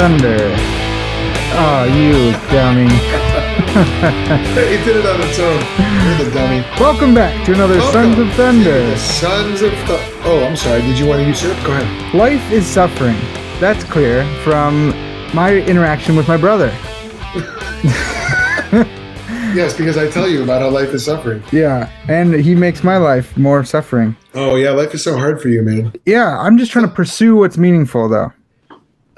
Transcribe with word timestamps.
Thunder. 0.00 0.38
Oh, 1.60 1.84
you 1.84 2.32
dummy. 2.48 2.88
he 4.56 4.82
did 4.82 4.96
it 4.96 5.04
on 5.04 5.20
its 5.20 5.38
own. 5.38 5.60
You're 6.06 6.24
the 6.24 6.30
dummy. 6.32 6.64
Welcome 6.80 7.12
back 7.14 7.44
to 7.44 7.52
another 7.52 7.78
Sons 7.92 8.18
of 8.18 8.32
Thunder. 8.32 8.80
the 8.86 8.96
Sons 8.96 9.60
of 9.60 9.72
Th- 9.72 10.00
Oh, 10.24 10.42
I'm 10.48 10.56
sorry. 10.56 10.80
Did 10.80 10.98
you 10.98 11.04
want 11.06 11.20
to 11.20 11.26
use 11.28 11.42
usurp? 11.42 11.62
Go 11.66 11.72
ahead. 11.72 12.14
Life 12.14 12.50
is 12.50 12.64
suffering. 12.66 13.18
That's 13.60 13.84
clear 13.84 14.24
from 14.42 14.88
my 15.34 15.56
interaction 15.56 16.16
with 16.16 16.26
my 16.28 16.38
brother. 16.38 16.74
Yes, 19.52 19.76
because 19.76 19.98
I 19.98 20.08
tell 20.08 20.28
you 20.28 20.44
about 20.44 20.62
how 20.62 20.70
life 20.70 20.90
is 20.94 21.04
suffering. 21.04 21.42
Yeah, 21.50 21.90
and 22.06 22.32
he 22.32 22.54
makes 22.54 22.84
my 22.84 22.98
life 22.98 23.36
more 23.36 23.64
suffering. 23.64 24.16
Oh 24.32 24.54
yeah, 24.54 24.70
life 24.70 24.94
is 24.94 25.02
so 25.02 25.18
hard 25.18 25.42
for 25.42 25.48
you, 25.48 25.60
man. 25.62 25.92
Yeah, 26.06 26.38
I'm 26.38 26.56
just 26.56 26.70
trying 26.70 26.86
to 26.86 26.94
pursue 26.94 27.34
what's 27.34 27.58
meaningful, 27.58 28.08
though. 28.08 28.32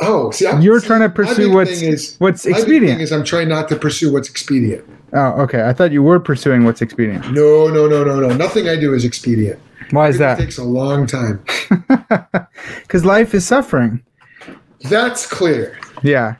Oh, 0.02 0.30
see, 0.30 0.46
I'm, 0.46 0.60
You're 0.60 0.80
see, 0.80 0.86
trying 0.88 1.00
to 1.00 1.08
pursue 1.08 1.52
what's- 1.52 1.80
is, 1.82 2.16
what's 2.18 2.44
expedient. 2.46 3.00
is 3.00 3.12
I'm 3.12 3.24
trying 3.24 3.48
not 3.48 3.68
to 3.68 3.76
pursue 3.76 4.12
what's 4.12 4.28
expedient. 4.28 4.84
Oh, 5.14 5.42
okay. 5.42 5.62
I 5.62 5.72
thought 5.72 5.92
you 5.92 6.02
were 6.02 6.18
pursuing 6.18 6.64
what's 6.64 6.80
expedient. 6.82 7.30
No, 7.32 7.68
no, 7.68 7.86
no, 7.86 8.02
no, 8.04 8.18
no. 8.20 8.34
Nothing 8.34 8.68
I 8.68 8.76
do 8.76 8.94
is 8.94 9.04
expedient. 9.04 9.58
Why 9.90 10.08
is 10.08 10.18
that? 10.18 10.38
It 10.38 10.44
takes 10.44 10.58
a 10.58 10.64
long 10.64 11.06
time. 11.06 11.44
Because 12.82 13.04
life 13.04 13.34
is 13.34 13.46
suffering. 13.46 14.02
That's 14.88 15.26
clear. 15.26 15.78
Yeah. 16.02 16.36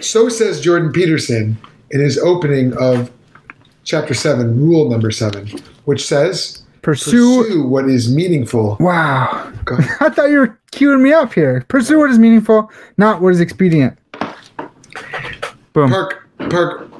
So 0.00 0.28
says 0.28 0.60
Jordan 0.60 0.92
Peterson 0.92 1.56
in 1.90 2.00
his 2.00 2.18
opening 2.18 2.76
of 2.76 3.10
chapter 3.84 4.12
seven, 4.14 4.60
rule 4.60 4.90
number 4.90 5.10
seven, 5.10 5.48
which 5.84 6.06
says 6.06 6.62
Pursue. 6.82 7.42
pursue 7.44 7.66
what 7.66 7.88
is 7.88 8.14
meaningful. 8.14 8.76
Wow. 8.80 9.52
Go 9.64 9.76
ahead. 9.76 9.96
I 10.00 10.08
thought 10.10 10.30
you 10.30 10.38
were 10.38 10.58
queuing 10.72 11.00
me 11.00 11.12
up 11.12 11.32
here. 11.32 11.64
Pursue 11.68 11.98
what 11.98 12.10
is 12.10 12.18
meaningful, 12.18 12.70
not 12.96 13.20
what 13.20 13.32
is 13.32 13.40
expedient. 13.40 13.98
Boom. 15.72 15.90
Park, 15.90 16.28
Park. 16.50 16.90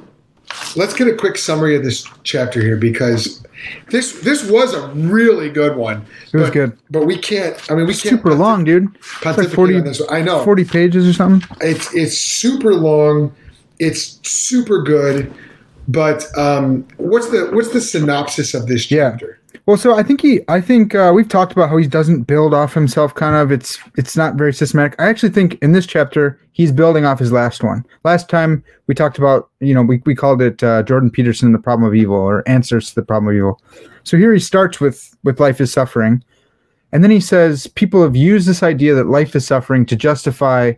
Let's 0.75 0.93
get 0.93 1.07
a 1.07 1.15
quick 1.15 1.37
summary 1.37 1.75
of 1.75 1.83
this 1.83 2.05
chapter 2.23 2.61
here 2.61 2.75
because 2.75 3.41
this 3.89 4.21
this 4.21 4.49
was 4.49 4.73
a 4.73 4.87
really 4.89 5.49
good 5.49 5.77
one. 5.77 6.05
It 6.33 6.37
was 6.37 6.47
but, 6.47 6.53
good. 6.53 6.77
but 6.91 7.05
we 7.05 7.17
can't. 7.17 7.55
I 7.71 7.75
mean, 7.75 7.87
we 7.87 7.93
can't 7.93 8.17
Super 8.17 8.33
long, 8.33 8.65
dude. 8.65 8.93
It's 9.23 9.37
like 9.37 9.49
40, 9.49 9.77
on 9.77 9.83
this. 9.85 9.99
one. 10.01 10.13
I 10.13 10.21
know 10.21 10.43
40 10.43 10.65
pages 10.65 11.07
or 11.07 11.13
something. 11.13 11.57
it's 11.61 11.93
it's 11.95 12.17
super 12.19 12.73
long. 12.73 13.33
It's 13.79 14.19
super 14.23 14.81
good. 14.81 15.33
But 15.87 16.25
um, 16.37 16.85
what's 16.97 17.29
the 17.29 17.49
what's 17.53 17.71
the 17.71 17.81
synopsis 17.81 18.53
of 18.53 18.67
this 18.67 18.89
Yeah. 18.91 19.17
Well, 19.65 19.77
so 19.77 19.95
I 19.95 20.03
think 20.03 20.21
he, 20.21 20.41
I 20.47 20.61
think 20.61 20.95
uh, 20.95 21.11
we've 21.13 21.27
talked 21.27 21.51
about 21.51 21.69
how 21.69 21.77
he 21.77 21.87
doesn't 21.87 22.23
build 22.23 22.53
off 22.53 22.73
himself. 22.73 23.13
Kind 23.13 23.35
of, 23.35 23.51
it's 23.51 23.79
it's 23.97 24.15
not 24.15 24.35
very 24.35 24.53
systematic. 24.53 24.99
I 24.99 25.07
actually 25.07 25.29
think 25.29 25.55
in 25.61 25.71
this 25.71 25.85
chapter 25.85 26.39
he's 26.51 26.71
building 26.71 27.05
off 27.05 27.19
his 27.19 27.31
last 27.31 27.63
one. 27.63 27.85
Last 28.03 28.29
time 28.29 28.63
we 28.87 28.95
talked 28.95 29.17
about, 29.17 29.49
you 29.59 29.73
know, 29.73 29.81
we 29.81 30.01
we 30.05 30.15
called 30.15 30.41
it 30.41 30.63
uh, 30.63 30.83
Jordan 30.83 31.09
Peterson, 31.09 31.51
the 31.51 31.59
problem 31.59 31.87
of 31.87 31.95
evil, 31.95 32.15
or 32.15 32.47
answers 32.47 32.89
to 32.89 32.95
the 32.95 33.03
problem 33.03 33.29
of 33.29 33.35
evil. 33.35 33.61
So 34.03 34.17
here 34.17 34.33
he 34.33 34.39
starts 34.39 34.79
with 34.79 35.15
with 35.23 35.39
life 35.39 35.59
is 35.59 35.71
suffering, 35.71 36.23
and 36.91 37.03
then 37.03 37.11
he 37.11 37.19
says 37.19 37.67
people 37.67 38.03
have 38.03 38.15
used 38.15 38.47
this 38.47 38.63
idea 38.63 38.93
that 38.95 39.07
life 39.07 39.35
is 39.35 39.45
suffering 39.45 39.85
to 39.87 39.95
justify 39.95 40.73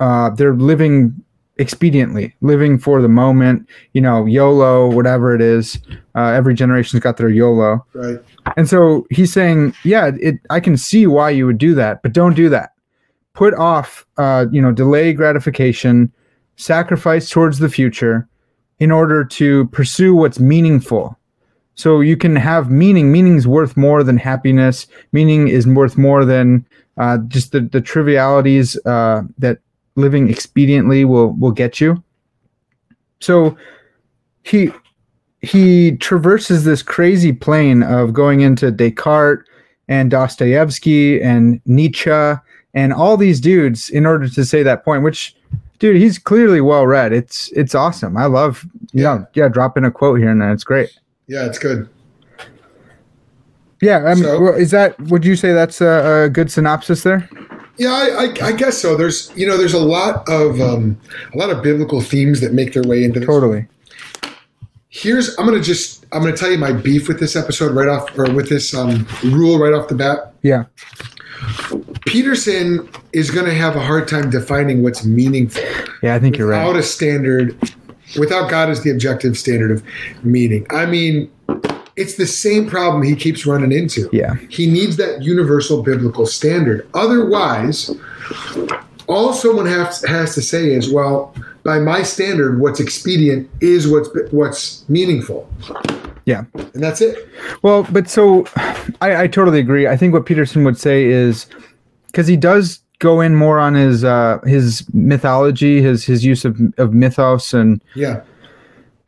uh, 0.00 0.30
their 0.30 0.54
living 0.54 1.22
expediently, 1.60 2.32
living 2.40 2.78
for 2.78 3.00
the 3.02 3.08
moment. 3.08 3.68
You 3.92 4.00
know, 4.00 4.24
YOLO, 4.24 4.90
whatever 4.90 5.34
it 5.34 5.42
is. 5.42 5.78
Uh, 6.16 6.28
every 6.28 6.54
generation's 6.54 7.02
got 7.02 7.18
their 7.18 7.28
YOLO. 7.28 7.84
Right. 7.92 8.18
And 8.56 8.68
so 8.68 9.06
he's 9.10 9.32
saying, 9.32 9.74
yeah, 9.84 10.10
it 10.20 10.36
I 10.48 10.58
can 10.58 10.76
see 10.76 11.06
why 11.06 11.30
you 11.30 11.46
would 11.46 11.58
do 11.58 11.74
that, 11.74 12.02
but 12.02 12.12
don't 12.12 12.34
do 12.34 12.48
that. 12.48 12.72
Put 13.34 13.54
off 13.54 14.06
uh, 14.16 14.46
you 14.50 14.60
know, 14.60 14.72
delay 14.72 15.12
gratification, 15.12 16.12
sacrifice 16.56 17.30
towards 17.30 17.58
the 17.58 17.68
future 17.68 18.26
in 18.80 18.90
order 18.90 19.24
to 19.24 19.66
pursue 19.66 20.14
what's 20.14 20.40
meaningful. 20.40 21.16
So 21.74 22.00
you 22.00 22.16
can 22.16 22.36
have 22.36 22.70
meaning. 22.70 23.12
Meaning's 23.12 23.46
worth 23.46 23.76
more 23.76 24.02
than 24.02 24.16
happiness. 24.16 24.86
Meaning 25.12 25.48
is 25.48 25.66
worth 25.66 25.96
more 25.96 26.24
than 26.24 26.66
uh, 26.98 27.18
just 27.28 27.52
the, 27.52 27.60
the 27.60 27.80
trivialities 27.80 28.76
uh, 28.86 29.22
that 29.38 29.58
living 29.96 30.28
expediently 30.28 31.04
will 31.06 31.32
will 31.32 31.50
get 31.52 31.80
you. 31.80 32.02
So 33.20 33.56
he 34.44 34.72
he 35.42 35.96
traverses 35.96 36.64
this 36.64 36.82
crazy 36.82 37.32
plane 37.32 37.82
of 37.82 38.12
going 38.12 38.40
into 38.40 38.70
Descartes 38.70 39.44
and 39.88 40.10
Dostoevsky 40.10 41.20
and 41.22 41.60
Nietzsche 41.66 42.10
and 42.74 42.92
all 42.92 43.16
these 43.16 43.40
dudes 43.40 43.90
in 43.90 44.06
order 44.06 44.28
to 44.28 44.44
say 44.44 44.62
that 44.62 44.84
point, 44.84 45.02
which 45.02 45.34
dude, 45.78 45.96
he's 45.96 46.18
clearly 46.18 46.60
well 46.60 46.86
read. 46.86 47.12
It's 47.12 47.50
it's 47.52 47.74
awesome. 47.74 48.16
I 48.16 48.26
love 48.26 48.64
you 48.92 49.02
Yeah. 49.02 49.14
know, 49.16 49.26
yeah, 49.34 49.48
dropping 49.48 49.84
a 49.84 49.90
quote 49.90 50.18
here 50.20 50.30
and 50.30 50.40
there. 50.40 50.52
It's 50.52 50.64
great. 50.64 50.90
Yeah, 51.26 51.46
it's 51.46 51.58
good. 51.58 51.88
Yeah, 53.80 54.04
I 54.04 54.14
mean, 54.14 54.24
So- 54.24 54.54
is 54.54 54.70
that 54.72 55.00
would 55.08 55.24
you 55.24 55.36
say 55.36 55.52
that's 55.52 55.80
a, 55.80 56.24
a 56.24 56.28
good 56.28 56.50
synopsis 56.50 57.02
there? 57.02 57.28
Yeah, 57.80 57.92
I, 57.92 58.24
I, 58.26 58.48
I 58.48 58.52
guess 58.52 58.76
so. 58.76 58.94
There's 58.94 59.32
you 59.34 59.46
know 59.46 59.56
there's 59.56 59.72
a 59.72 59.78
lot 59.82 60.28
of 60.28 60.60
um, 60.60 61.00
a 61.32 61.38
lot 61.38 61.48
of 61.48 61.62
biblical 61.62 62.02
themes 62.02 62.42
that 62.42 62.52
make 62.52 62.74
their 62.74 62.82
way 62.82 63.04
into 63.04 63.20
this. 63.20 63.26
Totally. 63.26 63.66
Here's 64.90 65.34
I'm 65.38 65.46
gonna 65.46 65.62
just 65.62 66.04
I'm 66.12 66.20
gonna 66.22 66.36
tell 66.36 66.50
you 66.50 66.58
my 66.58 66.72
beef 66.72 67.08
with 67.08 67.18
this 67.18 67.36
episode 67.36 67.74
right 67.74 67.88
off 67.88 68.18
or 68.18 68.30
with 68.34 68.50
this 68.50 68.74
um, 68.74 69.06
rule 69.24 69.58
right 69.58 69.72
off 69.72 69.88
the 69.88 69.94
bat. 69.94 70.34
Yeah. 70.42 70.64
Peterson 72.04 72.86
is 73.14 73.30
gonna 73.30 73.54
have 73.54 73.76
a 73.76 73.80
hard 73.80 74.08
time 74.08 74.28
defining 74.28 74.82
what's 74.82 75.06
meaningful 75.06 75.62
Yeah, 76.02 76.14
I 76.14 76.18
think 76.18 76.36
you're 76.36 76.48
right. 76.48 76.66
without 76.66 76.78
a 76.78 76.82
standard, 76.82 77.56
without 78.18 78.50
God 78.50 78.68
as 78.68 78.82
the 78.82 78.90
objective 78.90 79.38
standard 79.38 79.70
of 79.70 79.82
meaning. 80.22 80.66
I 80.70 80.84
mean, 80.84 81.30
it's 81.96 82.14
the 82.16 82.26
same 82.26 82.68
problem 82.68 83.02
he 83.02 83.14
keeps 83.16 83.46
running 83.46 83.72
into. 83.72 84.08
Yeah. 84.12 84.34
He 84.48 84.70
needs 84.70 84.96
that 84.96 85.22
universal 85.22 85.82
biblical 85.82 86.26
standard. 86.26 86.88
Otherwise, 86.94 87.90
all 89.08 89.32
someone 89.32 89.66
has, 89.66 90.04
has 90.04 90.34
to 90.34 90.42
say 90.42 90.70
is, 90.72 90.92
well, 90.92 91.34
by 91.64 91.78
my 91.78 92.02
standard, 92.02 92.60
what's 92.60 92.80
expedient 92.80 93.50
is 93.60 93.86
what's 93.88 94.08
what's 94.30 94.88
meaningful, 94.88 95.46
Yeah. 96.24 96.44
and 96.54 96.82
that's 96.82 97.00
it. 97.02 97.28
Well, 97.62 97.86
but 97.90 98.08
so 98.08 98.46
I, 99.02 99.22
I 99.22 99.26
totally 99.26 99.58
agree. 99.60 99.86
I 99.86 99.96
think 99.96 100.14
what 100.14 100.24
Peterson 100.24 100.64
would 100.64 100.78
say 100.78 101.04
is 101.04 101.46
because 102.06 102.26
he 102.26 102.36
does 102.36 102.80
go 102.98 103.20
in 103.20 103.34
more 103.36 103.58
on 103.58 103.74
his 103.74 104.04
uh, 104.04 104.38
his 104.44 104.86
mythology, 104.94 105.82
his 105.82 106.04
his 106.04 106.24
use 106.24 106.46
of 106.46 106.58
of 106.78 106.94
mythos 106.94 107.52
and 107.52 107.82
Yeah, 107.94 108.22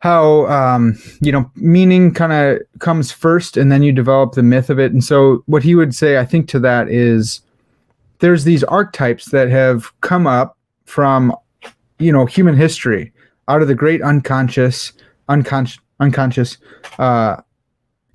how 0.03 0.45
um, 0.47 0.99
you 1.21 1.31
know 1.31 1.49
meaning 1.55 2.13
kind 2.13 2.33
of 2.33 2.59
comes 2.79 3.09
first, 3.09 3.55
and 3.55 3.71
then 3.71 3.81
you 3.83 3.93
develop 3.93 4.33
the 4.33 4.43
myth 4.43 4.69
of 4.69 4.77
it. 4.77 4.91
And 4.91 5.01
so 5.01 5.43
what 5.45 5.63
he 5.63 5.75
would 5.75 5.95
say, 5.95 6.17
I 6.17 6.25
think, 6.25 6.49
to 6.49 6.59
that 6.59 6.89
is 6.89 7.39
there's 8.19 8.43
these 8.43 8.65
archetypes 8.65 9.31
that 9.31 9.49
have 9.49 9.91
come 10.01 10.27
up 10.27 10.57
from 10.83 11.33
you 11.99 12.11
know 12.11 12.25
human 12.25 12.55
history 12.55 13.13
out 13.47 13.61
of 13.61 13.69
the 13.69 13.75
great 13.75 14.01
unconscious 14.01 14.91
unconscious 15.29 15.79
unconscious 16.01 16.57
uh 16.99 17.37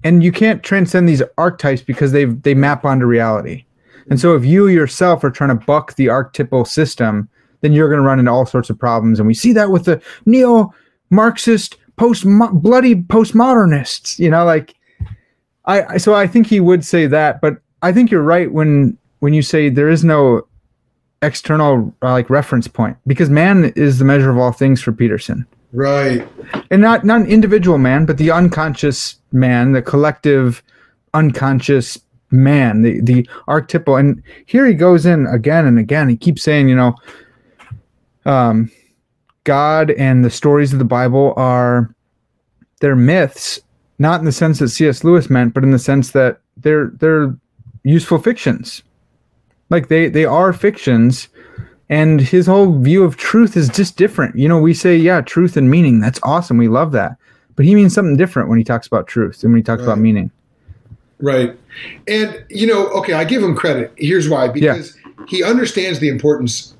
and 0.04 0.22
you 0.22 0.30
can't 0.30 0.62
transcend 0.62 1.08
these 1.08 1.22
archetypes 1.38 1.80
because 1.80 2.12
they 2.12 2.26
they 2.26 2.54
map 2.54 2.84
onto 2.84 3.06
reality 3.06 3.64
and 4.10 4.20
so 4.20 4.34
if 4.34 4.44
you 4.44 4.68
yourself 4.68 5.24
are 5.24 5.30
trying 5.30 5.56
to 5.56 5.66
buck 5.66 5.94
the 5.94 6.08
archetypal 6.08 6.64
system 6.64 7.28
then 7.62 7.72
you're 7.72 7.88
going 7.88 8.00
to 8.00 8.06
run 8.06 8.18
into 8.18 8.30
all 8.30 8.44
sorts 8.44 8.68
of 8.68 8.78
problems 8.78 9.18
and 9.18 9.26
we 9.26 9.34
see 9.34 9.52
that 9.52 9.70
with 9.70 9.84
the 9.84 10.00
neo 10.26 10.72
marxist 11.10 11.76
post 11.98 12.24
bloody 12.62 12.94
postmodernists 12.94 14.18
you 14.18 14.30
know 14.30 14.44
like 14.44 14.74
I, 15.64 15.98
so 15.98 16.14
i 16.14 16.26
think 16.26 16.46
he 16.46 16.60
would 16.60 16.84
say 16.84 17.06
that 17.06 17.40
but 17.40 17.58
i 17.82 17.92
think 17.92 18.10
you're 18.10 18.22
right 18.22 18.50
when 18.50 18.96
when 19.18 19.34
you 19.34 19.42
say 19.42 19.68
there 19.68 19.90
is 19.90 20.04
no 20.04 20.46
external 21.22 21.94
uh, 22.02 22.12
like 22.12 22.30
reference 22.30 22.68
point 22.68 22.96
because 23.06 23.28
man 23.28 23.72
is 23.76 23.98
the 23.98 24.04
measure 24.04 24.30
of 24.30 24.38
all 24.38 24.52
things 24.52 24.80
for 24.80 24.92
peterson. 24.92 25.46
Right. 25.72 26.26
and 26.70 26.80
not 26.80 27.04
not 27.04 27.20
an 27.20 27.26
individual 27.26 27.76
man 27.76 28.06
but 28.06 28.16
the 28.16 28.30
unconscious 28.30 29.16
man 29.32 29.72
the 29.72 29.82
collective 29.82 30.62
unconscious 31.12 31.98
man 32.30 32.82
the 32.82 33.00
the 33.00 33.28
archetypal. 33.46 33.96
And 33.96 34.22
here 34.46 34.66
he 34.66 34.74
goes 34.74 35.06
in 35.06 35.26
again 35.26 35.66
and 35.66 35.78
again. 35.78 36.08
He 36.08 36.16
keeps 36.16 36.42
saying 36.42 36.68
you 36.68 36.76
know 36.76 36.94
um 38.24 38.70
god 39.44 39.90
and 39.92 40.24
the 40.24 40.30
stories 40.30 40.72
of 40.72 40.78
the 40.78 40.84
bible 40.84 41.34
are 41.36 41.94
they're 42.80 42.96
myths 42.96 43.60
not 43.98 44.20
in 44.20 44.26
the 44.26 44.32
sense 44.32 44.58
that 44.58 44.68
cs 44.68 45.04
lewis 45.04 45.30
meant 45.30 45.54
but 45.54 45.62
in 45.62 45.70
the 45.70 45.78
sense 45.78 46.12
that 46.12 46.40
they're 46.62 46.90
they're 46.96 47.34
useful 47.88 48.18
fictions. 48.18 48.82
Like 49.70 49.88
they 49.88 50.08
they 50.08 50.24
are 50.24 50.52
fictions 50.52 51.28
and 51.90 52.20
his 52.20 52.46
whole 52.46 52.78
view 52.78 53.02
of 53.02 53.16
truth 53.16 53.56
is 53.56 53.68
just 53.68 53.96
different. 53.96 54.36
You 54.36 54.48
know 54.48 54.58
we 54.58 54.74
say 54.74 54.96
yeah 54.96 55.20
truth 55.20 55.56
and 55.56 55.70
meaning. 55.70 56.00
That's 56.00 56.20
awesome. 56.22 56.58
We 56.58 56.68
love 56.68 56.92
that. 56.92 57.16
But 57.56 57.64
he 57.64 57.74
means 57.74 57.94
something 57.94 58.16
different 58.16 58.48
when 58.48 58.58
he 58.58 58.64
talks 58.64 58.86
about 58.86 59.08
truth 59.08 59.42
and 59.42 59.52
when 59.52 59.58
he 59.58 59.64
talks 59.64 59.82
about 59.82 59.98
meaning. 59.98 60.30
Right. 61.20 61.58
And, 62.06 62.44
you 62.48 62.68
know, 62.68 62.86
okay, 62.90 63.14
I 63.14 63.24
give 63.24 63.42
him 63.42 63.56
credit. 63.56 63.92
Here's 63.96 64.28
why. 64.28 64.46
Because 64.46 64.96
he 65.26 65.42
understands 65.42 65.98
the 65.98 66.08
importance 66.08 66.76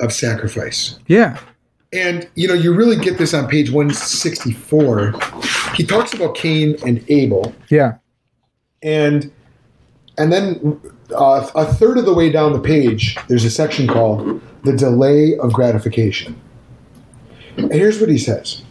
of 0.00 0.12
sacrifice. 0.12 0.98
Yeah. 1.06 1.38
And 1.92 2.28
you 2.34 2.48
know, 2.48 2.54
you 2.54 2.72
really 2.74 2.96
get 2.96 3.18
this 3.18 3.34
on 3.34 3.48
page 3.48 3.70
164. 3.70 5.12
He 5.74 5.84
talks 5.84 6.14
about 6.14 6.34
Cain 6.34 6.76
and 6.86 7.04
Abel, 7.08 7.54
Yeah. 7.68 7.94
and 8.82 9.30
and 10.18 10.32
then 10.32 10.80
uh, 11.14 11.48
a 11.54 11.66
third 11.74 11.98
of 11.98 12.04
the 12.04 12.12
way 12.14 12.30
down 12.30 12.52
the 12.52 12.60
page, 12.60 13.16
there's 13.28 13.44
a 13.44 13.50
section 13.50 13.86
called 13.86 14.40
"The 14.64 14.72
Delay 14.74 15.36
of 15.38 15.52
Gratification." 15.52 16.34
And 17.58 17.72
here's 17.72 18.00
what 18.00 18.08
he 18.08 18.18
says: 18.18 18.62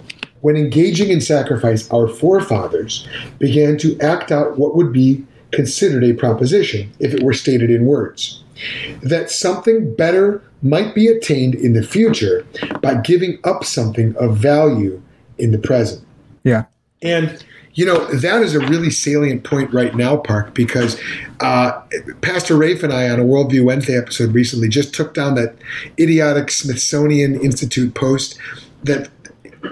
When 0.42 0.56
engaging 0.56 1.10
in 1.10 1.22
sacrifice, 1.22 1.90
our 1.92 2.08
forefathers 2.08 3.08
began 3.38 3.78
to 3.80 4.00
act 4.00 4.32
out 4.32 4.58
what 4.58 4.76
would 4.76 4.92
be 4.92 5.24
considered 5.52 6.04
a 6.04 6.14
proposition 6.14 6.92
if 7.00 7.14
it 7.14 7.24
were 7.24 7.34
stated 7.34 7.70
in 7.70 7.86
words. 7.86 8.44
That 9.02 9.30
something 9.32 9.94
better 9.96 10.44
might 10.62 10.94
be 10.94 11.08
attained 11.08 11.56
in 11.56 11.74
the 11.74 11.84
future 11.84 12.46
by 12.82 12.96
giving 12.96 13.40
up 13.44 13.64
something 13.64 14.16
of 14.18 14.38
value 14.38 15.02
in 15.38 15.52
the 15.52 15.58
present. 15.58 16.06
Yeah. 16.44 16.66
And 17.02 17.44
you 17.74 17.86
know 17.86 18.06
that 18.06 18.42
is 18.42 18.54
a 18.54 18.60
really 18.60 18.90
salient 18.90 19.44
point 19.44 19.74
right 19.74 19.96
now, 19.96 20.18
Park, 20.18 20.54
because 20.54 21.00
uh, 21.40 21.82
Pastor 22.22 22.58
Rafe 22.58 22.84
and 22.84 22.94
I 22.94 23.10
on 23.10 23.20
a 23.20 23.24
Worldview 23.24 23.64
Wednesday 23.64 23.98
episode 23.98 24.34
recently 24.34 24.68
just 24.68 24.94
took 24.94 25.14
down 25.14 25.36
that 25.36 25.56
idiotic 25.98 26.52
Smithsonian 26.52 27.40
Institute 27.40 27.94
post 27.96 28.38
that 28.84 29.10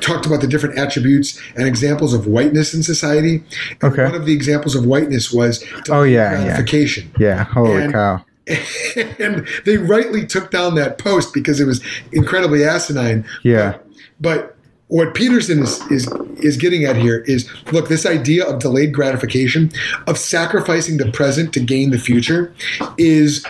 talked 0.02 0.26
about 0.26 0.42
the 0.42 0.48
different 0.48 0.78
attributes 0.78 1.40
and 1.56 1.68
examples 1.68 2.14
of 2.14 2.28
whiteness 2.28 2.74
in 2.74 2.84
society. 2.84 3.44
And 3.82 3.92
Okay. 3.94 4.04
One 4.06 4.16
of 4.16 4.26
the 4.26 4.34
examples 4.34 4.76
of 4.76 4.86
whiteness 4.86 5.32
was 5.32 5.64
Oh, 5.90 6.04
yeah, 6.04 6.32
yeah. 6.32 6.44
gratification. 6.46 7.12
Yeah. 7.20 7.44
Holy 7.46 7.84
And- 7.84 7.94
cow. 7.94 8.26
and 9.20 9.48
they 9.66 9.78
rightly 9.78 10.26
took 10.26 10.50
down 10.50 10.74
that 10.76 10.98
post 10.98 11.34
because 11.36 11.60
it 11.60 11.66
was 11.66 11.82
incredibly 12.12 12.64
asinine. 12.64 13.24
Yeah. 13.44 13.78
But 14.20 14.56
what 14.88 15.14
Peterson 15.14 15.60
is, 15.62 15.80
is 15.92 16.12
is 16.38 16.58
getting 16.58 16.84
at 16.84 16.96
here 16.96 17.20
is 17.28 17.48
look, 17.72 17.90
this 17.90 18.08
idea 18.08 18.44
of 18.46 18.58
delayed 18.60 18.92
gratification, 18.92 19.72
of 20.08 20.18
sacrificing 20.18 20.98
the 20.98 21.12
present 21.12 21.54
to 21.54 21.60
gain 21.60 21.92
the 21.92 22.00
future, 22.00 22.52
is 22.98 23.46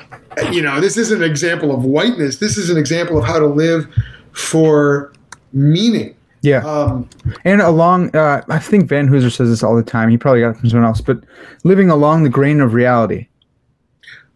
you 0.51 0.62
know, 0.62 0.81
this 0.81 0.97
isn't 0.97 1.24
an 1.24 1.30
example 1.30 1.74
of 1.74 1.86
whiteness. 1.86 2.38
This 2.39 2.57
is 2.57 2.69
an 2.69 2.77
example 2.77 3.18
of 3.18 3.24
how 3.24 3.39
to 3.39 3.47
live 3.47 3.88
for 4.33 5.13
meaning. 5.53 6.13
Yeah. 6.41 6.59
Um, 6.59 7.09
And 7.44 7.62
along, 7.62 8.15
uh, 8.15 8.41
I 8.50 8.59
think 8.59 8.89
Vanhoozer 8.89 9.31
says 9.31 9.50
this 9.50 9.63
all 9.63 9.75
the 9.75 9.83
time. 9.83 10.09
He 10.09 10.18
probably 10.18 10.41
got 10.41 10.51
it 10.51 10.57
from 10.57 10.69
someone 10.69 10.88
else, 10.88 11.01
but 11.01 11.24
living 11.63 11.89
along 11.89 12.24
the 12.24 12.30
grain 12.30 12.62
of 12.62 12.74
reality, 12.74 13.27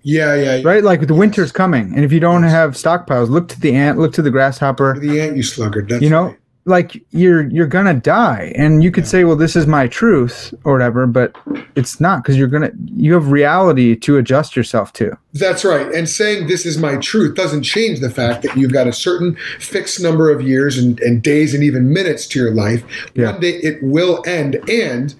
yeah, 0.03 0.35
yeah, 0.35 0.55
yeah. 0.57 0.61
right? 0.65 0.83
Like 0.83 1.07
the 1.07 1.13
winter's 1.13 1.51
coming, 1.51 1.93
and 1.95 2.03
if 2.03 2.11
you 2.11 2.19
don't 2.19 2.43
have 2.43 2.71
stockpiles, 2.71 3.29
look 3.29 3.47
to 3.49 3.59
the 3.59 3.73
ant, 3.73 3.97
look 3.97 4.11
to 4.13 4.21
the 4.21 4.31
grasshopper. 4.31 4.99
The 4.99 5.21
ant, 5.21 5.37
you 5.37 5.43
sluggard. 5.43 5.87
That's 5.87 6.01
You 6.01 6.09
know, 6.09 6.25
right. 6.25 6.39
Like 6.65 7.03
you're 7.11 7.47
you're 7.49 7.67
gonna 7.67 7.93
die, 7.93 8.53
and 8.55 8.83
you 8.83 8.91
could 8.91 9.07
say, 9.07 9.23
well, 9.23 9.35
this 9.35 9.55
is 9.55 9.67
my 9.67 9.87
truth 9.87 10.53
or 10.63 10.73
whatever, 10.73 11.05
but 11.07 11.35
it's 11.75 11.99
not 11.99 12.23
because 12.23 12.37
you're 12.37 12.47
gonna 12.47 12.71
you 12.85 13.13
have 13.13 13.31
reality 13.31 13.95
to 13.97 14.17
adjust 14.17 14.55
yourself 14.55 14.93
to. 14.93 15.17
That's 15.33 15.65
right. 15.65 15.91
And 15.93 16.07
saying 16.07 16.47
this 16.47 16.65
is 16.65 16.77
my 16.77 16.97
truth 16.97 17.35
doesn't 17.35 17.63
change 17.63 17.99
the 17.99 18.09
fact 18.09 18.43
that 18.43 18.55
you've 18.55 18.73
got 18.73 18.87
a 18.87 18.93
certain 18.93 19.35
fixed 19.59 20.01
number 20.01 20.31
of 20.31 20.41
years 20.41 20.77
and, 20.77 20.99
and 21.01 21.21
days 21.21 21.53
and 21.53 21.63
even 21.63 21.91
minutes 21.91 22.27
to 22.27 22.39
your 22.39 22.53
life. 22.53 22.83
Yeah. 23.13 23.31
One 23.31 23.41
day 23.41 23.55
it 23.55 23.81
will 23.83 24.23
end. 24.25 24.55
And 24.69 25.15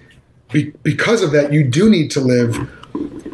be, 0.52 0.72
because 0.82 1.22
of 1.22 1.32
that, 1.32 1.52
you 1.52 1.64
do 1.64 1.90
need 1.90 2.10
to 2.12 2.20
live. 2.20 2.70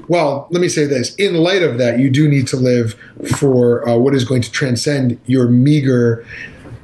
Well, 0.09 0.49
let 0.51 0.61
me 0.61 0.69
say 0.69 0.87
this. 0.87 1.15
In 1.17 1.35
light 1.35 1.63
of 1.63 1.79
that, 1.79 1.99
you 1.99 2.11
do 2.11 2.29
need 2.29 2.49
to 2.49 2.57
live 2.57 2.95
for 3.37 3.87
uh, 3.89 3.97
what 3.97 4.15
is 4.15 4.25
going 4.25 4.43
to 4.43 4.51
transcend 4.51 5.21
your 5.27 5.49
meager, 5.49 6.27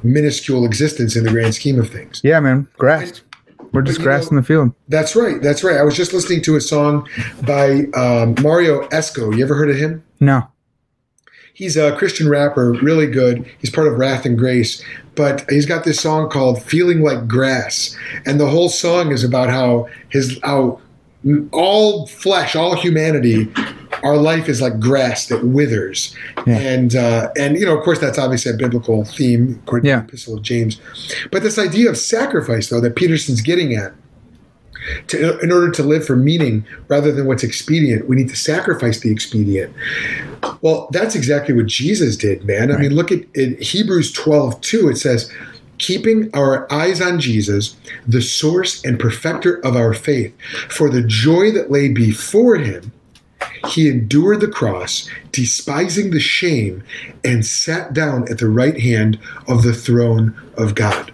minuscule 0.03 0.65
existence 0.65 1.15
in 1.15 1.23
the 1.23 1.29
grand 1.29 1.55
scheme 1.55 1.79
of 1.79 1.89
things. 1.89 2.21
Yeah, 2.23 2.39
man, 2.39 2.67
grass. 2.77 3.21
We're 3.73 3.81
just 3.81 4.01
grass 4.01 4.29
in 4.29 4.37
the 4.37 4.43
field. 4.43 4.73
That's 4.87 5.15
right. 5.15 5.41
That's 5.41 5.63
right. 5.63 5.77
I 5.77 5.83
was 5.83 5.95
just 5.95 6.13
listening 6.13 6.41
to 6.43 6.55
a 6.55 6.61
song 6.61 7.07
by 7.45 7.85
um, 7.95 8.35
Mario 8.41 8.87
Esco. 8.87 9.35
You 9.35 9.43
ever 9.43 9.55
heard 9.55 9.69
of 9.69 9.75
him? 9.75 10.03
No. 10.19 10.47
He's 11.53 11.75
a 11.75 11.95
Christian 11.97 12.29
rapper, 12.29 12.73
really 12.73 13.07
good. 13.07 13.49
He's 13.59 13.71
part 13.71 13.87
of 13.87 13.97
Wrath 13.97 14.25
and 14.25 14.37
Grace, 14.37 14.83
but 15.15 15.43
he's 15.49 15.65
got 15.65 15.83
this 15.83 15.99
song 15.99 16.29
called 16.29 16.61
"Feeling 16.61 17.01
Like 17.01 17.27
Grass," 17.27 17.97
and 18.25 18.39
the 18.39 18.47
whole 18.47 18.69
song 18.69 19.11
is 19.11 19.23
about 19.23 19.49
how 19.49 19.87
his 20.09 20.39
how 20.43 20.79
all 21.51 22.05
flesh, 22.07 22.55
all 22.55 22.75
humanity, 22.75 23.51
our 24.03 24.17
life 24.17 24.47
is 24.49 24.61
like 24.61 24.79
grass 24.79 25.27
that 25.27 25.43
withers, 25.45 26.15
Yeah. 26.45 26.57
and 26.57 26.95
uh, 26.95 27.29
and 27.37 27.57
you 27.57 27.65
know, 27.65 27.77
of 27.77 27.83
course, 27.83 27.99
that's 27.99 28.17
obviously 28.17 28.51
a 28.51 28.55
biblical 28.55 29.03
theme 29.05 29.59
according 29.65 29.89
Yeah. 29.89 29.97
to 29.97 30.01
the 30.01 30.07
Epistle 30.09 30.37
of 30.37 30.43
James. 30.43 30.79
But 31.31 31.43
this 31.43 31.57
idea 31.59 31.89
of 31.89 31.97
sacrifice, 31.97 32.69
though, 32.69 32.81
that 32.81 32.95
Peterson's 32.95 33.41
getting 33.41 33.73
at, 33.75 33.93
to, 35.07 35.37
in 35.39 35.51
order 35.51 35.69
to 35.71 35.83
live 35.83 36.05
for 36.05 36.15
meaning 36.15 36.65
rather 36.87 37.11
than 37.11 37.25
what's 37.25 37.43
expedient, 37.43 38.07
we 38.07 38.15
need 38.15 38.29
to 38.29 38.35
sacrifice 38.35 38.99
the 39.01 39.11
expedient. 39.11 39.73
Well, 40.61 40.87
that's 40.91 41.15
exactly 41.15 41.53
what 41.53 41.65
Jesus 41.65 42.15
did, 42.15 42.45
man. 42.45 42.71
I 42.71 42.77
mean, 42.77 42.93
look 42.95 43.11
at 43.11 43.23
in 43.35 43.57
Hebrews 43.59 44.11
12, 44.13 44.61
2, 44.61 44.89
it 44.89 44.97
says, 44.97 45.31
keeping 45.79 46.29
our 46.33 46.71
eyes 46.71 47.01
on 47.01 47.19
Jesus, 47.19 47.75
the 48.07 48.21
source 48.21 48.83
and 48.83 48.99
perfecter 48.99 49.57
of 49.65 49.75
our 49.75 49.93
faith, 49.93 50.33
for 50.69 50.89
the 50.89 51.01
joy 51.03 51.51
that 51.51 51.69
lay 51.69 51.89
before 51.89 52.55
him, 52.55 52.91
he 53.69 53.89
endured 53.89 54.41
the 54.41 54.47
cross, 54.47 55.09
despising 55.31 56.11
the 56.11 56.19
shame, 56.19 56.83
and 57.23 57.45
sat 57.45 57.93
down 57.93 58.29
at 58.29 58.37
the 58.37 58.49
right 58.49 58.79
hand 58.79 59.19
of 59.47 59.63
the 59.63 59.73
throne 59.73 60.35
of 60.57 60.75
God. 60.75 61.11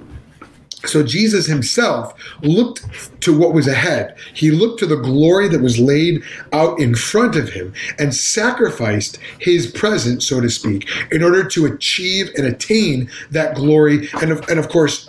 So 0.86 1.02
Jesus 1.02 1.46
himself 1.46 2.14
looked 2.42 2.86
to 3.22 3.38
what 3.38 3.54
was 3.54 3.68
ahead. 3.68 4.18
He 4.34 4.52
looked 4.52 4.80
to 4.80 4.86
the 4.86 4.98
glory 4.98 5.48
that 5.48 5.62
was 5.62 5.80
laid 5.80 6.22
out 6.52 6.78
in 6.80 6.94
front 6.94 7.38
of 7.38 7.50
him 7.50 7.74
and 7.98 8.14
sacrificed 8.14 9.18
his 9.40 9.72
present, 9.72 10.24
so 10.24 10.42
to 10.42 10.50
speak, 10.50 10.90
in 11.12 11.24
order 11.24 11.46
to 11.46 11.66
achieve 11.66 12.30
and 12.36 12.46
attain 12.46 13.10
that 13.32 13.56
glory. 13.56 14.10
And 14.22 14.32
of, 14.32 14.48
and 14.50 14.60
of 14.60 14.68
course, 14.68 15.08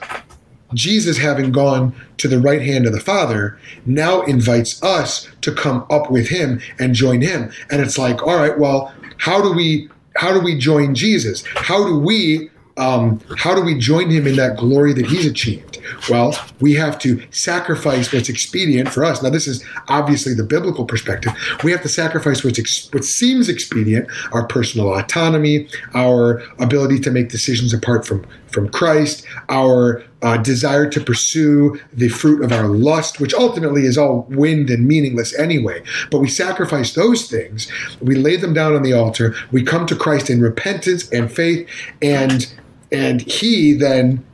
Jesus, 0.74 1.18
having 1.18 1.52
gone 1.52 1.94
to 2.18 2.28
the 2.28 2.40
right 2.40 2.62
hand 2.62 2.86
of 2.86 2.92
the 2.92 3.00
Father, 3.00 3.58
now 3.86 4.22
invites 4.22 4.82
us 4.82 5.28
to 5.42 5.52
come 5.52 5.86
up 5.90 6.10
with 6.10 6.28
him 6.28 6.60
and 6.78 6.94
join 6.94 7.20
him. 7.20 7.50
And 7.70 7.80
it's 7.80 7.98
like, 7.98 8.22
all 8.22 8.36
right, 8.36 8.58
well, 8.58 8.92
how 9.18 9.40
do 9.42 9.52
we 9.52 9.88
how 10.16 10.32
do 10.32 10.40
we 10.40 10.56
join 10.56 10.94
Jesus? 10.94 11.44
How 11.56 11.84
do 11.84 11.98
we 11.98 12.50
um, 12.76 13.20
how 13.36 13.54
do 13.54 13.62
we 13.62 13.78
join 13.78 14.10
him 14.10 14.26
in 14.26 14.36
that 14.36 14.56
glory 14.56 14.92
that 14.94 15.06
he's 15.06 15.26
achieved? 15.26 15.80
Well, 16.08 16.36
we 16.60 16.74
have 16.74 16.98
to 17.00 17.22
sacrifice 17.30 18.12
what's 18.12 18.28
expedient 18.28 18.88
for 18.88 19.04
us. 19.04 19.22
Now, 19.22 19.30
this 19.30 19.46
is 19.46 19.64
obviously 19.88 20.34
the 20.34 20.42
biblical 20.42 20.84
perspective. 20.84 21.32
We 21.62 21.70
have 21.72 21.82
to 21.82 21.88
sacrifice 21.88 22.42
what's 22.42 22.58
ex- 22.58 22.92
what 22.92 23.04
seems 23.04 23.48
expedient, 23.48 24.08
our 24.32 24.46
personal 24.46 24.98
autonomy, 24.98 25.68
our 25.94 26.42
ability 26.58 27.00
to 27.00 27.10
make 27.10 27.28
decisions 27.28 27.72
apart 27.72 28.06
from 28.06 28.26
from 28.48 28.68
Christ, 28.68 29.24
our 29.48 30.02
uh, 30.24 30.38
desire 30.38 30.88
to 30.88 31.00
pursue 31.00 31.78
the 31.92 32.08
fruit 32.08 32.42
of 32.42 32.50
our 32.50 32.66
lust, 32.66 33.20
which 33.20 33.34
ultimately 33.34 33.84
is 33.84 33.98
all 33.98 34.26
wind 34.30 34.70
and 34.70 34.88
meaningless 34.88 35.38
anyway. 35.38 35.82
But 36.10 36.20
we 36.20 36.28
sacrifice 36.28 36.94
those 36.94 37.28
things, 37.28 37.70
we 38.00 38.14
lay 38.16 38.36
them 38.36 38.54
down 38.54 38.74
on 38.74 38.82
the 38.82 38.94
altar, 38.94 39.34
we 39.52 39.62
come 39.62 39.86
to 39.86 39.94
Christ 39.94 40.30
in 40.30 40.40
repentance 40.40 41.08
and 41.10 41.30
faith, 41.30 41.68
and 42.00 42.52
and 42.90 43.20
He 43.20 43.74
then 43.74 44.24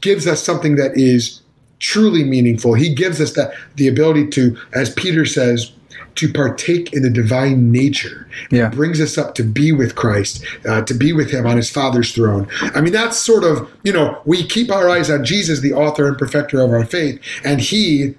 gives 0.00 0.26
us 0.26 0.42
something 0.42 0.76
that 0.76 0.96
is 0.96 1.40
truly 1.80 2.22
meaningful. 2.22 2.74
He 2.74 2.94
gives 2.94 3.20
us 3.20 3.32
that 3.32 3.52
the 3.76 3.88
ability 3.88 4.28
to, 4.28 4.56
as 4.74 4.94
Peter 4.94 5.24
says, 5.24 5.72
to 6.16 6.32
partake 6.32 6.92
in 6.92 7.02
the 7.02 7.10
divine 7.10 7.70
nature. 7.72 8.28
Yeah. 8.50 8.68
brings 8.68 9.00
us 9.00 9.16
up 9.18 9.34
to 9.36 9.42
be 9.42 9.72
with 9.72 9.94
Christ, 9.94 10.44
uh, 10.68 10.82
to 10.82 10.94
be 10.94 11.12
with 11.12 11.30
Him 11.30 11.46
on 11.46 11.56
His 11.56 11.70
Father's 11.70 12.12
throne. 12.14 12.48
I 12.74 12.80
mean, 12.80 12.92
that's 12.92 13.18
sort 13.18 13.44
of 13.44 13.70
you 13.84 13.92
know 13.92 14.20
we 14.24 14.44
keep 14.44 14.70
our 14.70 14.88
eyes 14.88 15.10
on 15.10 15.24
Jesus, 15.24 15.60
the 15.60 15.72
author 15.72 16.06
and 16.08 16.16
perfecter 16.18 16.60
of 16.60 16.70
our 16.70 16.84
faith, 16.84 17.20
and 17.44 17.60
He, 17.60 18.14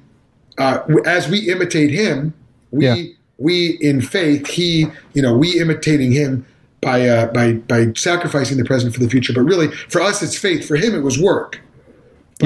uh, 0.57 0.79
as 1.05 1.27
we 1.27 1.49
imitate 1.49 1.91
Him, 1.91 2.33
we 2.71 2.85
Yeah. 2.85 3.03
we 3.37 3.77
in 3.81 4.01
faith, 4.01 4.47
He, 4.47 4.87
you 5.13 5.21
know, 5.21 5.35
we 5.37 5.59
imitating 5.59 6.11
Him. 6.11 6.45
By, 6.83 7.07
uh, 7.07 7.27
by 7.31 7.53
by 7.53 7.93
sacrificing 7.95 8.57
the 8.57 8.65
present 8.65 8.91
for 8.95 9.01
the 9.01 9.07
future, 9.07 9.33
but 9.33 9.41
really 9.41 9.67
for 9.67 10.01
us 10.01 10.23
it's 10.23 10.35
faith. 10.35 10.67
For 10.67 10.77
him 10.77 10.95
it 10.95 11.01
was 11.03 11.19
work. 11.21 11.59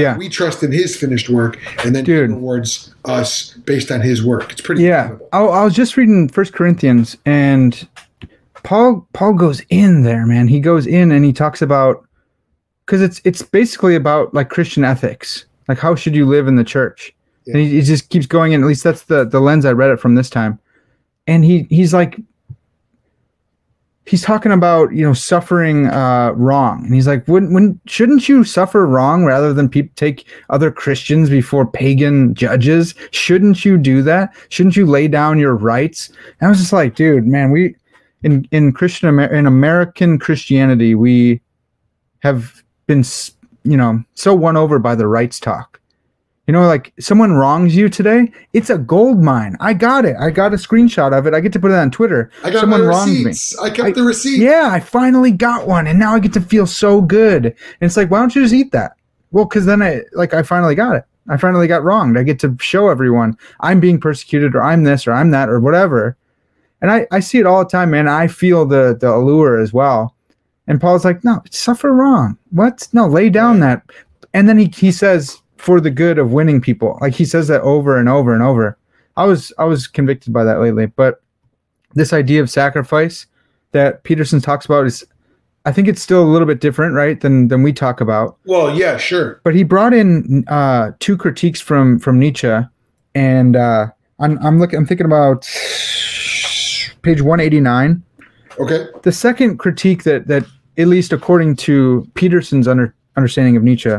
Yeah. 0.01 0.17
We 0.17 0.29
trust 0.29 0.63
in 0.63 0.71
his 0.71 0.95
finished 0.95 1.29
work, 1.29 1.57
and 1.85 1.95
then 1.95 2.03
Dude. 2.03 2.29
he 2.29 2.35
rewards 2.35 2.93
us 3.05 3.53
based 3.65 3.91
on 3.91 4.01
his 4.01 4.23
work. 4.23 4.51
It's 4.51 4.61
pretty 4.61 4.83
Yeah. 4.83 5.15
I, 5.31 5.39
I 5.39 5.63
was 5.63 5.73
just 5.73 5.97
reading 5.97 6.27
First 6.27 6.53
Corinthians, 6.53 7.17
and 7.25 7.87
Paul 8.63 9.07
Paul 9.13 9.33
goes 9.33 9.61
in 9.69 10.03
there, 10.03 10.25
man. 10.25 10.47
He 10.47 10.59
goes 10.59 10.87
in 10.87 11.11
and 11.11 11.23
he 11.23 11.31
talks 11.33 11.61
about 11.61 12.05
because 12.85 13.01
it's 13.01 13.21
it's 13.23 13.41
basically 13.41 13.95
about 13.95 14.33
like 14.33 14.49
Christian 14.49 14.83
ethics, 14.83 15.45
like 15.67 15.77
how 15.79 15.95
should 15.95 16.15
you 16.15 16.25
live 16.25 16.47
in 16.47 16.55
the 16.55 16.63
church, 16.63 17.13
and 17.47 17.57
he, 17.57 17.69
he 17.69 17.81
just 17.81 18.09
keeps 18.09 18.25
going 18.25 18.53
in. 18.53 18.61
At 18.61 18.67
least 18.67 18.83
that's 18.83 19.03
the 19.03 19.23
the 19.25 19.39
lens 19.39 19.65
I 19.65 19.71
read 19.71 19.91
it 19.91 19.99
from 19.99 20.15
this 20.15 20.29
time, 20.29 20.59
and 21.27 21.45
he 21.45 21.67
he's 21.69 21.93
like, 21.93 22.19
he's 24.05 24.21
talking 24.21 24.51
about 24.51 24.93
you 24.93 25.03
know 25.03 25.13
suffering 25.13 25.87
uh, 25.87 26.31
wrong, 26.35 26.85
and 26.85 26.93
he's 26.93 27.07
like, 27.07 27.25
"When 27.27 27.53
when 27.53 27.79
shouldn't 27.85 28.29
you 28.29 28.43
suffer 28.43 28.85
wrong 28.85 29.25
rather 29.25 29.53
than 29.53 29.69
pe- 29.69 29.89
take 29.95 30.27
other 30.49 30.71
Christians 30.71 31.29
before 31.29 31.65
pagan 31.65 32.33
judges? 32.33 32.95
Shouldn't 33.11 33.65
you 33.65 33.77
do 33.77 34.01
that? 34.03 34.33
Shouldn't 34.49 34.75
you 34.75 34.85
lay 34.85 35.07
down 35.07 35.39
your 35.39 35.55
rights?" 35.55 36.09
And 36.39 36.47
I 36.47 36.49
was 36.49 36.59
just 36.59 36.73
like, 36.73 36.95
"Dude, 36.95 37.27
man, 37.27 37.51
we 37.51 37.75
in 38.23 38.47
in 38.51 38.71
Christian 38.71 39.09
Amer- 39.09 39.33
in 39.33 39.45
American 39.45 40.19
Christianity, 40.19 40.95
we 40.95 41.41
have 42.19 42.63
been 42.87 43.03
you 43.63 43.77
know 43.77 44.03
so 44.13 44.33
won 44.33 44.57
over 44.57 44.79
by 44.79 44.95
the 44.95 45.07
rights 45.07 45.39
talk." 45.39 45.79
You 46.47 46.51
know, 46.51 46.67
like 46.67 46.93
someone 46.99 47.33
wrongs 47.33 47.75
you 47.75 47.89
today, 47.89 48.31
it's 48.53 48.69
a 48.69 48.77
gold 48.77 49.23
mine. 49.23 49.57
I 49.59 49.73
got 49.73 50.05
it. 50.05 50.15
I 50.19 50.29
got 50.29 50.53
a 50.53 50.57
screenshot 50.57 51.17
of 51.17 51.25
it. 51.25 51.33
I 51.33 51.39
get 51.39 51.51
to 51.53 51.59
put 51.59 51.71
it 51.71 51.75
on 51.77 51.89
Twitter. 51.89 52.29
I 52.43 52.51
got 52.51 52.59
someone 52.61 52.81
my 52.81 52.87
wronged 52.87 53.11
me. 53.13 53.23
receipts. 53.25 53.59
I 53.59 53.69
kept 53.71 53.87
I- 53.89 53.91
the 53.93 54.03
receipt. 54.03 54.39
Yeah, 54.39 54.69
I 54.71 54.79
finally 54.79 55.31
got 55.31 55.67
one, 55.67 55.87
and 55.87 55.97
now 55.97 56.13
I 56.13 56.19
get 56.19 56.33
to 56.33 56.41
feel 56.41 56.67
so 56.67 57.01
good. 57.01 57.45
And 57.47 57.55
it's 57.81 57.97
like, 57.97 58.11
why 58.11 58.19
don't 58.19 58.35
you 58.35 58.43
just 58.43 58.53
eat 58.53 58.71
that? 58.73 58.93
Well, 59.31 59.45
because 59.45 59.65
then 59.65 59.81
I 59.81 60.01
like 60.13 60.33
I 60.35 60.43
finally 60.43 60.75
got 60.75 60.95
it. 60.95 61.05
I 61.27 61.37
finally 61.37 61.65
got 61.67 61.83
wronged. 61.83 62.15
I 62.19 62.21
get 62.23 62.37
to 62.41 62.55
show 62.59 62.89
everyone 62.89 63.35
I'm 63.61 63.79
being 63.79 63.99
persecuted, 63.99 64.53
or 64.55 64.61
I'm 64.61 64.83
this, 64.83 65.07
or 65.07 65.13
I'm 65.13 65.31
that, 65.31 65.49
or 65.49 65.59
whatever. 65.59 66.15
And 66.81 66.91
I 66.91 67.07
I 67.11 67.21
see 67.21 67.39
it 67.39 67.47
all 67.47 67.63
the 67.63 67.69
time, 67.69 67.89
man. 67.89 68.07
I 68.07 68.27
feel 68.27 68.67
the 68.67 68.95
the 68.99 69.11
allure 69.11 69.59
as 69.59 69.73
well. 69.73 70.13
And 70.67 70.79
Paul's 70.79 71.05
like, 71.05 71.23
no, 71.23 71.41
suffer 71.49 71.91
wrong. 71.91 72.37
What? 72.51 72.87
No, 72.93 73.07
lay 73.07 73.29
down 73.31 73.59
that. 73.61 73.81
And 74.35 74.47
then 74.47 74.59
he 74.59 74.71
he 74.75 74.91
says 74.91 75.41
for 75.65 75.81
the 75.81 75.89
good 75.89 76.19
of 76.19 76.31
winning 76.31 76.61
people. 76.61 76.95
Like 77.01 77.15
he 77.15 77.25
says 77.25 77.47
that 77.47 77.61
over 77.61 77.97
and 77.97 78.07
over 78.07 78.35
and 78.35 78.43
over. 78.43 78.77
I 79.17 79.25
was 79.25 79.51
I 79.57 79.63
was 79.63 79.87
convicted 79.87 80.31
by 80.31 80.43
that 80.43 80.59
lately, 80.59 80.85
but 80.85 81.23
this 81.95 82.13
idea 82.13 82.39
of 82.39 82.51
sacrifice 82.51 83.25
that 83.71 84.03
Peterson 84.03 84.41
talks 84.41 84.65
about 84.67 84.85
is 84.85 85.03
I 85.65 85.71
think 85.71 85.87
it's 85.87 86.03
still 86.03 86.23
a 86.23 86.29
little 86.29 86.45
bit 86.45 86.61
different, 86.61 86.93
right, 86.93 87.19
than 87.19 87.47
than 87.47 87.63
we 87.63 87.73
talk 87.73 87.99
about. 87.99 88.37
Well, 88.45 88.77
yeah, 88.77 88.97
sure. 88.97 89.41
But 89.43 89.55
he 89.55 89.63
brought 89.63 89.95
in 89.95 90.45
uh, 90.49 90.91
two 90.99 91.17
critiques 91.17 91.61
from 91.61 91.97
from 91.97 92.19
Nietzsche, 92.19 92.53
and 93.15 93.55
uh, 93.55 93.87
I'm 94.19 94.37
I'm 94.45 94.59
looking 94.59 94.77
I'm 94.77 94.85
thinking 94.85 95.07
about 95.07 95.49
page 97.01 97.23
189. 97.23 98.03
Okay. 98.59 98.85
The 99.01 99.11
second 99.11 99.57
critique 99.57 100.03
that 100.03 100.27
that 100.27 100.45
at 100.77 100.87
least 100.87 101.11
according 101.11 101.55
to 101.55 102.07
Peterson's 102.13 102.67
under, 102.67 102.93
understanding 103.17 103.57
of 103.57 103.63
Nietzsche, 103.63 103.95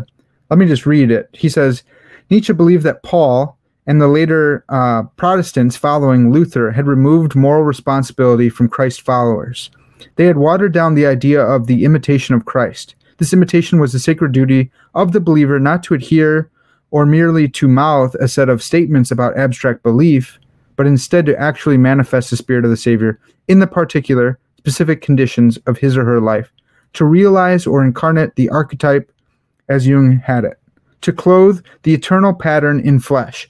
let 0.51 0.59
me 0.59 0.67
just 0.67 0.87
read 0.87 1.11
it. 1.11 1.29
He 1.33 1.49
says 1.49 1.83
Nietzsche 2.31 2.53
believed 2.53 2.85
that 2.85 3.03
Paul 3.03 3.57
and 3.87 4.01
the 4.01 4.09
later 4.09 4.65
uh, 4.69 5.05
Protestants 5.17 5.77
following 5.77 6.33
Luther 6.33 6.73
had 6.73 6.87
removed 6.87 7.37
moral 7.37 7.63
responsibility 7.63 8.49
from 8.49 8.69
Christ 8.69 9.03
followers. 9.03 9.71
They 10.17 10.27
had 10.27 10.37
watered 10.37 10.73
down 10.73 10.95
the 10.95 11.07
idea 11.07 11.41
of 11.41 11.67
the 11.67 11.85
imitation 11.85 12.35
of 12.35 12.45
Christ. 12.45 12.95
This 13.19 13.33
imitation 13.33 13.81
was 13.81 13.93
the 13.93 13.99
sacred 13.99 14.33
duty 14.33 14.71
of 14.95 15.13
the 15.13 15.21
believer 15.21 15.59
not 15.59 15.83
to 15.85 15.95
adhere 15.95 16.51
or 16.91 17.07
merely 17.07 17.49
to 17.49 17.69
mouth 17.69 18.15
a 18.17 18.29
set 18.29 18.49
of 18.49 18.63
statements 18.63 19.11
about 19.11 19.37
abstract 19.37 19.83
belief, 19.83 20.39
but 20.77 20.87
instead 20.87 21.27
to 21.27 21.41
actually 21.41 21.79
manifest 21.79 22.31
the 22.31 22.37
spirit 22.37 22.65
of 22.65 22.71
the 22.71 22.77
Savior 22.77 23.19
in 23.49 23.61
the 23.61 23.67
particular, 23.67 24.39
specific 24.59 25.01
conditions 25.01 25.57
of 25.67 25.79
his 25.79 25.97
or 25.97 26.05
her 26.05 26.21
life, 26.21 26.51
to 26.93 27.05
realize 27.05 27.67
or 27.67 27.85
incarnate 27.85 28.35
the 28.37 28.49
archetype 28.51 29.11
as 29.69 29.87
Jung 29.87 30.19
had 30.19 30.45
it, 30.45 30.59
to 31.03 31.13
clothe 31.13 31.65
the 31.83 31.95
eternal 31.95 32.35
pattern 32.35 32.81
in 32.81 33.01
flesh. 33.01 33.49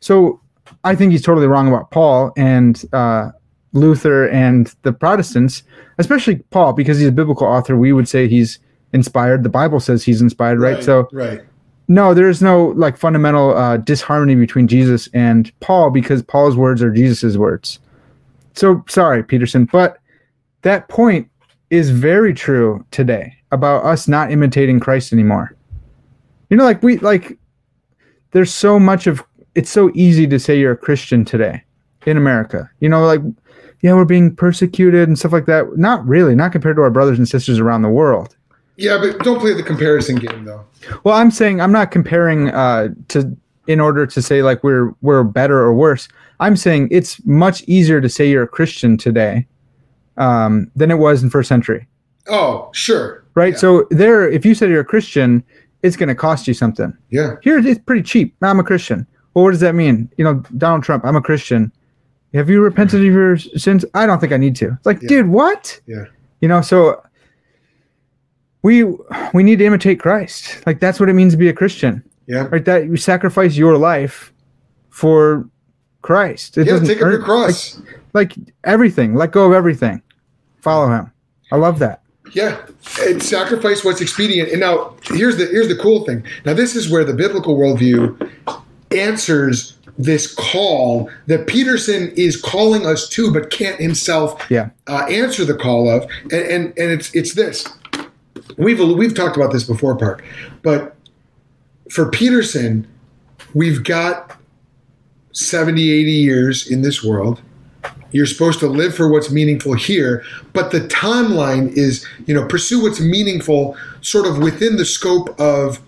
So 0.00 0.40
I 0.84 0.94
think 0.94 1.12
he's 1.12 1.22
totally 1.22 1.46
wrong 1.46 1.68
about 1.68 1.90
Paul 1.90 2.32
and 2.36 2.82
uh, 2.92 3.30
Luther 3.72 4.28
and 4.28 4.72
the 4.82 4.92
Protestants, 4.92 5.62
especially 5.98 6.36
Paul, 6.50 6.72
because 6.72 6.98
he's 6.98 7.08
a 7.08 7.12
biblical 7.12 7.46
author. 7.46 7.76
We 7.76 7.92
would 7.92 8.08
say 8.08 8.28
he's 8.28 8.58
inspired. 8.92 9.42
The 9.42 9.48
Bible 9.48 9.80
says 9.80 10.04
he's 10.04 10.20
inspired, 10.20 10.60
right? 10.60 10.82
So 10.82 11.08
right. 11.12 11.40
no, 11.88 12.14
there's 12.14 12.42
no 12.42 12.68
like 12.68 12.96
fundamental 12.96 13.56
uh, 13.56 13.78
disharmony 13.78 14.34
between 14.34 14.68
Jesus 14.68 15.08
and 15.12 15.52
Paul 15.60 15.90
because 15.90 16.22
Paul's 16.22 16.56
words 16.56 16.82
are 16.82 16.90
Jesus's 16.90 17.36
words. 17.36 17.78
So 18.54 18.84
sorry, 18.88 19.22
Peterson, 19.22 19.66
but 19.66 19.98
that 20.62 20.88
point 20.88 21.28
is 21.70 21.90
very 21.90 22.32
true 22.32 22.84
today 22.90 23.35
about 23.52 23.84
us 23.84 24.08
not 24.08 24.30
imitating 24.30 24.80
Christ 24.80 25.12
anymore. 25.12 25.54
You 26.50 26.56
know, 26.56 26.64
like 26.64 26.82
we 26.82 26.98
like 26.98 27.38
there's 28.32 28.52
so 28.52 28.78
much 28.78 29.06
of 29.06 29.22
it's 29.54 29.70
so 29.70 29.90
easy 29.94 30.26
to 30.26 30.38
say 30.38 30.58
you're 30.58 30.72
a 30.72 30.76
Christian 30.76 31.24
today 31.24 31.62
in 32.06 32.16
America. 32.16 32.70
You 32.80 32.88
know, 32.88 33.04
like 33.04 33.20
yeah, 33.82 33.94
we're 33.94 34.04
being 34.04 34.34
persecuted 34.34 35.08
and 35.08 35.18
stuff 35.18 35.32
like 35.32 35.46
that. 35.46 35.76
Not 35.76 36.06
really, 36.06 36.34
not 36.34 36.52
compared 36.52 36.76
to 36.76 36.82
our 36.82 36.90
brothers 36.90 37.18
and 37.18 37.28
sisters 37.28 37.58
around 37.58 37.82
the 37.82 37.88
world. 37.88 38.36
Yeah, 38.76 38.98
but 38.98 39.18
don't 39.20 39.40
play 39.40 39.54
the 39.54 39.62
comparison 39.62 40.16
game 40.16 40.44
though. 40.44 40.64
Well, 41.04 41.14
I'm 41.14 41.30
saying 41.30 41.60
I'm 41.60 41.72
not 41.72 41.90
comparing 41.90 42.50
uh, 42.50 42.88
to 43.08 43.36
in 43.66 43.80
order 43.80 44.06
to 44.06 44.22
say 44.22 44.42
like 44.42 44.62
we're 44.62 44.92
we're 45.02 45.24
better 45.24 45.58
or 45.58 45.74
worse. 45.74 46.08
I'm 46.40 46.56
saying 46.56 46.88
it's 46.90 47.24
much 47.24 47.62
easier 47.62 48.00
to 48.00 48.08
say 48.08 48.28
you're 48.28 48.42
a 48.42 48.48
Christian 48.48 48.96
today 48.96 49.46
um, 50.18 50.70
than 50.76 50.90
it 50.90 50.96
was 50.96 51.22
in 51.22 51.30
first 51.30 51.48
century, 51.48 51.86
Oh, 52.28 52.70
sure. 52.72 53.24
Right? 53.36 53.52
Yeah. 53.52 53.58
So 53.58 53.86
there, 53.90 54.28
if 54.28 54.44
you 54.44 54.54
said 54.56 54.68
you're 54.70 54.80
a 54.80 54.84
Christian, 54.84 55.44
it's 55.82 55.94
going 55.96 56.08
to 56.08 56.14
cost 56.16 56.48
you 56.48 56.54
something. 56.54 56.92
Yeah. 57.10 57.36
Here, 57.42 57.58
it's 57.64 57.80
pretty 57.80 58.02
cheap. 58.02 58.34
I'm 58.42 58.58
a 58.58 58.64
Christian. 58.64 59.06
Well, 59.34 59.44
what 59.44 59.52
does 59.52 59.60
that 59.60 59.74
mean? 59.76 60.10
You 60.16 60.24
know, 60.24 60.42
Donald 60.58 60.82
Trump. 60.82 61.04
I'm 61.04 61.14
a 61.14 61.22
Christian. 61.22 61.70
Have 62.34 62.50
you 62.50 62.60
repented 62.60 63.00
of 63.00 63.06
your 63.06 63.36
sins? 63.38 63.84
I 63.94 64.04
don't 64.06 64.18
think 64.18 64.32
I 64.32 64.36
need 64.36 64.56
to. 64.56 64.72
It's 64.72 64.86
like, 64.86 65.00
Yeah. 65.02 65.08
dude, 65.08 65.28
what? 65.28 65.80
Yeah. 65.86 66.06
You 66.40 66.48
know, 66.48 66.60
so 66.60 67.02
we 68.62 68.84
we 69.32 69.42
need 69.42 69.58
to 69.60 69.64
imitate 69.64 70.00
Christ. 70.00 70.66
Like 70.66 70.80
that's 70.80 70.98
what 70.98 71.08
it 71.08 71.12
means 71.12 71.32
to 71.34 71.36
be 71.38 71.48
a 71.48 71.52
Christian 71.52 72.02
Yeah. 72.26 72.48
right? 72.50 72.64
That 72.64 72.86
you 72.86 72.96
sacrifice 72.96 73.56
your 73.56 73.78
life 73.78 74.32
for 74.90 75.48
Christ. 76.02 76.58
It 76.58 76.66
Yeah, 76.66 76.72
doesn't 76.72 76.88
take 76.88 77.02
up 77.02 77.10
your 77.10 77.22
cross. 77.22 77.78
Like, 78.12 78.36
like 78.36 78.48
everything. 78.64 79.14
Let 79.14 79.30
go 79.32 79.46
of 79.46 79.52
everything. 79.52 80.02
Follow 80.60 80.90
Him. 80.90 81.10
I 81.52 81.56
love 81.56 81.78
that. 81.78 82.02
Yeah, 82.32 82.64
sacrifice 83.18 83.84
what's 83.84 84.00
expedient. 84.00 84.50
And 84.50 84.60
now 84.60 84.94
here's 85.04 85.36
the 85.36 85.46
here's 85.46 85.68
the 85.68 85.76
cool 85.76 86.04
thing. 86.04 86.24
Now 86.44 86.54
this 86.54 86.74
is 86.76 86.90
where 86.90 87.04
the 87.04 87.14
biblical 87.14 87.56
worldview 87.56 88.30
answers 88.90 89.76
this 89.98 90.34
call 90.34 91.10
that 91.26 91.46
Peterson 91.46 92.12
is 92.16 92.40
calling 92.40 92.84
us 92.86 93.08
to, 93.10 93.32
but 93.32 93.50
can't 93.50 93.80
himself 93.80 94.44
Yeah. 94.50 94.68
uh, 94.86 95.06
answer 95.08 95.44
the 95.44 95.54
call 95.54 95.88
of. 95.88 96.02
And, 96.24 96.32
and 96.32 96.64
and 96.78 96.90
it's 96.90 97.14
it's 97.14 97.34
this. 97.34 97.66
We've 98.58 98.78
we've 98.80 99.14
talked 99.14 99.36
about 99.36 99.52
this 99.52 99.64
before, 99.64 99.96
Park, 99.96 100.22
but 100.62 100.94
for 101.90 102.10
Peterson, 102.10 102.86
we've 103.54 103.82
got 103.84 104.36
70, 105.32 105.90
80 105.90 106.10
years 106.10 106.66
in 106.70 106.82
this 106.82 107.02
world. 107.04 107.40
You're 108.16 108.26
supposed 108.26 108.58
to 108.60 108.66
live 108.66 108.94
for 108.94 109.08
what's 109.08 109.30
meaningful 109.30 109.74
here, 109.74 110.24
but 110.52 110.70
the 110.70 110.80
timeline 110.80 111.70
is, 111.72 112.04
you 112.26 112.34
know, 112.34 112.46
pursue 112.46 112.82
what's 112.82 113.00
meaningful 113.00 113.76
sort 114.00 114.26
of 114.26 114.38
within 114.38 114.76
the 114.76 114.84
scope 114.86 115.38
of 115.38 115.80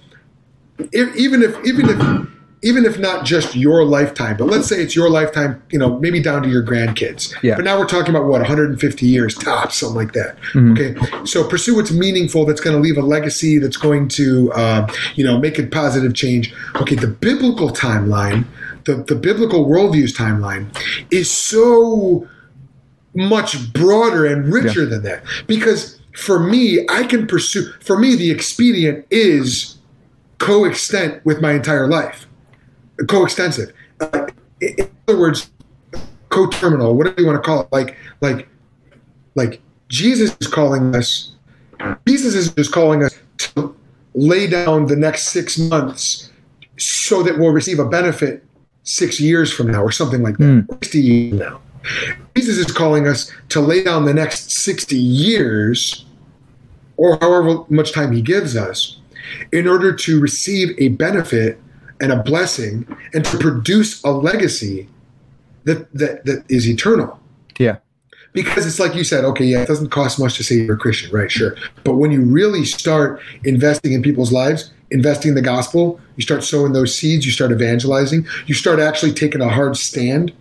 even 0.92 1.42
if 1.42 1.56
even 1.64 1.88
if 1.88 2.28
even 2.62 2.85
if 2.85 2.99
not 2.99 3.25
just 3.25 3.54
your 3.54 3.85
lifetime, 3.85 4.37
but 4.37 4.47
let's 4.47 4.66
say 4.66 4.82
it's 4.82 4.97
your 4.97 5.08
lifetime, 5.08 5.62
you 5.70 5.78
know, 5.78 5.99
maybe 6.00 6.20
down 6.20 6.42
to 6.42 6.49
your 6.49 6.62
grandkids. 6.62 7.32
Yeah. 7.42 7.54
But 7.54 7.64
now 7.64 7.78
we're 7.78 7.87
talking 7.87 8.11
about 8.14 8.26
what 8.26 8.40
150 8.40 9.06
years 9.06 9.37
tops, 9.37 9.76
something 9.76 9.97
like 9.97 10.12
that. 10.14 10.37
Mhm. 10.54 10.73
Okay. 10.73 11.25
So 11.25 11.44
pursue 11.44 11.76
what's 11.76 11.92
meaningful, 11.92 12.44
that's 12.44 12.61
going 12.61 12.75
to 12.75 12.82
leave 12.82 12.99
a 12.99 13.02
legacy, 13.02 13.58
that's 13.58 13.76
going 13.76 14.08
to, 14.08 14.52
uh, 14.54 14.88
you 15.14 15.25
know, 15.25 15.38
make 15.38 15.58
a 15.58 15.64
positive 15.64 16.14
change. 16.14 16.52
Okay. 16.76 16.97
The 16.97 17.06
biblical 17.06 17.70
timeline, 17.70 18.44
the, 18.88 19.04
the 19.04 19.14
biblical 19.14 19.66
worldview's 19.66 20.16
timeline 20.16 20.66
is 21.12 21.30
so 21.30 22.26
much 23.14 23.71
broader 23.75 24.25
and 24.25 24.50
richer 24.50 24.87
than 24.87 25.02
that. 25.02 25.23
Because 25.47 26.00
for 26.16 26.40
me, 26.40 26.87
I 26.88 27.04
can 27.04 27.26
pursue, 27.26 27.71
for 27.80 27.99
me, 27.99 28.16
the 28.16 28.30
expedient 28.30 29.07
is 29.11 29.76
coextent 30.38 31.25
with 31.26 31.42
my 31.42 31.52
entire 31.52 31.87
life, 31.87 32.26
coextensive. 33.09 33.73
Uh, 34.00 34.28
in 34.61 34.75
in 34.78 34.90
other 35.07 35.18
words, 35.18 35.50
co-terminal, 36.30 36.95
whatever 36.95 37.21
you 37.21 37.26
want 37.26 37.37
to 37.37 37.47
call 37.47 37.61
it. 37.61 37.68
Like, 37.71 37.97
like, 38.23 38.49
like 39.35 39.61
Jesus 39.88 40.35
is 40.40 40.47
calling 40.47 40.97
us. 40.97 41.33
Jesus 42.07 42.35
is 42.35 42.52
just 42.52 42.73
calling 42.73 43.04
us 43.04 43.14
to 43.38 43.76
lay 44.14 44.47
down 44.47 44.87
the 44.87 44.97
next 44.97 45.28
six 45.28 45.59
months 45.59 46.33
so 46.78 47.23
that 47.23 47.38
we'll 47.38 47.52
receive 47.52 47.78
a 47.78 47.85
benefit 47.85 48.45
six 48.88 49.21
years 49.21 49.52
from 49.52 49.71
now, 49.71 49.83
or 49.83 49.92
something 49.92 50.23
like 50.23 50.38
that, 50.38 50.45
Mm. 50.45 50.66
sixty 50.83 51.00
years 51.00 51.30
from 51.30 51.38
now. 51.38 51.61
Jesus 52.37 52.59
is 52.59 52.73
calling 52.73 53.07
us 53.07 53.30
to 53.50 53.61
lay 53.61 53.83
down 53.85 54.04
the 54.04 54.14
next 54.14 54.50
sixty 54.50 54.99
years, 54.99 56.04
or 56.97 57.18
however 57.21 57.64
much 57.68 57.92
time 57.92 58.12
He 58.12 58.23
gives 58.23 58.57
us, 58.57 58.99
in 59.52 59.68
order 59.68 59.92
to 59.92 60.21
receive 60.21 60.75
a 60.78 60.88
benefit 60.88 61.61
and 62.00 62.12
a 62.12 62.23
blessing 62.23 62.87
and 63.14 63.25
to 63.25 63.38
produce 63.38 64.02
a 64.04 64.11
legacy 64.11 64.88
that 65.64 65.92
that, 65.95 66.25
that 66.25 66.45
is 66.49 66.68
eternal. 66.68 67.18
Yeah. 67.59 67.76
Because 68.32 68.66
it's 68.66 68.78
like 68.78 68.94
you 68.94 69.04
said, 69.04 69.25
okay, 69.25 69.44
yeah, 69.44 69.62
it 69.62 69.68
doesn't 69.68 69.90
cost 69.90 70.20
much 70.20 70.37
to 70.37 70.44
say 70.44 70.56
you're 70.56 70.76
a 70.76 70.78
Christian, 70.78 71.11
right? 71.11 71.30
Sure. 71.30 71.56
But 71.85 71.94
when 71.94 72.11
you 72.11 72.23
really 72.23 72.64
start 72.64 73.20
investing 73.44 73.92
in 73.92 74.02
people's 74.02 74.32
lives, 74.32 74.73
investing 74.90 75.30
in 75.30 75.35
the 75.35 75.42
gospel, 75.42 76.00
you 76.16 76.23
start 76.23 76.44
sowing 76.44 76.73
those 76.73 76.94
seeds, 76.97 77.26
you 77.26 77.32
start 77.32 77.52
evangelizing, 77.52 78.26
you 78.47 78.54
start 78.54 78.78
actually 78.78 79.12
taking 79.12 79.40
a 79.40 79.49
hard 79.49 79.76
stand 79.76 80.32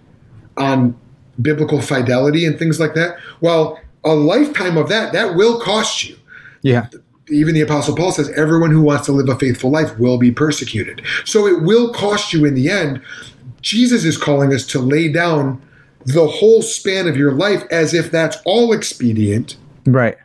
on 0.58 0.98
biblical 1.41 1.82
fidelity 1.82 2.46
and 2.46 2.58
things 2.58 2.79
like 2.79 2.94
that. 2.96 3.17
Well, 3.41 3.79
a 4.03 4.13
lifetime 4.13 4.77
of 4.77 4.89
that, 4.89 5.13
that 5.13 5.36
will 5.36 5.60
cost 5.60 6.08
you. 6.08 6.17
Yeah. 6.62 6.88
Even 7.29 7.53
the 7.53 7.62
Apostle 7.62 7.96
Paul 7.96 8.12
says, 8.12 8.29
everyone 8.32 8.72
who 8.72 8.82
wants 8.82 9.06
to 9.08 9.12
live 9.12 9.27
a 9.27 9.38
faithful 9.38 9.70
life 9.70 9.98
will 10.00 10.17
be 10.17 10.32
persecuted. 10.32 11.01
So 11.25 11.46
it 11.46 11.62
will 11.62 11.94
cost 11.94 12.32
you 12.32 12.46
in 12.46 12.53
the 12.53 12.70
end. 12.70 13.01
Jesus 13.62 14.06
is 14.06 14.17
calling 14.17 14.53
us 14.53 14.65
to 14.67 14.79
lay 14.79 15.12
down 15.12 15.62
the 16.06 16.27
whole 16.27 16.62
span 16.62 17.08
of 17.08 17.18
your 17.18 17.34
life 17.34 17.63
as 17.72 17.94
if 17.94 18.12
that's 18.12 18.38
all 18.46 18.74
expedient. 18.74 19.58
Right. 19.86 20.18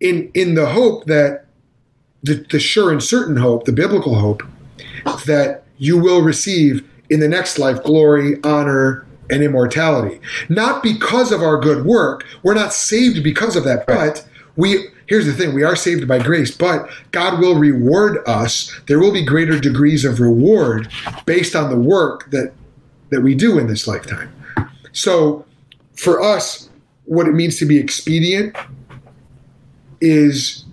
In 0.00 0.30
in 0.34 0.54
the 0.54 0.66
hope 0.66 1.06
that 1.06 1.46
the, 2.22 2.46
the 2.50 2.60
sure 2.60 2.90
and 2.90 3.02
certain 3.02 3.36
hope, 3.36 3.64
the 3.64 3.72
biblical 3.72 4.16
hope, 4.16 4.42
that 5.26 5.64
you 5.78 5.98
will 5.98 6.22
receive 6.22 6.88
in 7.08 7.20
the 7.20 7.28
next 7.28 7.58
life 7.58 7.82
glory, 7.82 8.42
honor, 8.44 9.06
and 9.30 9.42
immortality. 9.42 10.20
Not 10.48 10.82
because 10.82 11.32
of 11.32 11.42
our 11.42 11.58
good 11.58 11.84
work. 11.84 12.24
We're 12.42 12.54
not 12.54 12.72
saved 12.72 13.22
because 13.22 13.56
of 13.56 13.64
that, 13.64 13.86
but 13.86 14.26
we 14.56 14.88
here's 15.06 15.26
the 15.26 15.32
thing 15.32 15.54
we 15.54 15.64
are 15.64 15.76
saved 15.76 16.06
by 16.06 16.18
grace 16.18 16.56
but 16.56 16.88
god 17.10 17.40
will 17.40 17.56
reward 17.56 18.18
us 18.26 18.72
there 18.86 18.98
will 18.98 19.12
be 19.12 19.24
greater 19.24 19.58
degrees 19.58 20.04
of 20.04 20.20
reward 20.20 20.88
based 21.26 21.56
on 21.56 21.68
the 21.70 21.76
work 21.76 22.30
that 22.30 22.52
that 23.10 23.20
we 23.20 23.34
do 23.34 23.58
in 23.58 23.66
this 23.66 23.86
lifetime 23.86 24.32
so 24.92 25.44
for 25.96 26.22
us 26.22 26.68
what 27.04 27.26
it 27.26 27.32
means 27.32 27.58
to 27.58 27.66
be 27.66 27.78
expedient 27.78 28.56
is 30.00 30.64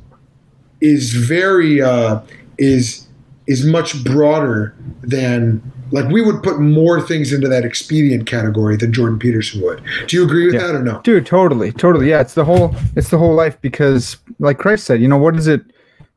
is 0.82 1.14
very 1.14 1.82
uh, 1.82 2.22
is 2.58 3.08
is 3.48 3.66
much 3.66 4.04
broader 4.04 4.76
than 5.02 5.62
like 5.92 6.08
we 6.10 6.22
would 6.22 6.44
put 6.44 6.60
more 6.60 7.02
things 7.02 7.32
into 7.32 7.48
that 7.48 7.64
expedient 7.64 8.28
category 8.28 8.76
than 8.76 8.92
Jordan 8.92 9.18
Peterson 9.18 9.62
would. 9.62 9.82
Do 10.08 10.18
you 10.18 10.24
agree 10.26 10.46
with 10.46 10.56
Yeah. 10.56 10.68
that 10.68 10.76
or 10.76 10.84
no? 10.84 11.00
Dude, 11.04 11.26
totally, 11.26 11.72
totally. 11.72 12.10
Yeah, 12.10 12.20
it's 12.22 12.34
the 12.34 12.46
whole 12.46 12.76
it's 12.96 13.10
the 13.10 13.18
whole 13.18 13.34
life 13.34 13.60
because 13.62 14.18
like 14.40 14.58
Christ 14.58 14.86
said, 14.86 15.02
you 15.02 15.08
know, 15.08 15.18
what 15.18 15.34
does 15.36 15.48
it 15.48 15.62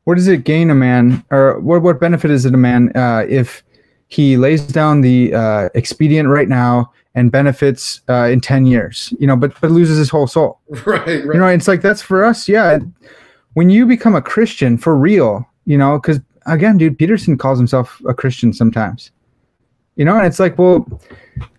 what 0.03 0.15
does 0.15 0.27
it 0.27 0.43
gain 0.43 0.69
a 0.69 0.75
man 0.75 1.23
or 1.31 1.59
what 1.59 1.81
what 1.81 1.99
benefit 1.99 2.31
is 2.31 2.45
it 2.45 2.53
a 2.53 2.57
man 2.57 2.91
uh, 2.95 3.25
if 3.29 3.63
he 4.07 4.35
lays 4.35 4.61
down 4.67 5.01
the 5.01 5.33
uh, 5.33 5.69
expedient 5.73 6.27
right 6.27 6.49
now 6.49 6.91
and 7.15 7.31
benefits 7.31 8.01
uh, 8.09 8.29
in 8.31 8.39
10 8.39 8.65
years, 8.65 9.13
you 9.19 9.27
know, 9.27 9.35
but 9.35 9.59
but 9.59 9.71
loses 9.71 9.97
his 9.97 10.09
whole 10.09 10.27
soul. 10.27 10.59
Right, 10.69 10.85
right. 10.85 11.23
You 11.23 11.33
know, 11.33 11.47
it's 11.47 11.67
like 11.67 11.81
that's 11.81 12.01
for 12.01 12.23
us, 12.23 12.47
yeah. 12.47 12.79
When 13.53 13.69
you 13.69 13.85
become 13.85 14.15
a 14.15 14.21
Christian 14.21 14.77
for 14.77 14.95
real, 14.95 15.45
you 15.65 15.77
know, 15.77 15.99
cuz 15.99 16.19
again, 16.45 16.77
dude, 16.77 16.97
Peterson 16.97 17.37
calls 17.37 17.59
himself 17.59 18.01
a 18.07 18.13
Christian 18.13 18.53
sometimes. 18.53 19.11
You 19.97 20.05
know, 20.05 20.17
and 20.17 20.25
it's 20.25 20.39
like, 20.39 20.57
well, 20.57 20.87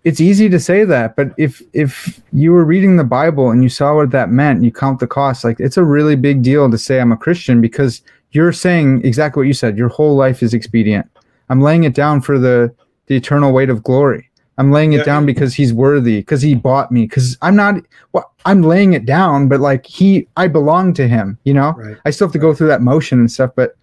it's 0.05 0.21
easy 0.21 0.49
to 0.49 0.59
say 0.59 0.85
that, 0.85 1.17
but 1.17 1.33
if 1.37 1.63
if 1.75 2.21
you 2.33 2.53
were 2.53 2.65
reading 2.65 2.97
the 2.97 3.05
Bible 3.05 3.51
and 3.51 3.63
you 3.63 3.69
saw 3.69 3.95
what 3.95 4.11
that 4.11 4.31
meant, 4.31 4.57
and 4.57 4.65
you 4.65 4.73
count 4.73 5.01
the 5.01 5.07
cost, 5.07 5.45
like 5.45 5.61
it's 5.61 5.77
a 5.77 5.85
really 5.85 6.17
big 6.17 6.43
deal 6.43 6.71
to 6.71 6.79
say 6.79 6.99
I'm 6.99 7.13
a 7.13 7.17
Christian 7.17 7.61
because 7.61 8.03
you're 8.31 8.53
saying 8.53 9.05
exactly 9.05 9.41
what 9.41 9.47
you 9.47 9.53
said. 9.53 9.77
Your 9.77 9.91
whole 9.91 10.17
life 10.17 10.43
is 10.43 10.55
expedient. 10.55 11.07
I'm 11.51 11.61
laying 11.61 11.85
it 11.85 11.95
down 11.95 12.23
for 12.23 12.39
the 12.39 12.75
the 13.07 13.17
eternal 13.17 13.53
weight 13.53 13.69
of 13.69 13.83
glory. 13.83 14.31
I'm 14.59 14.71
laying 14.71 14.93
it 14.93 14.99
Yeah. 14.99 15.05
down 15.05 15.27
because 15.27 15.55
he's 15.55 15.73
worthy, 15.73 16.19
because 16.19 16.43
he 16.43 16.55
bought 16.55 16.93
me, 16.93 17.03
because 17.07 17.39
I'm 17.43 17.57
not 17.57 17.77
well, 18.13 18.33
I'm 18.45 18.63
laying 18.63 18.93
it 18.93 19.07
down, 19.07 19.49
but 19.49 19.61
like 19.61 19.87
he 19.87 20.29
I 20.37 20.49
belong 20.49 20.93
to 20.95 21.09
him, 21.09 21.39
you 21.45 21.55
know? 21.55 21.75
Right. 21.77 21.97
I 22.05 22.11
still 22.11 22.27
have 22.27 22.33
to 22.33 22.39
go 22.39 22.53
through 22.55 22.69
that 22.69 22.83
motion 22.83 23.19
and 23.19 23.31
stuff, 23.31 23.51
but 23.57 23.77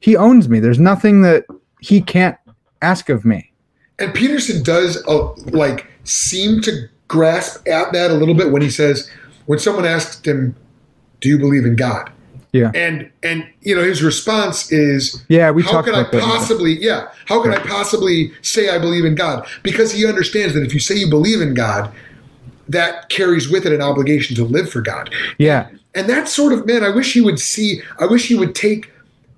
he 0.00 0.16
owns 0.16 0.48
me. 0.48 0.60
There's 0.60 0.78
nothing 0.78 1.22
that 1.22 1.46
he 1.80 2.02
can't 2.02 2.36
ask 2.82 3.08
of 3.08 3.24
me. 3.24 3.50
And 3.98 4.12
Peterson 4.14 4.62
does 4.62 5.02
uh, 5.06 5.32
like 5.46 5.86
seem 6.04 6.60
to 6.62 6.88
grasp 7.08 7.66
at 7.66 7.92
that 7.92 8.10
a 8.10 8.14
little 8.14 8.34
bit 8.34 8.50
when 8.52 8.62
he 8.62 8.70
says, 8.70 9.10
when 9.46 9.58
someone 9.58 9.84
asked 9.84 10.26
him, 10.26 10.54
"Do 11.20 11.28
you 11.28 11.38
believe 11.38 11.64
in 11.64 11.76
God?" 11.76 12.10
Yeah. 12.52 12.72
And 12.74 13.10
and 13.22 13.46
you 13.62 13.76
know 13.76 13.82
his 13.84 14.02
response 14.02 14.72
is, 14.72 15.24
Yeah, 15.28 15.50
we 15.52 15.62
how 15.62 15.82
can 15.82 15.94
I 15.94 16.00
about 16.00 16.12
that. 16.12 16.22
possibly 16.22 16.72
yeah 16.82 17.08
how 17.26 17.40
can 17.42 17.52
i 17.54 17.58
possibly 17.58 18.32
say 18.42 18.70
i 18.70 18.78
believe 18.78 19.04
in 19.04 19.14
god 19.14 19.46
because 19.62 19.92
he 19.92 20.04
understands 20.04 20.54
that 20.54 20.64
if 20.64 20.74
you 20.74 20.80
say 20.80 20.96
you 20.96 21.08
believe 21.08 21.40
in 21.40 21.54
god 21.54 21.92
that 22.68 23.08
carries 23.08 23.48
with 23.48 23.66
it 23.66 23.72
an 23.72 23.80
obligation 23.82 24.34
to 24.36 24.44
live 24.44 24.68
for 24.68 24.80
god 24.80 25.14
Yeah. 25.38 25.68
and 25.94 26.08
that 26.08 26.26
sort 26.28 26.52
of 26.52 26.66
man 26.66 26.82
i 26.82 26.88
wish 26.88 27.12
he 27.12 27.20
would 27.20 27.38
see 27.38 27.82
i 28.00 28.06
wish 28.06 28.26
he 28.26 28.34
would 28.34 28.54
take 28.56 28.90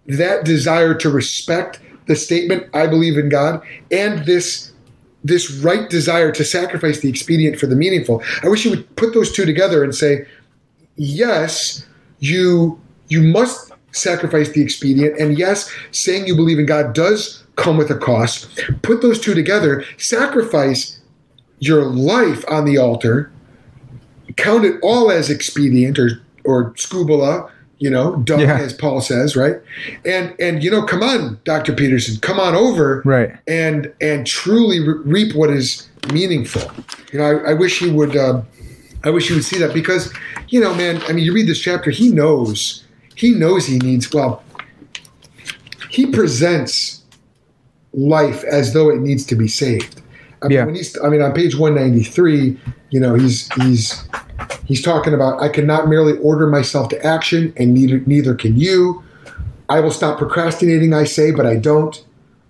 that 0.06 0.44
desire 0.46 0.94
to 0.94 1.10
respect 1.10 1.80
the 2.06 2.16
statement 2.16 2.66
i 2.72 2.86
believe 2.86 3.18
in 3.18 3.28
god 3.28 3.60
and 3.90 4.24
this 4.24 4.72
this 5.22 5.50
right 5.62 5.90
desire 5.90 6.32
to 6.32 6.44
sacrifice 6.44 7.00
the 7.00 7.10
expedient 7.10 7.58
for 7.58 7.66
the 7.66 7.76
meaningful 7.76 8.22
i 8.42 8.48
wish 8.48 8.62
he 8.62 8.70
would 8.70 8.96
put 8.96 9.12
those 9.12 9.30
two 9.32 9.44
together 9.44 9.84
and 9.84 9.94
say 9.94 10.26
yes 10.96 11.86
you 12.20 12.78
you 13.12 13.20
must 13.22 13.70
sacrifice 13.92 14.48
the 14.50 14.62
expedient 14.62 15.18
and 15.20 15.38
yes 15.38 15.70
saying 15.90 16.26
you 16.26 16.34
believe 16.34 16.58
in 16.58 16.66
god 16.66 16.94
does 16.94 17.44
come 17.56 17.76
with 17.76 17.90
a 17.90 17.98
cost 18.08 18.48
put 18.82 19.02
those 19.02 19.20
two 19.20 19.34
together 19.34 19.84
sacrifice 19.98 20.98
your 21.58 21.84
life 21.84 22.42
on 22.48 22.64
the 22.64 22.78
altar 22.78 23.30
count 24.36 24.64
it 24.64 24.76
all 24.82 25.10
as 25.10 25.28
expedient 25.28 25.98
or 25.98 26.08
or 26.44 26.74
you 27.78 27.90
know 27.90 28.16
dumb 28.24 28.40
Yeah. 28.40 28.58
as 28.58 28.72
paul 28.72 29.00
says 29.02 29.36
right 29.36 29.56
and 30.06 30.34
and 30.40 30.64
you 30.64 30.70
know 30.70 30.84
come 30.86 31.02
on 31.02 31.38
dr 31.44 31.72
peterson 31.74 32.16
come 32.20 32.40
on 32.40 32.54
over 32.54 33.02
Right. 33.04 33.30
and 33.46 33.92
and 34.00 34.26
truly 34.26 34.80
re- 34.80 35.02
reap 35.04 35.34
what 35.34 35.50
is 35.50 35.88
meaningful. 36.12 36.62
You 37.12 37.18
know, 37.18 37.24
I, 37.24 37.50
I 37.50 37.54
wish 37.54 37.78
he 37.78 37.90
would. 37.90 38.16
Uh, 38.16 38.42
I 39.04 39.10
wish 39.10 39.28
he 39.28 39.34
would 39.34 39.44
see 39.44 39.58
that 39.58 39.72
because, 39.72 40.12
you 40.48 40.60
know, 40.60 40.74
man. 40.74 41.00
I 41.08 41.12
mean, 41.12 41.24
you 41.24 41.32
read 41.32 41.46
this 41.46 41.60
chapter. 41.60 41.90
He 41.92 42.10
knows. 42.10 42.84
He 43.14 43.32
knows 43.34 43.66
he 43.66 43.78
needs. 43.78 44.12
Well, 44.12 44.42
he 45.90 46.06
presents 46.06 47.02
life 47.92 48.42
as 48.44 48.72
though 48.72 48.90
it 48.90 49.00
needs 49.00 49.24
to 49.26 49.36
be 49.36 49.48
saved. 49.48 50.00
I 50.42 50.48
mean, 50.48 50.56
Yeah. 50.58 50.64
when 50.64 50.74
he's, 50.74 50.98
I 51.02 51.08
mean, 51.08 51.22
on 51.22 51.32
page 51.32 51.56
one 51.56 51.74
ninety 51.74 52.02
three, 52.02 52.58
you 52.90 52.98
know, 53.00 53.14
he's 53.14 53.52
he's 53.54 54.04
he's 54.64 54.82
talking 54.82 55.14
about 55.14 55.40
I 55.42 55.48
cannot 55.48 55.88
merely 55.88 56.16
order 56.18 56.46
myself 56.46 56.88
to 56.90 57.04
action, 57.06 57.52
and 57.56 57.74
neither 57.74 58.00
neither 58.06 58.34
can 58.34 58.56
you. 58.56 59.02
I 59.68 59.80
will 59.80 59.90
stop 59.92 60.18
procrastinating, 60.18 60.92
I 60.92 61.04
say, 61.04 61.30
but 61.30 61.46
I 61.46 61.56
don't. 61.56 62.04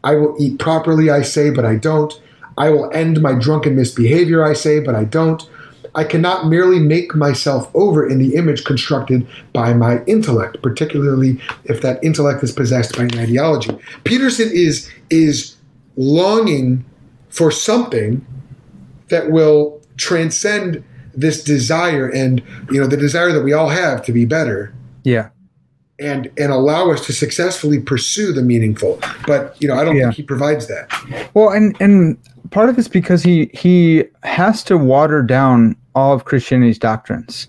I 0.04 0.14
will 0.16 0.34
eat 0.40 0.58
properly, 0.58 1.10
I 1.10 1.22
say, 1.22 1.50
but 1.50 1.64
I 1.64 1.76
don't. 1.76 2.18
I 2.58 2.70
will 2.70 2.90
end 2.92 3.20
my 3.22 3.34
drunken 3.34 3.76
misbehavior, 3.76 4.44
I 4.44 4.52
say, 4.54 4.80
but 4.80 4.94
I 4.94 5.04
don't. 5.04 5.48
I 5.94 6.04
cannot 6.04 6.46
merely 6.46 6.78
make 6.78 7.14
myself 7.14 7.70
over 7.74 8.08
in 8.08 8.18
the 8.18 8.34
image 8.34 8.64
constructed 8.64 9.26
by 9.52 9.74
my 9.74 10.02
intellect, 10.04 10.62
particularly 10.62 11.38
if 11.64 11.82
that 11.82 12.02
intellect 12.02 12.42
is 12.42 12.50
possessed 12.52 12.96
by 12.96 13.02
an 13.04 13.18
ideology. 13.18 13.76
Peterson 14.04 14.48
is 14.52 14.90
is 15.10 15.56
longing 15.96 16.84
for 17.28 17.50
something 17.50 18.24
that 19.08 19.30
will 19.30 19.80
transcend 19.98 20.82
this 21.14 21.44
desire 21.44 22.08
and 22.08 22.42
you 22.70 22.80
know 22.80 22.86
the 22.86 22.96
desire 22.96 23.30
that 23.32 23.42
we 23.42 23.52
all 23.52 23.68
have 23.68 24.02
to 24.02 24.12
be 24.12 24.24
better 24.24 24.72
Yeah. 25.04 25.28
and 25.98 26.30
and 26.38 26.50
allow 26.50 26.90
us 26.90 27.04
to 27.06 27.12
successfully 27.12 27.78
pursue 27.80 28.32
the 28.32 28.42
meaningful. 28.42 28.98
But 29.26 29.54
you 29.60 29.68
know, 29.68 29.74
I 29.74 29.84
don't 29.84 29.96
Yeah. 29.96 30.04
think 30.04 30.14
he 30.14 30.22
provides 30.22 30.68
that. 30.68 30.88
Well, 31.34 31.50
and 31.50 31.76
and 31.80 32.16
part 32.50 32.70
of 32.70 32.78
it's 32.78 32.88
because 32.88 33.22
he 33.22 33.50
he 33.52 34.04
has 34.22 34.62
to 34.64 34.78
water 34.78 35.22
down 35.22 35.76
all 35.94 36.12
of 36.12 36.24
Christianity's 36.24 36.78
doctrines. 36.78 37.48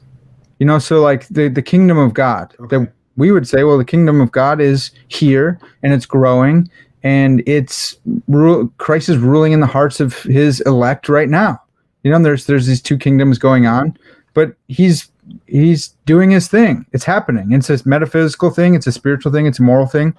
You 0.60 0.65
know, 0.65 0.79
so 0.79 1.01
like 1.01 1.27
the 1.29 1.47
the 1.49 1.62
kingdom 1.62 1.97
of 1.97 2.13
God 2.13 2.53
Okay. 2.60 2.77
that 2.77 2.93
we 3.15 3.32
would 3.32 3.47
say, 3.47 3.63
well, 3.63 3.77
the 3.77 3.86
kingdom 3.86 4.21
of 4.21 4.32
God 4.32 4.60
is 4.62 4.91
here 5.08 5.60
and 5.84 5.93
it's 5.93 6.06
growing 6.06 6.69
and 7.03 7.43
it's 7.45 7.97
ru- 8.27 8.71
Christ 8.77 9.10
is 9.10 9.17
ruling 9.17 9.51
in 9.51 9.60
the 9.60 9.67
hearts 9.67 9.99
of 9.99 10.17
his 10.23 10.62
elect 10.62 11.10
right 11.10 11.29
now. 11.29 11.62
You 12.03 12.12
know, 12.12 12.21
there's 12.21 12.45
there's 12.45 12.65
these 12.67 12.82
two 12.82 12.97
kingdoms 12.97 13.38
going 13.38 13.65
on, 13.67 13.97
but 14.34 14.56
he's 14.67 15.10
he's 15.47 15.89
doing 16.06 16.32
his 16.32 16.47
thing. 16.47 16.86
It's 16.91 17.06
happening. 17.06 17.51
It's 17.51 17.69
a 17.69 17.79
metaphysical 17.88 18.49
thing. 18.49 18.73
It's 18.75 18.88
a 18.88 18.91
spiritual 18.91 19.32
thing. 19.32 19.45
It's 19.45 19.60
a 19.60 19.63
moral 19.63 19.86
thing. 19.86 20.15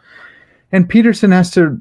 And 0.72 0.88
Peterson 0.88 1.30
has 1.30 1.50
to 1.52 1.80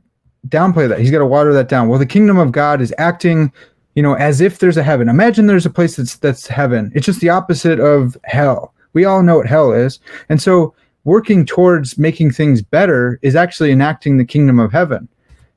downplay 0.49 0.89
that. 0.89 0.99
He's 0.99 1.11
got 1.11 1.19
to 1.19 1.25
water 1.25 1.53
that 1.53 1.69
down. 1.69 1.87
Well, 1.87 1.99
the 1.99 2.05
kingdom 2.05 2.37
of 2.37 2.51
God 2.51 2.81
is 2.81 2.93
acting, 2.97 3.51
you 3.95 4.03
know, 4.03 4.15
as 4.15 4.41
if 4.41 4.59
there's 4.59 4.77
a 4.77 4.83
heaven. 4.83 5.09
Imagine 5.09 5.47
there's 5.47 5.65
a 5.65 5.71
place 5.71 5.95
that's 5.95 6.15
that's 6.17 6.47
heaven. 6.47 6.91
It's 6.95 7.05
just 7.05 7.21
the 7.21 7.29
opposite 7.29 7.79
of 7.79 8.17
hell. 8.23 8.73
We 8.93 9.05
all 9.05 9.23
know 9.23 9.37
what 9.37 9.47
hell 9.47 9.71
is. 9.71 9.99
And 10.29 10.41
so 10.41 10.73
working 11.03 11.45
towards 11.45 11.97
making 11.97 12.31
things 12.31 12.61
better 12.61 13.19
is 13.21 13.35
actually 13.35 13.71
enacting 13.71 14.17
the 14.17 14.25
kingdom 14.25 14.59
of 14.59 14.71
heaven. 14.71 15.07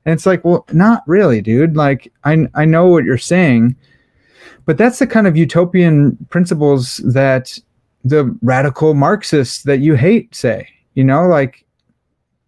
And 0.04 0.12
it's 0.12 0.26
like, 0.26 0.44
well, 0.44 0.64
not 0.72 1.02
really, 1.06 1.40
dude. 1.40 1.76
Like 1.76 2.12
I 2.24 2.46
I 2.54 2.64
know 2.64 2.86
what 2.86 3.04
you're 3.04 3.18
saying, 3.18 3.76
but 4.64 4.78
that's 4.78 4.98
the 4.98 5.06
kind 5.06 5.26
of 5.26 5.36
utopian 5.36 6.16
principles 6.30 6.98
that 6.98 7.58
the 8.04 8.36
radical 8.42 8.94
Marxists 8.94 9.62
that 9.64 9.80
you 9.80 9.94
hate 9.94 10.34
say. 10.34 10.68
You 10.94 11.04
know, 11.04 11.26
like 11.26 11.65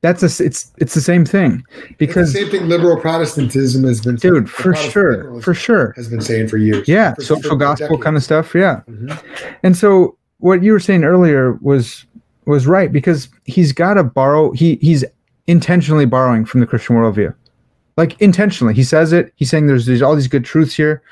that's 0.01 0.23
a 0.23 0.45
it's 0.45 0.71
it's 0.79 0.95
the 0.95 1.01
same 1.01 1.25
thing 1.25 1.65
because 1.99 2.33
the 2.33 2.41
same 2.41 2.51
thing 2.51 2.69
liberal 2.69 2.97
Protestantism 2.97 3.83
has 3.85 4.01
been 4.01 4.17
dude 4.17 4.49
for 4.49 4.75
sure 4.75 5.41
for 5.41 5.55
sure 5.55 5.93
has 5.97 6.09
been 6.09 6.21
saying 6.21 6.49
for 6.49 6.57
years. 6.57 6.87
Yeah, 6.87 7.15
for, 7.15 7.23
social 7.23 7.57
gospel 7.57 7.89
decades. 7.89 8.05
kind 8.05 8.17
of 8.17 8.23
stuff. 8.23 8.55
Yeah, 8.55 8.81
Mhm. 8.89 9.21
and 9.65 9.77
so 9.77 10.17
what 10.39 10.63
you 10.63 10.73
were 10.73 10.79
saying 10.81 11.03
earlier 11.05 11.55
was 11.61 12.07
was 12.47 12.67
right 12.67 12.93
because 12.93 13.29
he's 13.45 13.73
got 13.73 13.95
to 13.95 14.05
borrow. 14.05 14.53
He 14.53 14.77
he's 14.81 15.05
intentionally 15.49 16.05
borrowing 16.07 16.45
from 16.45 16.61
the 16.61 16.67
Christian 16.67 16.95
worldview, 16.97 17.35
like 17.97 18.21
intentionally. 18.21 18.75
He 18.75 18.85
says 18.85 19.13
it. 19.13 19.33
He's 19.35 19.51
saying 19.51 19.67
there's 19.67 19.87
there's 19.87 20.03
all 20.03 20.15
these 20.15 20.29
good 20.29 20.45
truths 20.45 20.75
here, 20.77 21.03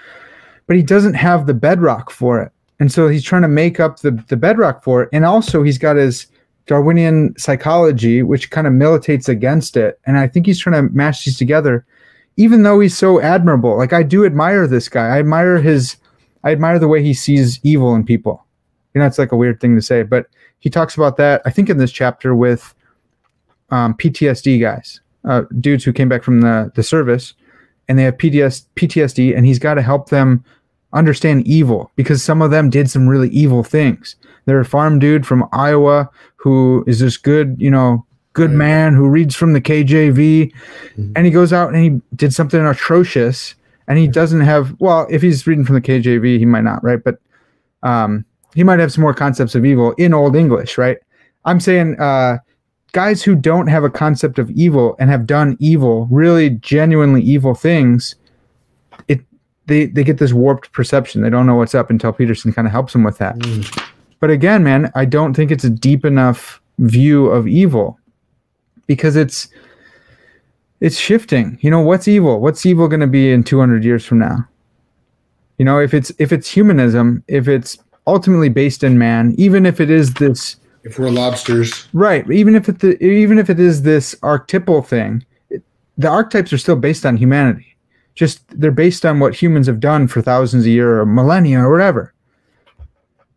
but 0.69 0.77
he 0.77 0.83
doesn't 0.83 1.15
have 1.15 1.47
the 1.47 1.55
bedrock 1.55 2.11
for 2.13 2.41
it, 2.41 2.53
and 2.79 2.93
so 2.93 3.09
he's 3.09 3.25
trying 3.25 3.43
to 3.43 3.49
make 3.49 3.81
up 3.81 3.99
the 3.99 4.13
the 4.29 4.37
bedrock 4.37 4.85
for 4.85 5.03
it. 5.03 5.09
And 5.13 5.25
also 5.25 5.65
he's 5.65 5.79
got 5.79 5.97
his 5.97 6.27
Darwinian 6.67 7.35
psychology, 7.39 8.23
which 8.23 8.51
kind 8.51 8.67
of 8.67 8.73
militates 8.73 9.29
against 9.29 9.77
it. 9.77 10.01
And 10.07 10.19
I 10.19 10.27
think 10.27 10.47
he's 10.47 10.59
trying 10.59 10.89
to 10.89 10.95
mash 10.95 11.25
these 11.25 11.39
together, 11.39 11.87
even 12.37 12.63
though 12.63 12.81
he's 12.81 12.97
so 12.97 13.21
admirable. 13.21 13.77
Like 13.77 13.93
I 13.93 14.03
do 14.03 14.25
admire 14.25 14.67
this 14.67 14.89
guy. 14.89 15.07
I 15.07 15.19
admire 15.19 15.59
his 15.59 15.97
I 16.45 16.53
admire 16.53 16.79
the 16.79 16.89
way 16.89 17.03
he 17.03 17.15
sees 17.15 17.59
evil 17.65 17.95
in 17.95 18.05
people. 18.05 18.45
You 18.95 19.01
know, 19.01 19.07
it's 19.07 19.19
like 19.19 19.33
a 19.33 19.37
weird 19.37 19.61
thing 19.61 19.75
to 19.75 19.83
say, 19.83 20.03
but 20.03 20.27
he 20.61 20.71
talks 20.71 20.95
about 20.95 21.17
that, 21.17 21.43
I 21.45 21.51
think, 21.51 21.69
in 21.69 21.79
this 21.79 21.93
chapter 21.93 22.35
with 22.35 22.75
um, 23.71 23.95
PTSD 23.95 24.61
guys, 24.61 25.01
uh, 25.25 25.43
dudes 25.61 25.85
who 25.85 25.93
came 25.93 26.09
back 26.09 26.23
from 26.23 26.41
the, 26.41 26.71
the 26.75 26.83
service 26.83 27.35
and 27.89 27.99
they 27.99 28.05
have 28.05 28.17
PTS, 28.17 28.67
PTSD, 28.77 29.37
and 29.37 29.45
he's 29.45 29.59
got 29.59 29.75
to 29.75 29.83
help 29.83 30.09
them 30.09 30.45
understand 30.97 31.47
evil 31.47 31.91
because 31.95 32.23
some 32.23 32.43
of 32.43 32.51
them 32.51 32.71
did 32.71 32.91
some 32.91 33.07
really 33.09 33.29
evil 33.29 33.63
things. 33.63 34.17
They're 34.47 34.61
a 34.61 34.65
farm 34.65 34.99
dude 34.99 35.27
from 35.27 35.49
Iowa 35.53 36.09
who 36.37 36.83
is 36.87 36.99
this 37.01 37.17
good, 37.17 37.57
you 37.59 37.71
know, 37.71 38.05
good 38.33 38.51
man 38.51 38.95
who 38.95 39.09
reads 39.09 39.35
from 39.35 39.53
the 39.53 39.61
KJV, 39.61 40.53
Mhm. 40.99 41.13
and 41.15 41.25
he 41.27 41.33
goes 41.33 41.53
out 41.53 41.73
and 41.73 41.83
he 41.83 42.01
did 42.15 42.35
something 42.35 42.61
atrocious, 42.65 43.55
and 43.89 43.99
he 43.99 44.09
doesn't 44.09 44.41
have 44.43 44.75
well, 44.79 45.07
if 45.11 45.23
he's 45.23 45.47
reading 45.47 45.65
from 45.65 45.75
the 45.75 45.81
KJV, 45.81 46.39
he 46.39 46.45
might 46.47 46.65
not, 46.65 46.83
right? 46.85 47.03
But 47.03 47.19
um, 47.83 48.25
he 48.55 48.65
might 48.65 48.79
have 48.81 48.93
some 48.93 49.03
more 49.03 49.15
concepts 49.15 49.55
of 49.55 49.65
evil 49.65 49.93
in 49.93 50.13
Old 50.15 50.35
English, 50.35 50.77
right? 50.79 50.99
I'm 51.45 51.61
saying 51.61 51.97
uh, 52.01 52.39
guys 52.93 53.23
who 53.23 53.35
don't 53.35 53.69
have 53.69 53.85
a 53.85 53.91
concept 53.91 54.39
of 54.39 54.51
evil 54.51 54.97
and 54.99 55.09
have 55.11 55.27
done 55.27 55.57
evil, 55.61 56.09
really 56.11 56.51
genuinely 56.51 57.23
evil 57.23 57.55
things, 57.55 58.17
they 59.67 59.87
they 59.87 60.05
get 60.05 60.19
this 60.19 60.33
warped 60.33 60.73
perception. 60.73 61.23
They 61.23 61.31
don't 61.31 61.47
know 61.47 61.57
what's 61.57 61.75
up 61.75 61.91
until 61.91 62.13
Peterson 62.13 62.53
kind 62.53 62.67
of 62.67 62.73
helps 62.73 62.93
them 62.93 63.05
with 63.05 63.19
that. 63.19 63.37
Mm. 63.39 63.83
But 64.21 64.31
again, 64.31 64.65
man, 64.65 64.91
I 64.95 65.05
don't 65.05 65.35
think 65.35 65.51
it's 65.51 65.65
a 65.65 65.71
deep 65.71 66.05
enough 66.05 66.61
view 66.79 67.27
of 67.27 67.47
evil 67.47 67.99
because 68.87 69.17
it's 69.17 69.49
it's 70.81 70.99
shifting. 70.99 71.59
You 71.61 71.71
know, 71.71 71.81
what's 71.81 72.09
evil? 72.09 72.41
What's 72.41 72.65
evil 72.67 72.89
going 72.89 73.01
to 73.01 73.07
be 73.07 73.33
in 73.33 73.45
200 73.45 73.85
years 73.85 74.05
from 74.05 74.19
now? 74.19 74.47
You 75.59 75.65
know, 75.65 75.81
if 75.81 75.95
it's 75.95 76.13
if 76.19 76.33
it's 76.33 76.51
humanism, 76.51 77.25
if 77.29 77.49
it's 77.49 77.79
ultimately 78.07 78.49
based 78.49 78.85
in 78.85 78.99
man, 78.99 79.35
even 79.39 79.67
if 79.67 79.81
it 79.81 79.91
is 79.91 80.15
this 80.15 80.57
If 80.85 80.99
we're 80.99 81.11
lobsters, 81.11 81.89
right, 81.93 82.31
even 82.31 82.55
if 82.55 82.69
it 82.69 82.81
the, 82.81 83.03
even 83.03 83.39
if 83.39 83.51
it 83.51 83.59
is 83.59 83.83
this 83.83 84.15
archetypal 84.23 84.83
thing, 84.83 85.25
it, 85.51 85.63
the 85.97 86.09
archetypes 86.09 86.53
are 86.53 86.59
still 86.59 86.77
based 86.77 87.07
on 87.07 87.17
humanity. 87.17 87.76
Just 88.17 88.43
they're 88.49 88.73
based 88.73 89.07
on 89.07 89.21
what 89.21 89.35
humans 89.35 89.69
have 89.69 89.79
done 89.79 90.09
for 90.09 90.21
thousands 90.21 90.65
of 90.65 90.73
years 90.73 91.03
or 91.03 91.07
millennia 91.07 91.61
or 91.61 91.71
whatever. 91.71 92.13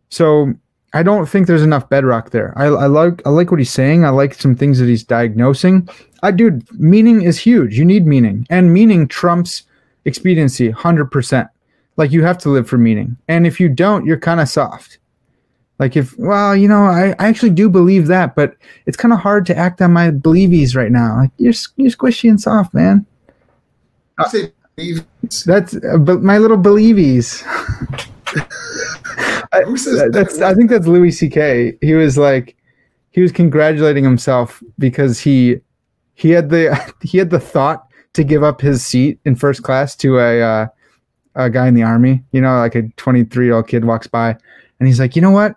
So 0.08 0.54
I 0.92 1.04
don't 1.04 1.26
think 1.26 1.46
there's 1.46 1.62
enough 1.62 1.88
bedrock 1.88 2.30
there. 2.30 2.52
I, 2.56 2.64
I 2.64 2.86
like 2.86 3.22
I 3.24 3.30
like 3.30 3.50
what 3.50 3.60
he's 3.60 3.70
saying. 3.70 4.04
I 4.04 4.08
like 4.08 4.34
some 4.34 4.56
things 4.56 4.78
that 4.80 4.88
he's 4.88 5.04
diagnosing. 5.04 5.88
I 6.22 6.32
dude, 6.32 6.68
meaning 6.80 7.22
is 7.22 7.38
huge. 7.38 7.78
You 7.78 7.84
need 7.84 8.06
meaning, 8.06 8.46
and 8.50 8.74
meaning 8.74 9.06
trumps 9.06 9.62
expediency, 10.04 10.70
hundred 10.70 11.06
percent. 11.06 11.48
Like 11.96 12.10
you 12.10 12.24
have 12.24 12.38
to 12.38 12.48
live 12.48 12.68
for 12.68 12.78
meaning, 12.78 13.16
and 13.28 13.46
if 13.46 13.60
you 13.60 13.68
don't, 13.68 14.04
you're 14.04 14.18
kind 14.18 14.40
of 14.40 14.48
soft. 14.48 14.98
Like 15.78 15.96
if 15.96 16.18
well, 16.18 16.56
you 16.56 16.66
know, 16.66 16.84
I, 16.84 17.14
I 17.18 17.28
actually 17.28 17.50
do 17.50 17.68
believe 17.68 18.08
that, 18.08 18.34
but 18.34 18.56
it's 18.86 18.96
kind 18.96 19.14
of 19.14 19.20
hard 19.20 19.46
to 19.46 19.56
act 19.56 19.80
on 19.80 19.92
my 19.92 20.10
believies 20.10 20.74
right 20.74 20.90
now. 20.90 21.18
Like 21.18 21.30
you're 21.38 21.54
you're 21.76 21.90
squishy 21.90 22.28
and 22.28 22.40
soft, 22.40 22.74
man. 22.74 23.06
I 24.18 24.28
say 24.28 24.52
That's 25.46 25.76
uh, 25.76 25.98
but 25.98 26.22
my 26.22 26.38
little 26.38 26.56
believies. 26.56 27.42
I, 29.52 29.62
Who 29.66 29.76
says 29.76 29.98
that- 29.98 30.12
that? 30.12 30.12
that's 30.12 30.40
I 30.40 30.54
think 30.54 30.70
that's 30.70 30.86
Louis 30.86 31.10
C.K. 31.10 31.76
He 31.80 31.94
was 31.94 32.16
like 32.18 32.56
he 33.10 33.20
was 33.20 33.32
congratulating 33.32 34.04
himself 34.04 34.62
because 34.78 35.18
he 35.20 35.60
he 36.14 36.30
had 36.30 36.50
the 36.50 36.78
he 37.02 37.18
had 37.18 37.30
the 37.30 37.40
thought 37.40 37.86
to 38.14 38.24
give 38.24 38.42
up 38.42 38.60
his 38.60 38.84
seat 38.84 39.18
in 39.24 39.36
first 39.36 39.62
class 39.62 39.94
to 39.96 40.18
a 40.18 40.40
uh, 40.42 40.66
a 41.36 41.50
guy 41.50 41.68
in 41.68 41.74
the 41.74 41.82
army. 41.82 42.22
You 42.32 42.40
know, 42.40 42.58
like 42.58 42.74
a 42.74 42.82
23 42.96 43.46
year 43.46 43.54
old 43.54 43.68
kid 43.68 43.84
walks 43.84 44.06
by 44.06 44.36
and 44.78 44.86
he's 44.88 44.98
like, 45.00 45.14
you 45.16 45.22
know 45.22 45.30
what? 45.30 45.56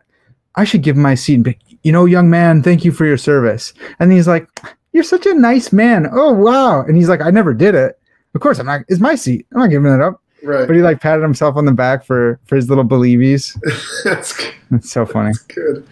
I 0.56 0.66
should 0.66 0.84
give 0.84 0.96
him 0.96 1.02
my 1.02 1.16
seat. 1.16 1.36
And 1.36 1.44
be, 1.46 1.58
you 1.82 1.92
know, 1.92 2.06
young 2.06 2.30
man, 2.30 2.62
thank 2.62 2.86
you 2.86 2.92
for 2.92 3.06
your 3.06 3.18
service. 3.18 3.74
And 4.00 4.12
he's 4.12 4.28
like, 4.28 4.48
you're 4.92 5.04
such 5.04 5.26
a 5.26 5.34
nice 5.34 5.74
man. 5.74 6.08
Oh 6.12 6.32
wow. 6.32 6.84
And 6.84 6.96
he's 6.96 7.10
like, 7.10 7.22
I 7.22 7.32
never 7.32 7.54
did 7.54 7.74
it. 7.76 8.00
Of 8.36 8.42
course, 8.42 8.60
I'm 8.60 8.66
not. 8.66 8.82
It's 8.88 9.00
my 9.00 9.16
seat. 9.16 9.46
I'm 9.54 9.60
not 9.60 9.70
giving 9.70 9.92
it 9.92 10.02
up. 10.02 10.22
right. 10.44 10.66
But 10.68 10.76
he 10.76 10.82
like 10.82 11.00
patted 11.02 11.22
himself 11.22 11.56
on 11.56 11.66
the 11.66 11.72
back 11.72 12.04
for 12.04 12.40
for 12.46 12.56
his 12.56 12.70
little 12.70 12.84
believies. 12.86 13.58
That's 14.04 14.36
good. 14.36 14.54
It's 14.72 14.92
so 14.92 15.06
funny. 15.06 15.34
good. 15.50 15.88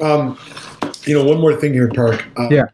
Um, 0.00 0.38
you 1.04 1.14
know, 1.18 1.24
one 1.24 1.40
more 1.40 1.54
thing 1.56 1.72
here, 1.72 1.88
Park. 1.88 2.24
Uh, 2.38 2.48
Yeah. 2.50 2.64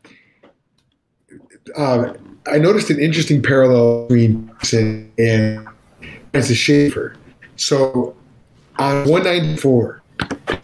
Uh, 1.77 2.15
I 2.51 2.59
noticed 2.59 2.89
an 2.91 2.99
interesting 2.99 3.43
parallel 3.43 4.07
between 4.09 4.49
Peterson 4.61 5.13
and 5.19 5.67
Francis 6.33 6.57
Schaeffer. 6.57 7.15
So 7.57 8.17
on 8.79 9.07
194, 9.09 10.03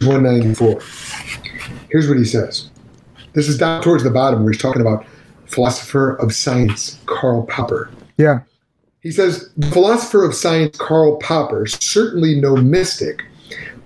194, 0.01 0.79
here's 1.91 2.07
what 2.07 2.17
he 2.17 2.25
says. 2.25 2.69
This 3.33 3.47
is 3.47 3.57
down 3.57 3.83
towards 3.83 4.03
the 4.03 4.09
bottom 4.09 4.43
where 4.43 4.51
he's 4.53 4.61
talking 4.61 4.81
about 4.81 5.05
philosopher 5.45 6.15
of 6.15 6.33
science 6.33 6.99
Karl 7.05 7.43
Popper. 7.43 7.89
Yeah. 8.17 8.41
He 9.01 9.11
says, 9.11 9.51
the 9.55 9.67
philosopher 9.67 10.23
of 10.23 10.33
science 10.33 10.77
Karl 10.77 11.17
Popper, 11.17 11.67
certainly 11.67 12.39
no 12.39 12.55
mystic, 12.55 13.23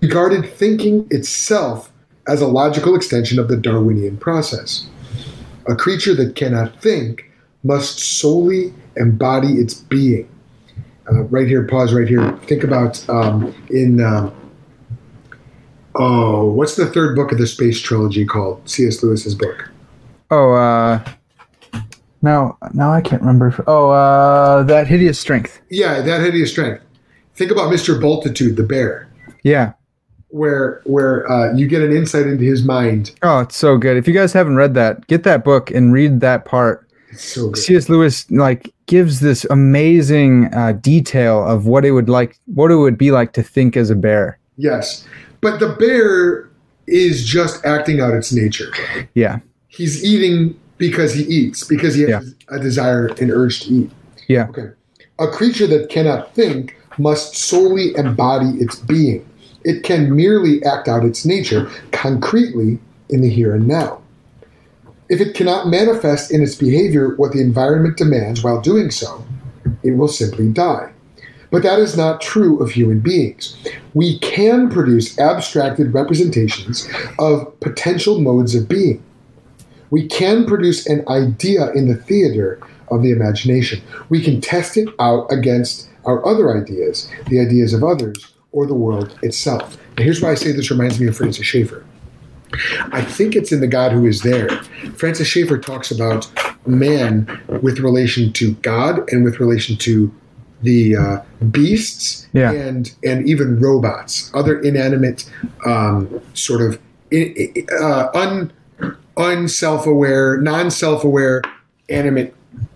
regarded 0.01 0.49
thinking 0.53 1.07
itself 1.11 1.91
as 2.27 2.41
a 2.41 2.47
logical 2.47 2.95
extension 2.95 3.39
of 3.39 3.47
the 3.47 3.57
Darwinian 3.57 4.17
process. 4.17 4.87
A 5.67 5.75
creature 5.75 6.15
that 6.15 6.35
cannot 6.35 6.81
think 6.81 7.29
must 7.63 7.99
solely 7.99 8.73
embody 8.95 9.53
its 9.55 9.73
being. 9.73 10.29
Uh, 11.11 11.23
right 11.23 11.47
here, 11.47 11.63
pause 11.63 11.93
right 11.93 12.07
here. 12.07 12.31
Think 12.43 12.63
about 12.63 13.07
um, 13.09 13.53
in, 13.69 13.99
um, 14.01 14.33
oh, 15.95 16.45
what's 16.51 16.75
the 16.75 16.85
third 16.85 17.15
book 17.15 17.31
of 17.31 17.39
the 17.39 17.47
space 17.47 17.81
trilogy 17.81 18.25
called? 18.25 18.67
C.S. 18.69 19.03
Lewis's 19.03 19.35
book. 19.35 19.69
Oh, 20.31 20.53
uh, 20.53 21.03
now 22.21 22.57
now 22.73 22.91
I 22.91 23.01
can't 23.01 23.21
remember. 23.21 23.47
if- 23.47 23.59
Oh, 23.67 23.89
uh, 23.89 24.63
that 24.63 24.87
hideous 24.87 25.19
strength. 25.19 25.61
Yeah, 25.69 26.01
that 26.01 26.21
hideous 26.21 26.51
strength. 26.51 26.81
Think 27.35 27.51
about 27.51 27.71
Mr. 27.71 27.99
Bultitude, 27.99 28.55
the 28.57 28.63
bear. 28.63 29.07
Yeah. 29.43 29.73
where 30.29 30.81
where 30.83 31.29
uh, 31.31 31.53
you 31.55 31.67
get 31.67 31.81
an 31.81 31.91
insight 31.95 32.27
into 32.27 32.43
his 32.43 32.63
mind. 32.63 33.11
Oh, 33.23 33.39
it's 33.39 33.55
so 33.57 33.77
good. 33.77 33.97
If 33.97 34.07
you 34.07 34.13
guys 34.13 34.31
haven't 34.33 34.57
read 34.57 34.73
that, 34.75 35.07
get 35.07 35.23
that 35.23 35.43
book 35.43 35.71
and 35.71 35.91
read 35.93 36.19
that 36.19 36.45
part. 36.45 36.85
It's 37.11 37.23
so 37.23 37.49
good. 37.49 37.57
C.S. 37.57 37.89
Lewis 37.89 38.29
like 38.29 38.71
gives 38.85 39.21
this 39.21 39.43
amazing 39.49 40.53
uh, 40.53 40.73
detail 40.73 41.43
of 41.47 41.65
what 41.65 41.83
it 41.85 41.91
would 41.91 42.09
like, 42.09 42.37
what 42.45 42.69
it 42.69 42.75
would 42.75 42.97
be 42.97 43.09
like 43.11 43.33
to 43.33 43.41
think 43.43 43.75
as 43.75 43.89
a 43.89 43.95
bear. 43.95 44.37
Yes, 44.57 45.07
but 45.41 45.59
the 45.59 45.69
bear 45.69 46.47
is 46.85 47.25
just 47.25 47.65
acting 47.65 47.99
out 48.01 48.13
its 48.13 48.31
nature. 48.33 48.71
Yeah. 49.15 49.39
He's 49.67 50.03
eating 50.03 50.59
because 50.79 51.13
he 51.13 51.23
eats 51.23 51.63
because 51.63 51.93
he 51.93 52.03
has 52.09 52.33
a 52.47 52.57
desire 52.57 53.07
and 53.19 53.29
urge 53.29 53.61
to 53.61 53.73
eat. 53.73 53.91
Yeah. 54.27 54.47
Okay. 54.49 54.69
A 55.19 55.27
creature 55.27 55.67
that 55.67 55.89
cannot 55.89 56.33
think 56.33 56.75
must 56.97 57.35
solely 57.35 57.95
embody 57.95 58.57
its 58.59 58.77
being. 58.77 59.23
It 59.63 59.83
can 59.83 60.15
merely 60.15 60.63
act 60.63 60.87
out 60.87 61.05
its 61.05 61.25
nature 61.25 61.69
concretely 61.91 62.79
in 63.09 63.21
the 63.21 63.29
here 63.29 63.53
and 63.53 63.67
now. 63.67 64.01
If 65.09 65.21
it 65.21 65.35
cannot 65.35 65.67
manifest 65.67 66.31
in 66.31 66.41
its 66.41 66.55
behavior 66.55 67.15
what 67.15 67.33
the 67.33 67.41
environment 67.41 67.97
demands 67.97 68.43
while 68.43 68.61
doing 68.61 68.91
so, 68.91 69.25
it 69.83 69.91
will 69.91 70.07
simply 70.07 70.49
die. 70.49 70.91
But 71.51 71.63
that 71.63 71.79
is 71.79 71.97
not 71.97 72.21
true 72.21 72.61
of 72.61 72.71
human 72.71 72.99
beings. 72.99 73.57
We 73.93 74.19
can 74.19 74.69
produce 74.69 75.17
abstracted 75.17 75.93
representations 75.93 76.87
of 77.17 77.59
potential 77.59 78.21
modes 78.21 78.53
of 78.53 78.69
being. 78.69 79.03
We 79.91 80.07
can 80.07 80.45
produce 80.45 80.85
an 80.87 81.03
idea 81.07 81.71
in 81.73 81.87
the 81.87 81.95
theater 81.95 82.59
of 82.89 83.03
the 83.03 83.11
imagination. 83.11 83.81
We 84.09 84.21
can 84.23 84.41
test 84.41 84.77
it 84.77 84.89
out 84.99 85.27
against 85.31 85.89
our 86.05 86.25
other 86.25 86.55
ideas, 86.59 87.09
the 87.27 87.39
ideas 87.39 87.73
of 87.73 87.83
others, 87.83 88.33
or 88.51 88.65
the 88.65 88.73
world 88.73 89.17
itself. 89.21 89.77
And 89.97 89.99
here's 90.05 90.21
why 90.21 90.31
I 90.31 90.35
say 90.35 90.51
this 90.51 90.71
reminds 90.71 90.99
me 90.99 91.07
of 91.07 91.15
Francis 91.17 91.45
Schaeffer. 91.45 91.83
I 92.91 93.01
think 93.03 93.35
it's 93.35 93.51
in 93.51 93.59
The 93.59 93.67
God 93.67 93.91
Who 93.91 94.07
Is 94.07 94.21
There. 94.23 94.49
Francis 94.95 95.27
Schaeffer 95.27 95.57
talks 95.59 95.91
about 95.91 96.29
man 96.65 97.27
with 97.61 97.79
relation 97.79 98.33
to 98.33 98.53
God 98.55 99.07
and 99.11 99.23
with 99.23 99.39
relation 99.39 99.75
to 99.77 100.11
the 100.63 100.95
uh, 100.95 101.17
beasts 101.51 102.27
Yeah. 102.33 102.51
and 102.51 102.91
and 103.03 103.27
even 103.29 103.59
robots, 103.59 104.29
other 104.33 104.59
inanimate, 104.59 105.29
um, 105.65 106.19
sort 106.33 106.61
of 106.61 106.79
i- 107.13 107.53
i- 109.19 109.23
uh, 109.23 109.25
un 109.27 109.37
unself-aware, 109.39 110.37
non-self-aware, 110.37 111.41
animate 111.89 112.33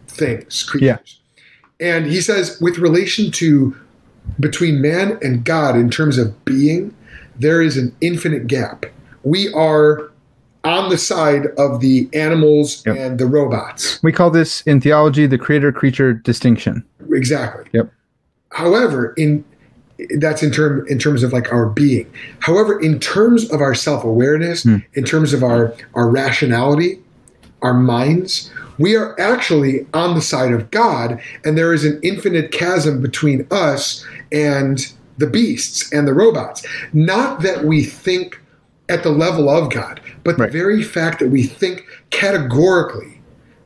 things, 0.08 0.64
creatures. 0.64 1.20
And 1.80 2.06
he 2.06 2.22
says, 2.22 2.58
with 2.62 2.78
relation 2.78 3.32
to 3.32 3.76
between 4.40 4.82
man 4.82 5.18
and 5.22 5.44
God 5.44 5.76
in 5.76 5.90
terms 5.90 6.18
of 6.18 6.46
being, 6.46 6.94
there 7.38 7.62
is 7.62 7.78
an 7.78 7.94
infinite 8.00 8.48
gap. 8.48 8.86
We 9.24 9.52
are 9.54 10.10
on 10.64 10.90
the 10.90 10.98
side 10.98 11.48
of 11.58 11.82
the 11.82 12.08
animals 12.14 12.84
Yep. 12.86 12.96
and 12.98 13.20
the 13.20 13.26
robots. 13.26 14.02
We 14.02 14.14
call 14.14 14.30
this 14.32 14.62
in 14.62 14.80
theology 14.80 15.26
the 15.28 15.38
creator 15.38 15.72
creature 15.74 16.14
distinction. 16.14 16.84
Exactly. 17.12 17.66
Yep. 17.74 17.92
However, 18.52 19.14
in 19.18 19.44
that's 20.18 20.44
in 20.44 20.52
term 20.52 20.86
in 20.88 21.00
terms 21.00 21.24
of 21.24 21.34
like 21.34 21.52
our 21.52 21.66
being. 21.66 22.06
However, 22.40 22.80
in 22.80 23.00
terms 23.00 23.50
of 23.52 23.62
our 23.62 23.76
self-awareness, 23.76 24.64
Hmm. 24.64 24.78
in 24.94 25.04
terms 25.04 25.34
of 25.34 25.44
our 25.44 25.74
our 25.94 26.10
rationality, 26.10 27.00
our 27.62 27.74
minds, 27.74 28.52
we 28.78 28.96
are 28.96 29.16
actually 29.20 29.86
on 29.94 30.16
the 30.16 30.22
side 30.22 30.52
of 30.52 30.72
God, 30.72 31.20
and 31.46 31.58
there 31.58 31.74
is 31.74 31.86
an 31.86 32.00
infinite 32.04 32.52
chasm 32.52 33.02
between 33.02 33.46
us 33.52 34.06
and 34.32 34.92
the 35.18 35.28
beasts 35.28 35.92
and 35.94 36.08
the 36.08 36.14
robots. 36.14 36.64
Not 36.92 37.42
that 37.44 37.66
we 37.66 37.84
think 37.84 38.40
at 38.90 39.04
the 39.04 39.12
level 39.12 39.48
of 39.50 39.72
God, 39.72 40.02
but 40.24 40.38
Right. 40.38 40.52
the 40.52 40.58
very 40.58 40.82
fact 40.84 41.20
that 41.20 41.30
we 41.30 41.44
think 41.44 41.84
categorically 42.10 43.13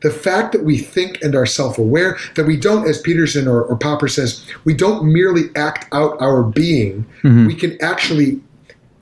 the 0.01 0.11
fact 0.11 0.51
that 0.51 0.63
we 0.63 0.77
think 0.77 1.21
and 1.23 1.33
are 1.35 1.45
self-aware 1.45 2.17
that 2.35 2.45
we 2.45 2.55
don't 2.57 2.87
as 2.87 3.01
peterson 3.01 3.47
or, 3.47 3.63
or 3.63 3.75
popper 3.75 4.07
says 4.07 4.45
we 4.63 4.73
don't 4.73 5.03
merely 5.11 5.43
act 5.55 5.87
out 5.91 6.15
our 6.21 6.43
being 6.43 7.05
Mhm. 7.23 7.47
we 7.47 7.55
can 7.55 7.77
actually 7.81 8.39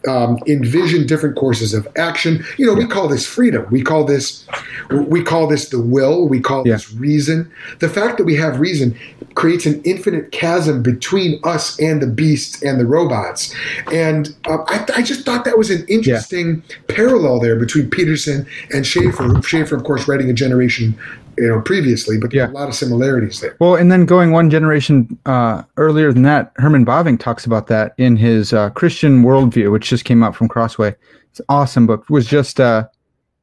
um, 0.08 0.39
envision 0.48 1.06
different 1.08 1.36
courses 1.36 1.74
of 1.74 1.88
action. 1.98 2.44
You 2.58 2.65
know 2.68 2.74
we 2.74 2.88
call 2.88 3.08
this 3.08 3.26
freedom. 3.26 3.65
We 3.72 3.82
call 3.82 4.04
this 4.06 4.46
we 4.89 5.24
call 5.24 5.48
this 5.48 5.70
the 5.70 5.80
will. 5.80 6.28
We 6.28 6.39
call 6.39 6.63
Yeah. 6.65 6.74
this 6.76 6.94
reason. 6.94 7.52
The 7.80 7.89
fact 7.89 8.18
that 8.18 8.24
we 8.26 8.36
have 8.36 8.60
reason 8.60 8.98
creates 9.36 9.65
an 9.65 9.82
infinite 9.84 10.32
chasm 10.32 10.82
between 10.82 11.39
us 11.44 11.78
and 11.80 12.02
the 12.02 12.08
beasts 12.08 12.62
and 12.63 12.80
the 12.80 12.86
robots. 12.86 13.54
And 13.91 14.34
uh, 14.48 14.60
I, 14.68 14.86
I 14.98 15.02
just 15.02 15.26
thought 15.26 15.44
that 15.46 15.58
was 15.58 15.70
an 15.70 15.86
interesting 15.88 16.63
parallel 16.88 17.39
there 17.39 17.58
between 17.58 17.89
peterson 17.89 18.46
and 18.72 18.86
schaeffer. 18.86 19.41
Schaeffer 19.41 19.76
of 19.76 19.84
course 19.84 20.08
writing 20.08 20.30
a 20.30 20.34
generation 20.34 20.98
you 21.38 21.48
know 21.48 21.62
previously 21.62 22.17
but 22.17 22.34
Yeah. 22.34 22.50
a 22.50 22.52
lot 22.52 22.69
of 22.69 22.76
similarities 22.76 23.39
there 23.41 23.56
Well, 23.60 23.76
and 23.76 23.91
then 23.91 24.06
going 24.06 24.32
one 24.32 24.50
generation 24.50 25.17
uh, 25.26 25.63
earlier 25.78 26.12
than 26.13 26.24
that, 26.24 26.52
Herman 26.58 26.86
Bavinck 26.86 27.19
talks 27.19 27.45
about 27.45 27.67
that 27.67 27.93
in 27.98 28.15
his 28.15 28.54
uh, 28.54 28.69
Christian 28.71 29.24
Worldview, 29.24 29.71
which 29.71 29.89
just 29.89 30.06
came 30.06 30.24
out 30.24 30.36
from 30.36 30.48
Crossway. 30.48 30.95
It's 31.30 31.39
an 31.39 31.45
awesome 31.50 31.88
book. 31.88 32.02
It 32.10 32.13
was 32.13 32.28
just 32.28 32.60
uh, 32.60 32.88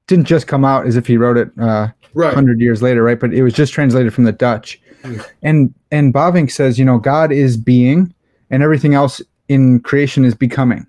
didn't 0.06 0.26
just 0.26 0.46
come 0.46 0.64
out 0.64 0.86
as 0.86 0.96
if 0.96 1.06
he 1.06 1.16
wrote 1.16 1.36
it 1.36 1.50
uh, 1.60 1.88
right 2.14 2.34
hundred 2.34 2.60
years 2.60 2.82
later, 2.82 3.02
right? 3.02 3.18
But 3.20 3.32
it 3.34 3.42
was 3.42 3.52
just 3.54 3.72
translated 3.72 4.12
from 4.14 4.24
the 4.24 4.32
Dutch. 4.32 4.80
Yeah. 5.04 5.22
And 5.42 5.74
and 5.90 6.14
Bavinck 6.14 6.50
says, 6.50 6.78
you 6.78 6.84
know, 6.84 6.98
God 6.98 7.32
is 7.32 7.56
being, 7.56 8.14
and 8.50 8.62
everything 8.62 8.94
else 8.94 9.20
in 9.48 9.80
creation 9.80 10.24
is 10.24 10.34
becoming. 10.34 10.86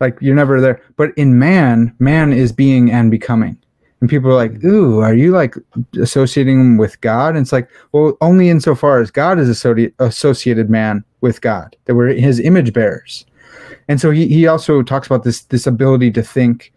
Like 0.00 0.18
you're 0.20 0.34
never 0.34 0.60
there, 0.60 0.82
but 0.96 1.16
in 1.16 1.38
man, 1.38 1.94
man 1.98 2.32
is 2.32 2.50
being 2.52 2.90
and 2.90 3.10
becoming. 3.10 3.56
And 4.00 4.10
people 4.10 4.30
are 4.30 4.34
like, 4.34 4.62
"Ooh, 4.64 5.00
are 5.00 5.14
you 5.14 5.30
like 5.30 5.56
associating 6.00 6.60
him 6.60 6.76
with 6.76 7.00
God?" 7.00 7.36
And 7.36 7.38
it's 7.38 7.52
like, 7.52 7.68
well, 7.92 8.16
only 8.20 8.50
insofar 8.50 9.00
as 9.00 9.10
God 9.10 9.38
is 9.38 9.48
associated 9.48 9.94
associated 9.98 10.68
man 10.68 11.04
with 11.20 11.40
God, 11.40 11.76
that 11.86 11.94
we're 11.94 12.12
His 12.12 12.38
image 12.40 12.72
bearers. 12.72 13.24
And 13.88 14.00
so 14.00 14.10
he 14.10 14.28
he 14.28 14.46
also 14.46 14.82
talks 14.82 15.06
about 15.06 15.24
this 15.24 15.42
this 15.44 15.66
ability 15.66 16.10
to 16.12 16.22
think. 16.22 16.72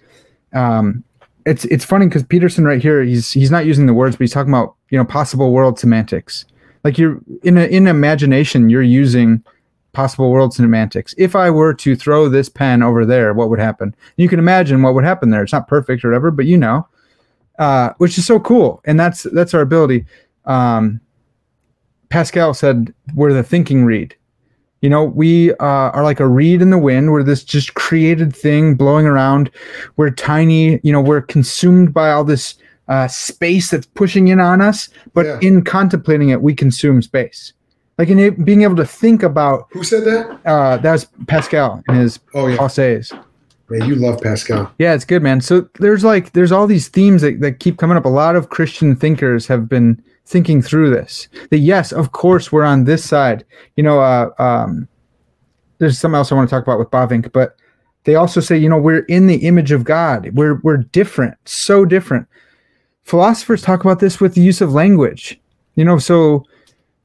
Um, 0.54 1.04
it's 1.46 1.66
it's 1.66 1.86
funny 1.86 2.08
because 2.08 2.24
Peterson 2.24 2.66
right 2.66 2.82
here 2.82 3.04
he's 3.04 3.32
he's 3.32 3.52
not 3.52 3.66
using 3.66 3.86
the 3.86 3.94
words, 3.94 4.16
but 4.16 4.24
he's 4.24 4.34
talking 4.34 4.54
about 4.54 4.76
you 4.90 4.98
know 4.98 5.06
possible 5.06 5.52
world 5.52 5.80
semantics. 5.80 6.46
Like 6.84 6.98
you're 6.98 7.20
in 7.44 7.58
a, 7.58 7.66
in 7.66 7.88
imagination, 7.88 8.70
you're 8.70 8.82
using 8.82 9.44
possible 9.94 10.30
world 10.30 10.54
semantics. 10.54 11.16
If 11.18 11.36
I 11.36 11.50
were 11.50 11.74
to 11.74 11.96
throw 11.96 12.30
this 12.30 12.50
pen 12.50 12.84
over 12.84 13.06
there, 13.06 13.34
what 13.34 13.50
would 13.50 13.60
happen? 13.60 13.96
You 14.18 14.30
can 14.30 14.40
imagine 14.40 14.82
what 14.82 14.94
would 14.94 15.04
happen 15.04 15.30
there. 15.30 15.42
It's 15.42 15.54
not 15.54 15.68
perfect 15.68 16.04
or 16.04 16.10
whatever, 16.10 16.30
but 16.32 16.46
you 16.46 16.58
know, 16.58 16.88
uh, 17.58 17.92
which 17.98 18.18
is 18.18 18.26
so 18.26 18.40
cool, 18.40 18.82
and 18.86 19.00
that's 19.00 19.24
that's 19.24 19.54
our 19.54 19.62
ability. 19.62 20.06
Um, 20.46 21.00
Pascal 22.10 22.54
said 22.54 22.94
we're 23.16 23.34
the 23.34 23.44
thinking 23.44 23.84
reed. 23.86 24.16
You 24.82 24.90
know, 24.90 25.04
we 25.04 25.52
uh, 25.54 25.56
are 25.66 26.04
like 26.04 26.20
a 26.20 26.28
reed 26.28 26.62
in 26.62 26.70
the 26.70 26.78
wind. 26.78 27.12
We're 27.12 27.24
this 27.24 27.44
just 27.44 27.74
created 27.74 28.36
thing 28.36 28.76
blowing 28.76 29.08
around. 29.08 29.50
We're 29.98 30.12
tiny. 30.12 30.80
You 30.84 30.92
know, 30.94 31.02
we're 31.02 31.22
consumed 31.22 31.94
by 31.94 32.12
all 32.12 32.24
this 32.24 32.56
uh, 32.88 33.08
space 33.08 33.72
that's 33.72 33.88
pushing 33.88 34.28
in 34.28 34.40
on 34.40 34.62
us. 34.62 34.90
But 35.14 35.26
Yeah. 35.26 35.40
in 35.42 35.64
contemplating 35.64 36.30
it, 36.30 36.42
we 36.42 36.54
consume 36.54 37.02
space. 37.02 37.54
Like 37.98 38.10
in 38.10 38.20
it, 38.20 38.46
being 38.46 38.62
able 38.62 38.76
to 38.76 38.86
think 38.86 39.24
about 39.24 39.66
who 39.72 39.84
said 39.84 40.06
that 40.06 40.40
uh, 40.46 40.78
that 40.78 40.92
was 40.92 41.08
Pascal 41.26 41.84
in 41.90 41.96
his 41.96 42.20
oh 42.36 42.46
yeah 42.48 42.64
Essays. 42.64 43.12
Man 43.70 43.88
you 43.88 43.96
love 43.96 44.22
pascal 44.22 44.72
Yeah, 44.80 44.94
it's 44.94 45.06
good, 45.06 45.24
man. 45.24 45.42
So 45.42 45.68
there's 45.80 46.04
like 46.04 46.34
there's 46.34 46.52
all 46.52 46.68
these 46.68 46.88
themes 46.88 47.22
that, 47.22 47.42
that 47.42 47.60
keep 47.60 47.78
coming 47.78 47.98
up. 47.98 48.06
A 48.06 48.10
lot 48.10 48.36
of 48.36 48.50
Christian 48.50 48.96
thinkers 48.96 49.48
have 49.48 49.68
been 49.68 50.02
thinking 50.26 50.62
through 50.62 50.90
this. 50.90 51.28
That 51.50 51.60
yes, 51.60 51.92
of 51.92 52.12
course, 52.12 52.52
we're 52.52 52.64
on 52.64 52.84
this 52.84 53.04
side. 53.04 53.46
You 53.76 53.84
know, 53.84 54.00
uh, 54.00 54.30
um, 54.40 54.88
there's 55.80 55.98
something 55.98 56.16
else 56.16 56.32
I 56.32 56.36
want 56.36 56.50
to 56.50 56.56
talk 56.56 56.64
about 56.64 56.80
with 56.80 56.90
Bavinck, 56.90 57.32
but 57.32 57.56
they 58.04 58.16
also 58.16 58.40
say, 58.40 58.58
you 58.58 58.70
know, 58.70 58.78
we're 58.78 59.06
in 59.06 59.28
the 59.28 59.38
image 59.38 59.72
of 59.72 59.84
God. 59.84 60.30
We're 60.34 60.60
we're 60.64 60.78
different, 60.78 61.38
so 61.46 61.86
different. 61.86 62.28
Philosophers 63.04 63.62
talk 63.62 63.82
about 63.82 64.00
this 64.00 64.20
with 64.20 64.36
the 64.36 64.42
use 64.42 64.62
of 64.62 64.74
language. 64.74 65.40
You 65.76 65.86
know, 65.86 65.98
so 65.98 66.44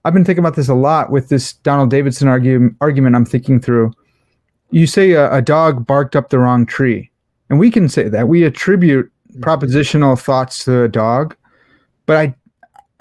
I've 0.04 0.14
been 0.14 0.24
thinking 0.24 0.42
about 0.42 0.56
this 0.56 0.68
a 0.68 0.74
lot 0.74 1.10
with 1.10 1.28
this 1.28 1.52
Donald 1.54 1.90
Davidson 1.90 2.28
argue, 2.28 2.74
argument 2.80 3.16
I'm 3.16 3.24
thinking 3.24 3.60
through. 3.60 3.92
You 4.72 4.86
say 4.86 5.12
a, 5.12 5.32
a 5.32 5.42
dog 5.42 5.86
barked 5.86 6.16
up 6.16 6.30
the 6.30 6.38
wrong 6.38 6.66
tree, 6.66 7.10
and 7.48 7.58
we 7.58 7.70
can 7.70 7.88
say 7.88 8.08
that. 8.08 8.28
We 8.28 8.44
attribute 8.44 9.10
propositional 9.38 10.20
thoughts 10.20 10.64
to 10.64 10.82
a 10.82 10.88
dog, 10.88 11.36
but 12.06 12.16
I 12.16 12.34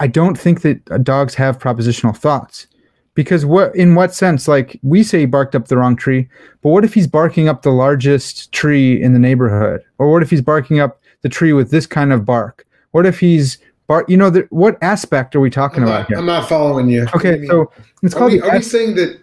I 0.00 0.08
don't 0.08 0.36
think 0.36 0.62
that 0.62 0.80
uh, 0.90 0.98
dogs 0.98 1.34
have 1.36 1.58
propositional 1.58 2.16
thoughts. 2.16 2.66
Because 3.14 3.44
what 3.44 3.74
in 3.76 3.94
what 3.94 4.14
sense? 4.14 4.48
Like 4.48 4.80
we 4.82 5.02
say 5.02 5.20
he 5.20 5.26
barked 5.26 5.54
up 5.54 5.68
the 5.68 5.76
wrong 5.76 5.96
tree 5.96 6.28
but 6.62 6.70
what 6.70 6.84
if 6.84 6.94
he's 6.94 7.06
barking 7.06 7.48
up 7.48 7.62
the 7.62 7.70
largest 7.70 8.50
tree 8.52 9.00
in 9.00 9.12
the 9.12 9.18
neighborhood? 9.18 9.82
Or 9.98 10.10
what 10.10 10.22
if 10.22 10.30
he's 10.30 10.40
barking 10.40 10.80
up 10.80 11.00
the 11.20 11.28
tree 11.28 11.52
with 11.52 11.70
this 11.70 11.86
kind 11.86 12.12
of 12.12 12.24
bark? 12.24 12.66
What 12.92 13.06
if 13.06 13.20
he's 13.20 13.58
bark 13.86 14.08
you 14.08 14.16
know 14.16 14.30
the, 14.30 14.46
what 14.50 14.76
aspect 14.82 15.36
are 15.36 15.40
we 15.40 15.50
talking 15.50 15.82
I'm 15.82 15.88
about 15.88 16.00
not, 16.00 16.08
here? 16.08 16.18
I'm 16.18 16.26
not 16.26 16.48
following 16.48 16.88
you. 16.88 17.06
Okay 17.14 17.46
so 17.46 17.70
it's 18.02 18.14
are 18.14 18.18
called 18.18 18.32
we, 18.32 18.40
are 18.40 18.56
we 18.56 18.62
saying 18.62 18.94
that 18.96 19.20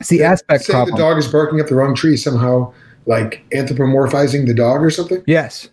it's 0.00 0.08
the 0.08 0.22
aspect 0.22 0.64
saying 0.64 0.74
problem 0.76 0.96
the 0.96 1.02
dog 1.02 1.18
is 1.18 1.28
barking 1.28 1.60
up 1.60 1.66
the 1.68 1.74
wrong 1.74 1.94
tree 1.94 2.16
somehow 2.16 2.72
like 3.06 3.44
anthropomorphizing 3.52 4.46
the 4.46 4.54
dog 4.54 4.82
or 4.82 4.90
something 4.90 5.22
yes 5.26 5.68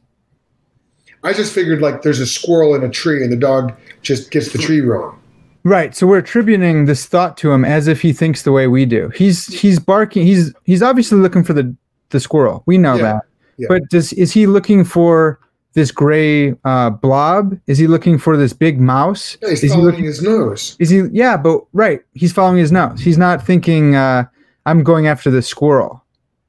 i 1.24 1.34
just 1.34 1.54
figured 1.54 1.82
like 1.82 2.02
there's 2.02 2.20
a 2.20 2.26
squirrel 2.28 2.76
in 2.76 2.84
a 2.84 2.90
tree 2.90 3.24
and 3.24 3.32
the 3.32 3.38
dog 3.38 3.74
just 4.02 4.32
gets 4.32 4.52
the 4.52 4.58
tree 4.60 4.82
wrong 4.82 5.20
Right. 5.68 5.96
So 5.96 6.06
we're 6.06 6.20
attributing 6.20 6.86
this 6.86 7.08
thought 7.08 7.38
to 7.38 7.52
him 7.52 7.66
as 7.66 7.88
if 7.88 8.00
he 8.00 8.14
thinks 8.14 8.44
the 8.44 8.52
way 8.52 8.68
we 8.68 8.86
do. 8.86 9.10
He's 9.16 9.48
he's 9.48 9.80
barking. 9.80 10.24
He's 10.24 10.54
he's 10.64 10.84
obviously 10.84 11.18
looking 11.18 11.44
for 11.44 11.54
the 11.54 11.76
the 12.10 12.20
squirrel. 12.20 12.62
We 12.68 12.78
know 12.78 12.94
Yeah, 12.98 13.02
that. 13.02 13.22
yeah. 13.58 13.66
But 13.68 13.90
does 13.90 14.14
is 14.14 14.32
he 14.32 14.46
looking 14.46 14.84
for 14.84 15.40
this 15.76 15.92
gray 15.92 16.56
uh, 16.64 16.90
blob? 16.90 17.58
Is 17.68 17.78
he 17.78 17.86
looking 17.86 18.18
for 18.18 18.36
this 18.36 18.54
big 18.54 18.82
mouse? 18.82 19.38
yeah, 19.42 19.50
he's 19.50 19.58
is 19.58 19.62
he 19.62 19.68
following 19.70 19.86
looking? 19.86 20.06
his 20.06 20.22
nose 20.24 20.76
Is 20.80 20.90
he? 20.90 21.04
Yeah, 21.12 21.38
but 21.38 21.62
right. 21.74 22.02
He's 22.14 22.34
following 22.34 22.58
his 22.58 22.72
nose. 22.72 23.00
He's 23.00 23.18
not 23.18 23.46
thinking. 23.46 23.96
Uh, 23.96 24.26
I'm 24.66 24.84
going 24.84 25.06
after 25.08 25.30
the 25.30 25.42
squirrel. 25.42 26.04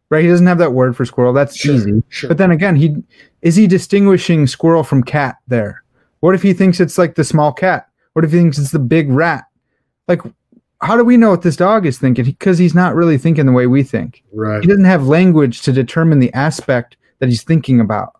Right. 0.08 0.22
He 0.22 0.30
doesn't 0.30 0.46
have 0.46 0.58
that 0.58 0.72
word 0.72 0.96
for 0.96 1.04
squirrel. 1.04 1.32
That's 1.32 1.56
sure 1.56 1.74
easy. 1.74 2.02
sure 2.08 2.28
But 2.28 2.38
then 2.38 2.52
again, 2.52 2.76
he 2.76 2.96
is 3.42 3.56
he 3.56 3.66
distinguishing 3.66 4.46
squirrel 4.46 4.84
from 4.84 5.02
cat 5.02 5.36
there? 5.48 5.82
What 6.20 6.34
if 6.34 6.42
he 6.42 6.52
thinks 6.52 6.80
it's 6.80 6.96
like 6.96 7.16
the 7.16 7.24
small 7.24 7.52
cat? 7.52 7.88
What 8.14 8.24
if 8.24 8.32
he 8.32 8.38
thinks 8.38 8.58
it's 8.58 8.70
the 8.70 8.78
big 8.78 9.10
rat? 9.10 9.44
Like, 10.08 10.22
how 10.80 10.96
do 10.96 11.04
we 11.04 11.16
know 11.16 11.30
what 11.30 11.42
this 11.42 11.56
dog 11.56 11.86
is 11.86 11.98
thinking? 11.98 12.24
Because 12.24 12.58
he's 12.58 12.74
not 12.74 12.94
really 12.94 13.18
thinking 13.18 13.46
the 13.46 13.52
way 13.52 13.66
we 13.66 13.82
think. 13.82 14.22
right 14.32 14.62
He 14.62 14.68
doesn't 14.68 14.84
have 14.84 15.06
language 15.06 15.62
to 15.62 15.72
determine 15.72 16.20
the 16.20 16.32
aspect 16.32 16.96
that 17.18 17.28
he's 17.28 17.42
thinking 17.42 17.80
about. 17.80 18.15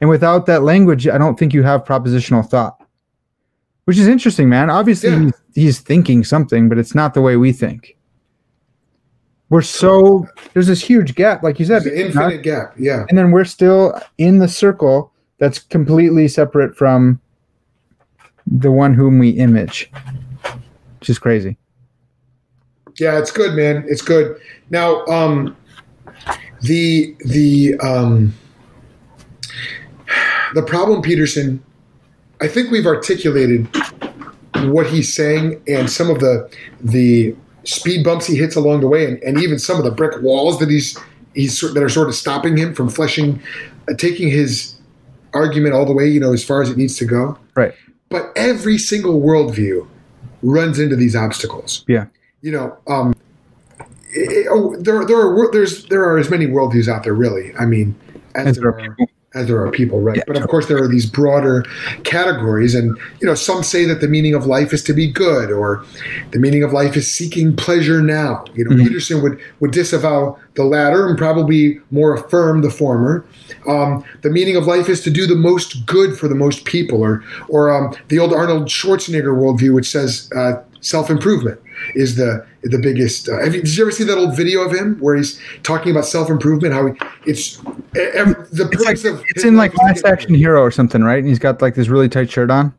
And 0.00 0.10
without 0.10 0.46
that 0.46 0.62
language, 0.62 1.08
I 1.08 1.16
don't 1.18 1.38
think 1.38 1.54
you 1.54 1.62
have 1.62 1.84
propositional 1.84 2.46
thought. 2.48 2.80
which 3.86 3.98
is 3.98 4.08
interesting, 4.08 4.48
man. 4.48 4.68
Obviously, 4.68 5.10
Yeah. 5.10 5.20
he's, 5.20 5.32
he's 5.54 5.78
thinking 5.80 6.24
something, 6.24 6.68
but 6.68 6.76
it's 6.76 6.92
not 6.94 7.14
the 7.14 7.20
way 7.22 7.36
we 7.36 7.52
think. 7.52 7.96
We're 9.48 9.62
so 9.62 10.26
there's 10.54 10.66
this 10.66 10.80
huge 10.82 11.14
gap, 11.14 11.44
like 11.44 11.60
you 11.60 11.66
said, 11.66 11.84
There's 11.84 11.94
an 12.00 12.06
infinite 12.06 12.42
gap. 12.42 12.74
Yeah. 12.76 13.04
and 13.08 13.16
then 13.16 13.30
we're 13.30 13.44
still 13.44 13.98
in 14.18 14.38
the 14.40 14.48
circle 14.48 15.12
that's 15.38 15.60
completely 15.60 16.26
separate 16.26 16.76
from 16.76 17.20
the 18.44 18.72
one 18.72 18.92
whom 18.92 19.20
we 19.20 19.30
image, 19.30 19.88
which 20.98 21.08
is 21.10 21.18
crazy. 21.20 21.56
Yeah, 22.98 23.18
it's 23.18 23.30
good, 23.30 23.54
man. 23.54 23.84
It's 23.88 24.02
good. 24.02 24.40
Now, 24.70 25.04
um, 25.06 25.56
the 26.62 27.14
the 27.26 27.76
um, 27.80 28.34
the 30.56 30.62
problem, 30.62 31.02
Peterson. 31.02 31.62
I 32.40 32.48
think 32.48 32.70
we've 32.70 32.86
articulated 32.86 33.68
what 34.72 34.86
he's 34.86 35.12
saying 35.14 35.62
and 35.68 35.88
some 35.90 36.10
of 36.10 36.18
the 36.20 36.50
the 36.80 37.34
speed 37.64 38.04
bumps 38.04 38.26
he 38.26 38.36
hits 38.36 38.56
along 38.56 38.80
the 38.80 38.88
way, 38.88 39.04
and, 39.06 39.22
and 39.22 39.38
even 39.38 39.58
some 39.58 39.76
of 39.78 39.84
the 39.84 39.90
brick 39.90 40.20
walls 40.22 40.58
that 40.58 40.70
he's 40.70 40.98
he's 41.34 41.60
that 41.60 41.82
are 41.82 41.88
sort 41.88 42.08
of 42.08 42.14
stopping 42.14 42.56
him 42.56 42.74
from 42.74 42.88
fleshing, 42.88 43.40
uh, 43.88 43.94
taking 43.98 44.28
his 44.30 44.74
argument 45.34 45.74
all 45.74 45.84
the 45.84 45.92
way, 45.92 46.08
you 46.08 46.18
know, 46.20 46.32
as 46.32 46.42
far 46.42 46.62
as 46.62 46.70
it 46.70 46.76
needs 46.78 46.96
to 46.96 47.04
go. 47.04 47.38
Right. 47.54 47.74
But 48.08 48.32
every 48.36 48.78
single 48.78 49.20
worldview 49.20 49.86
runs 50.42 50.78
into 50.78 50.96
these 50.96 51.16
obstacles 51.16 51.84
Yeah. 51.88 52.06
you 52.40 52.52
know, 52.52 52.76
um, 52.86 53.14
it- 54.10 54.30
it- 54.32 54.46
oh, 54.50 54.76
there 54.78 55.04
there 55.04 55.18
are 55.18 55.50
there's 55.52 55.84
there 55.86 56.04
are 56.04 56.16
as 56.18 56.30
many 56.30 56.46
worldviews 56.46 56.88
out 56.88 57.02
there, 57.04 57.14
really. 57.14 57.52
I 57.58 57.66
mean, 57.66 57.94
as, 58.34 58.46
As 58.48 58.56
there 58.56 58.68
are 58.68 58.80
are 58.80 58.96
as 59.36 59.46
there 59.46 59.62
are 59.62 59.70
people, 59.70 60.00
right? 60.00 60.16
Yeah, 60.16 60.22
but 60.26 60.36
of 60.36 60.48
course, 60.48 60.66
there 60.66 60.82
are 60.82 60.88
these 60.88 61.06
broader 61.06 61.64
categories, 62.04 62.74
and 62.74 62.96
you 63.20 63.26
know, 63.28 63.34
some 63.34 63.62
say 63.62 63.84
that 63.84 64.00
the 64.00 64.08
meaning 64.08 64.34
of 64.34 64.46
life 64.46 64.72
is 64.72 64.82
to 64.84 64.92
be 64.94 65.10
good, 65.10 65.50
or 65.52 65.84
the 66.30 66.38
meaning 66.38 66.62
of 66.62 66.72
life 66.72 66.96
is 66.96 67.10
seeking 67.12 67.54
pleasure 67.54 68.00
now. 68.00 68.44
You 68.54 68.64
know, 68.64 68.70
Mhm. 68.74 68.84
Peterson 68.88 69.22
would 69.22 69.38
would 69.60 69.70
disavow 69.72 70.36
the 70.54 70.64
latter 70.64 71.06
and 71.06 71.18
probably 71.18 71.78
more 71.90 72.14
affirm 72.14 72.62
the 72.62 72.70
former. 72.70 73.24
Um, 73.68 74.02
the 74.22 74.30
meaning 74.30 74.56
of 74.56 74.66
life 74.66 74.88
is 74.88 75.02
to 75.02 75.10
do 75.10 75.26
the 75.26 75.36
most 75.36 75.84
good 75.86 76.16
for 76.18 76.28
the 76.28 76.34
most 76.34 76.64
people, 76.64 77.00
or 77.02 77.22
or 77.48 77.70
um, 77.70 77.94
the 78.08 78.18
old 78.18 78.32
Arnold 78.32 78.68
Schwarzenegger 78.68 79.34
worldview, 79.36 79.74
which 79.74 79.90
says 79.90 80.30
uh, 80.34 80.54
self 80.80 81.10
improvement 81.10 81.58
is 81.94 82.16
the 82.16 82.44
the 82.62 82.78
biggest. 82.78 83.28
Uh, 83.28 83.38
have 83.44 83.54
you, 83.54 83.62
did 83.62 83.76
you 83.76 83.84
ever 83.84 83.90
see 83.92 84.04
that 84.04 84.16
old 84.18 84.36
video 84.36 84.60
of 84.62 84.72
him 84.72 84.98
where 84.98 85.14
he's 85.16 85.40
talking 85.62 85.90
about 85.92 86.04
self 86.06 86.30
improvement? 86.30 86.74
How 86.74 86.86
he, 86.86 86.92
it's 87.30 87.58
e- 87.96 88.00
ev- 88.14 88.48
the 88.52 88.68
It's 88.72 88.84
like 88.84 89.04
of 89.14 89.22
it's 89.28 89.44
in 89.44 89.56
like 89.56 89.76
Last 89.78 90.04
Action 90.04 90.34
Hero 90.34 90.60
or 90.60 90.70
something, 90.70 91.02
right? 91.02 91.18
And 91.18 91.28
he's 91.28 91.38
got 91.38 91.60
like 91.62 91.74
this 91.74 91.88
really 91.88 92.08
tight 92.08 92.30
shirt 92.30 92.50
on. 92.50 92.74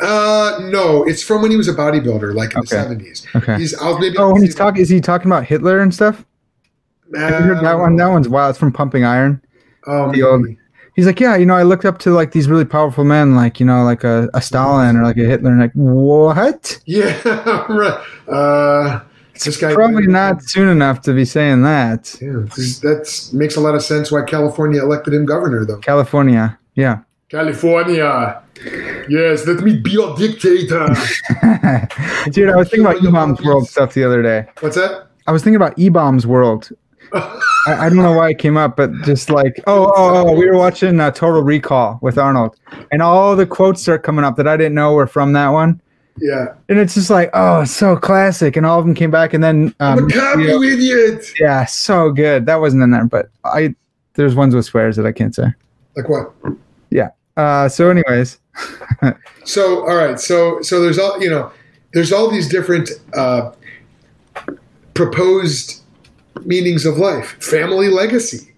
Uh, 0.00 0.58
no, 0.70 1.02
it's 1.04 1.22
from 1.22 1.42
when 1.42 1.50
he 1.50 1.56
was 1.56 1.66
a 1.68 1.74
bodybuilder, 1.74 2.34
like 2.34 2.52
in 2.52 2.58
Okay. 2.58 2.60
the 2.60 2.66
seventies. 2.82 3.26
Okay. 3.34 3.56
He's 3.58 3.74
I'll 3.80 3.98
maybe 3.98 4.16
Oh, 4.18 4.32
when 4.32 4.42
he's 4.42 4.54
talking, 4.54 4.80
is 4.80 4.88
he 4.88 5.00
talking 5.00 5.26
about 5.26 5.44
Hitler 5.44 5.80
and 5.80 5.92
stuff? 5.92 6.24
Have 7.14 7.40
you 7.40 7.46
heard 7.54 7.64
that 7.64 7.78
one? 7.78 7.96
That 7.96 8.08
one's 8.08 8.28
wild. 8.28 8.50
It's 8.50 8.58
from 8.58 8.72
Pumping 8.72 9.04
Iron. 9.04 9.40
Um, 9.86 10.12
the 10.12 10.22
old- 10.22 10.46
He's 10.96 11.04
like, 11.04 11.20
yeah, 11.20 11.36
you 11.36 11.44
know, 11.44 11.54
I 11.54 11.62
looked 11.62 11.84
up 11.84 11.98
to 12.00 12.10
like 12.10 12.32
these 12.32 12.48
really 12.48 12.64
powerful 12.64 13.04
men, 13.04 13.36
like 13.36 13.60
you 13.60 13.66
know, 13.66 13.84
like 13.84 14.02
a, 14.02 14.30
a 14.32 14.40
Stalin 14.40 14.96
or 14.96 15.04
like 15.04 15.18
a 15.18 15.24
Hitler, 15.24 15.50
and 15.50 15.60
like 15.60 15.72
what? 15.74 16.80
yeah, 16.86 17.66
right. 17.68 18.02
Uh, 18.26 19.00
this 19.44 19.58
guy 19.58 19.74
Probably 19.74 20.06
not 20.06 20.42
soon 20.42 20.68
enough 20.68 21.02
to 21.02 21.12
be 21.12 21.26
saying 21.26 21.62
that. 21.62 22.16
Yeah, 22.22 22.46
that 22.80 23.30
makes 23.34 23.56
a 23.56 23.60
lot 23.60 23.74
of 23.74 23.82
sense. 23.82 24.10
Why 24.10 24.22
California 24.22 24.82
elected 24.82 25.12
him 25.12 25.26
governor, 25.26 25.66
though. 25.66 25.78
California, 25.78 26.58
yeah. 26.74 27.00
California, 27.28 28.42
yes, 29.10 29.46
let 29.46 29.62
me 29.62 29.76
be 29.76 29.90
your 29.90 30.16
dictator. 30.16 30.86
Dude, 32.30 32.48
I 32.48 32.56
was 32.56 32.70
thinking 32.70 32.86
about 32.86 33.02
eBaum's 33.02 33.44
World 33.44 33.68
stuff 33.68 33.92
the 33.92 34.04
other 34.04 34.22
day. 34.22 34.46
What's 34.60 34.76
that? 34.76 35.08
I 35.26 35.32
was 35.32 35.42
thinking 35.42 35.56
about 35.56 35.76
eBaum's 35.76 36.26
World. 36.26 36.70
I, 37.66 37.86
I 37.86 37.88
don't 37.88 37.98
know 37.98 38.12
why 38.12 38.30
it 38.30 38.38
came 38.38 38.56
up, 38.56 38.76
but 38.76 38.92
just 39.02 39.30
like, 39.30 39.60
oh, 39.66 39.92
oh, 39.96 40.28
oh 40.28 40.32
we 40.32 40.46
were 40.46 40.56
watching 40.56 41.00
uh, 41.00 41.10
Total 41.10 41.42
Recall 41.42 41.98
with 42.02 42.18
Arnold, 42.18 42.56
and 42.92 43.02
all 43.02 43.36
the 43.36 43.46
quotes 43.46 43.82
start 43.82 44.02
coming 44.02 44.24
up 44.24 44.36
that 44.36 44.48
I 44.48 44.56
didn't 44.56 44.74
know 44.74 44.94
were 44.94 45.06
from 45.06 45.32
that 45.32 45.48
one. 45.48 45.80
Yeah, 46.18 46.54
And 46.70 46.78
it's 46.78 46.94
just 46.94 47.10
like, 47.10 47.28
oh, 47.34 47.64
so 47.64 47.94
classic. 47.94 48.56
And 48.56 48.64
all 48.64 48.78
of 48.78 48.86
them 48.86 48.94
came 48.94 49.10
back, 49.10 49.34
and 49.34 49.44
then, 49.44 49.74
I'm 49.80 49.98
um, 49.98 50.04
a 50.06 50.08
cop, 50.08 50.38
yeah, 50.38 50.46
you 50.46 50.62
idiot. 50.62 51.30
yeah, 51.38 51.66
so 51.66 52.10
good. 52.10 52.46
That 52.46 52.60
wasn't 52.60 52.82
in 52.82 52.90
there, 52.90 53.04
but 53.04 53.28
I 53.44 53.74
there's 54.14 54.34
ones 54.34 54.54
with 54.54 54.64
swears 54.64 54.96
that 54.96 55.04
I 55.04 55.12
can't 55.12 55.34
say. 55.34 55.48
Like 55.94 56.08
what? 56.08 56.32
Yeah. 56.90 57.10
Uh, 57.36 57.68
so, 57.68 57.90
anyways, 57.90 58.38
So, 59.44 59.86
all 59.86 59.96
right. 59.96 60.18
So, 60.18 60.60
so 60.62 60.82
there's 60.82 60.98
all 60.98 61.20
you 61.22 61.30
know. 61.30 61.52
There's 61.92 62.12
all 62.12 62.30
these 62.30 62.48
different 62.48 62.90
uh, 63.14 63.52
proposed 64.94 65.82
meanings 66.44 66.84
of 66.84 66.98
life. 66.98 67.36
Family 67.42 67.88
legacy. 67.88 68.52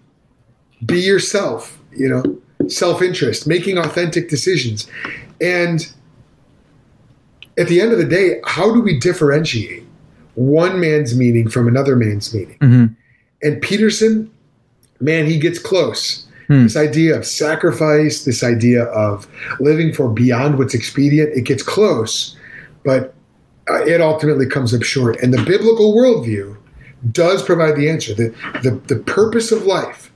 Be 0.85 0.99
yourself. 0.99 1.77
You 1.91 2.09
know, 2.09 2.69
self-interest, 2.69 3.47
making 3.47 3.77
authentic 3.77 4.29
decisions, 4.29 4.87
and 5.41 5.91
at 7.57 7.67
the 7.67 7.81
end 7.81 7.91
of 7.91 7.97
the 7.97 8.05
day, 8.05 8.39
how 8.45 8.73
do 8.73 8.79
we 8.79 8.99
differentiate 8.99 9.83
one 10.35 10.79
man's 10.79 11.17
meaning 11.17 11.49
from 11.49 11.67
another 11.67 11.95
man's 11.95 12.33
meaning? 12.33 12.57
mhm. 12.59 12.95
And 13.41 13.61
Peterson, 13.61 14.29
man, 14.99 15.25
he 15.25 15.39
gets 15.39 15.59
close. 15.59 16.25
Hmm. 16.47 16.63
This 16.63 16.75
idea 16.75 17.17
of 17.17 17.25
sacrifice, 17.25 18.25
this 18.25 18.43
idea 18.43 18.83
of 18.85 19.27
living 19.59 19.93
for 19.93 20.09
beyond 20.09 20.57
what's 20.57 20.73
expedient, 20.73 21.29
it 21.35 21.45
gets 21.45 21.63
close, 21.63 22.35
but 22.83 23.13
uh, 23.69 23.83
it 23.85 24.01
ultimately 24.01 24.45
comes 24.45 24.73
up 24.73 24.83
short. 24.83 25.21
And 25.21 25.33
the 25.33 25.43
biblical 25.43 25.93
worldview 25.95 26.57
does 27.11 27.43
provide 27.43 27.75
the 27.75 27.89
answer. 27.89 28.13
The, 28.13 28.29
the, 28.63 28.71
the 28.93 29.01
purpose 29.01 29.51
of 29.51 29.65
life, 29.65 30.11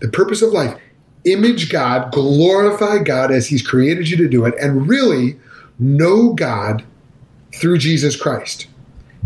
the 0.00 0.08
purpose 0.08 0.42
of 0.42 0.52
life, 0.52 0.78
image 1.24 1.70
God, 1.70 2.12
glorify 2.12 2.98
God 3.02 3.30
as 3.30 3.46
He's 3.46 3.66
created 3.66 4.08
you 4.08 4.16
to 4.18 4.28
do 4.28 4.44
it, 4.44 4.54
and 4.60 4.88
really 4.88 5.38
know 5.78 6.32
God 6.34 6.84
through 7.54 7.78
Jesus 7.78 8.16
Christ. 8.16 8.66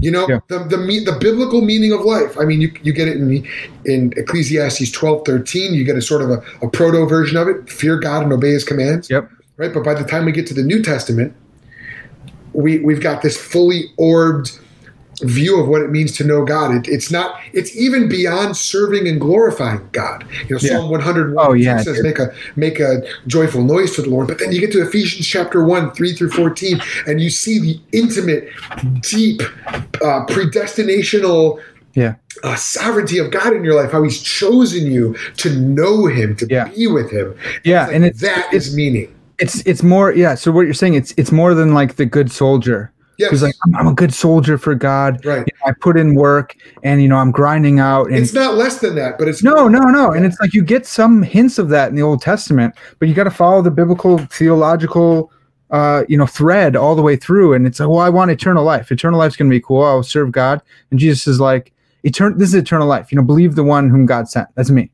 You 0.00 0.10
know, 0.10 0.26
Yeah. 0.28 0.40
the, 0.48 0.58
the 0.64 0.78
me- 0.78 1.04
the 1.04 1.16
biblical 1.20 1.60
meaning 1.60 1.92
of 1.92 2.00
life. 2.00 2.36
I 2.38 2.44
mean, 2.44 2.60
you, 2.60 2.72
you 2.82 2.92
get 2.92 3.06
it 3.06 3.16
in 3.16 3.46
in 3.84 4.12
Ecclesiastes 4.16 4.90
twelve 4.90 5.24
thirteen. 5.24 5.72
You 5.74 5.84
get 5.84 5.96
a 5.96 6.02
sort 6.02 6.22
of 6.22 6.30
a, 6.30 6.42
a 6.62 6.68
proto 6.68 7.06
version 7.06 7.36
of 7.36 7.46
it: 7.46 7.70
fear 7.70 7.98
God 7.98 8.24
and 8.24 8.32
obey 8.32 8.50
His 8.50 8.64
commands. 8.64 9.08
Yep. 9.08 9.30
Right. 9.56 9.72
But 9.72 9.84
by 9.84 9.94
the 9.94 10.02
time 10.02 10.24
we 10.24 10.32
get 10.32 10.48
to 10.48 10.54
the 10.54 10.64
New 10.64 10.82
Testament, 10.82 11.32
we 12.54 12.78
we've 12.80 13.00
got 13.00 13.22
this 13.22 13.36
fully 13.36 13.84
orbed 13.96 14.58
view 15.22 15.60
of 15.60 15.68
what 15.68 15.82
it 15.82 15.90
means 15.90 16.12
to 16.16 16.24
know 16.24 16.44
God. 16.44 16.74
It, 16.74 16.88
it's 16.88 17.10
not. 17.10 17.38
It's 17.52 17.74
even 17.76 18.08
beyond 18.08 18.56
serving 18.56 19.06
and 19.08 19.20
glorifying 19.20 19.88
God. 19.92 20.24
You 20.48 20.56
know, 20.56 20.58
Yeah. 20.60 20.78
Psalm 20.78 20.90
one 20.90 21.00
hundred 21.00 21.34
one 21.34 21.46
Oh, 21.46 21.52
yeah, 21.52 21.80
says, 21.82 22.02
"Make 22.02 22.18
a 22.18 22.32
make 22.56 22.80
a 22.80 23.02
joyful 23.26 23.62
noise 23.62 23.94
to 23.96 24.02
the 24.02 24.10
Lord." 24.10 24.28
But 24.28 24.38
then 24.38 24.52
you 24.52 24.60
get 24.60 24.72
to 24.72 24.82
Ephesians 24.82 25.26
chapter 25.26 25.64
one, 25.64 25.90
three 25.92 26.12
through 26.12 26.30
fourteen, 26.30 26.80
and 27.06 27.20
you 27.20 27.30
see 27.30 27.58
the 27.58 27.80
intimate, 27.92 28.48
deep, 29.02 29.42
uh, 30.02 30.24
predestinational 30.26 31.60
Yeah. 31.94 32.14
uh, 32.42 32.56
sovereignty 32.56 33.18
of 33.18 33.30
God 33.30 33.52
in 33.54 33.64
your 33.64 33.74
life, 33.74 33.92
how 33.92 34.02
He's 34.02 34.20
chosen 34.20 34.86
you 34.90 35.14
to 35.36 35.50
know 35.58 36.06
Him, 36.06 36.34
to 36.36 36.46
Yeah. 36.50 36.68
be 36.68 36.86
with 36.86 37.10
Him. 37.10 37.34
Yeah, 37.64 37.86
Like, 37.86 37.94
and 37.94 38.04
it's 38.04 38.20
that 38.20 38.48
it's 38.52 38.68
is 38.68 38.76
meaning. 38.76 39.08
it's 39.38 39.62
it's 39.66 39.82
more 39.82 40.12
yeah. 40.12 40.34
So 40.34 40.50
what 40.52 40.62
you're 40.62 40.74
saying 40.74 40.94
it's 40.94 41.14
it's 41.16 41.30
more 41.32 41.54
than 41.54 41.74
like 41.74 41.96
the 41.96 42.06
good 42.06 42.30
soldier 42.32 42.90
Yes, 43.18 43.30
who's 43.30 43.42
like 43.42 43.54
I'm, 43.64 43.76
I'm 43.76 43.86
a 43.86 43.94
good 43.94 44.12
soldier 44.12 44.58
for 44.58 44.74
God. 44.74 45.24
right. 45.24 45.38
You 45.38 45.52
know, 45.60 45.70
I 45.70 45.72
put 45.80 45.96
in 45.96 46.14
work 46.14 46.56
and 46.82 47.02
you 47.02 47.08
know 47.08 47.16
I'm 47.16 47.30
grinding 47.30 47.78
out 47.78 48.08
and 48.08 48.16
It's 48.16 48.32
not 48.32 48.54
less 48.54 48.78
than 48.78 48.94
that, 48.96 49.18
but 49.18 49.28
it's 49.28 49.42
no 49.42 49.68
no 49.68 49.80
no 49.80 50.12
and 50.12 50.24
it's 50.24 50.38
like 50.40 50.54
you 50.54 50.62
get 50.62 50.86
some 50.86 51.22
hints 51.22 51.58
of 51.58 51.68
that 51.70 51.88
in 51.88 51.94
the 51.94 52.02
Old 52.02 52.22
Testament, 52.22 52.74
but 52.98 53.08
you 53.08 53.14
got 53.14 53.24
to 53.24 53.30
follow 53.30 53.62
the 53.62 53.70
biblical 53.70 54.18
theological 54.18 55.32
uh, 55.70 56.04
you 56.08 56.16
know 56.16 56.26
thread 56.26 56.76
all 56.76 56.94
the 56.94 57.02
way 57.02 57.16
through 57.16 57.54
and 57.54 57.66
it's 57.66 57.80
like 57.80 57.88
well 57.88 58.00
I 58.00 58.08
want 58.08 58.30
eternal 58.30 58.64
life. 58.64 58.90
Eternal 58.90 59.18
life's 59.18 59.36
going 59.36 59.50
to 59.50 59.54
be 59.54 59.60
cool. 59.60 59.82
I'll 59.82 60.02
serve 60.02 60.32
God 60.32 60.60
and 60.90 61.00
Jesus 61.00 61.26
is 61.26 61.40
like 61.40 61.72
eternal 62.02 62.38
this 62.38 62.48
is 62.48 62.54
eternal 62.54 62.86
life. 62.86 63.12
You 63.12 63.16
know 63.16 63.24
believe 63.24 63.54
the 63.54 63.64
one 63.64 63.90
whom 63.90 64.06
God 64.06 64.28
sent. 64.28 64.48
That's 64.54 64.70
me. 64.70 64.90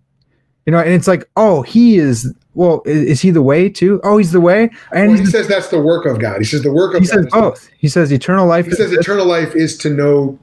You 0.66 0.72
know 0.72 0.78
and 0.78 0.90
it's 0.90 1.08
like 1.08 1.28
oh 1.36 1.62
he 1.62 1.96
is 1.96 2.32
well 2.54 2.82
is, 2.84 3.02
is 3.02 3.20
he 3.22 3.30
the 3.30 3.42
way 3.42 3.68
too? 3.68 4.00
Oh 4.04 4.18
he's 4.18 4.32
the 4.32 4.40
way 4.40 4.70
and 4.92 5.10
Well, 5.12 5.18
he 5.18 5.26
says 5.26 5.48
that's 5.48 5.68
the 5.68 5.80
work 5.80 6.06
of 6.06 6.18
God. 6.18 6.38
He 6.38 6.44
says 6.44 6.62
the 6.62 6.72
work 6.72 6.94
of 6.94 7.02
he 7.02 7.08
God. 7.08 7.14
says 7.14 7.26
both. 7.32 7.70
He 7.78 7.88
says 7.88 8.12
eternal 8.12 8.46
life 8.46 8.66
He 8.66 8.72
is 8.72 8.76
says 8.78 8.92
eternal 8.92 9.26
life 9.26 9.54
is 9.56 9.76
to 9.78 9.90
know 9.90 10.38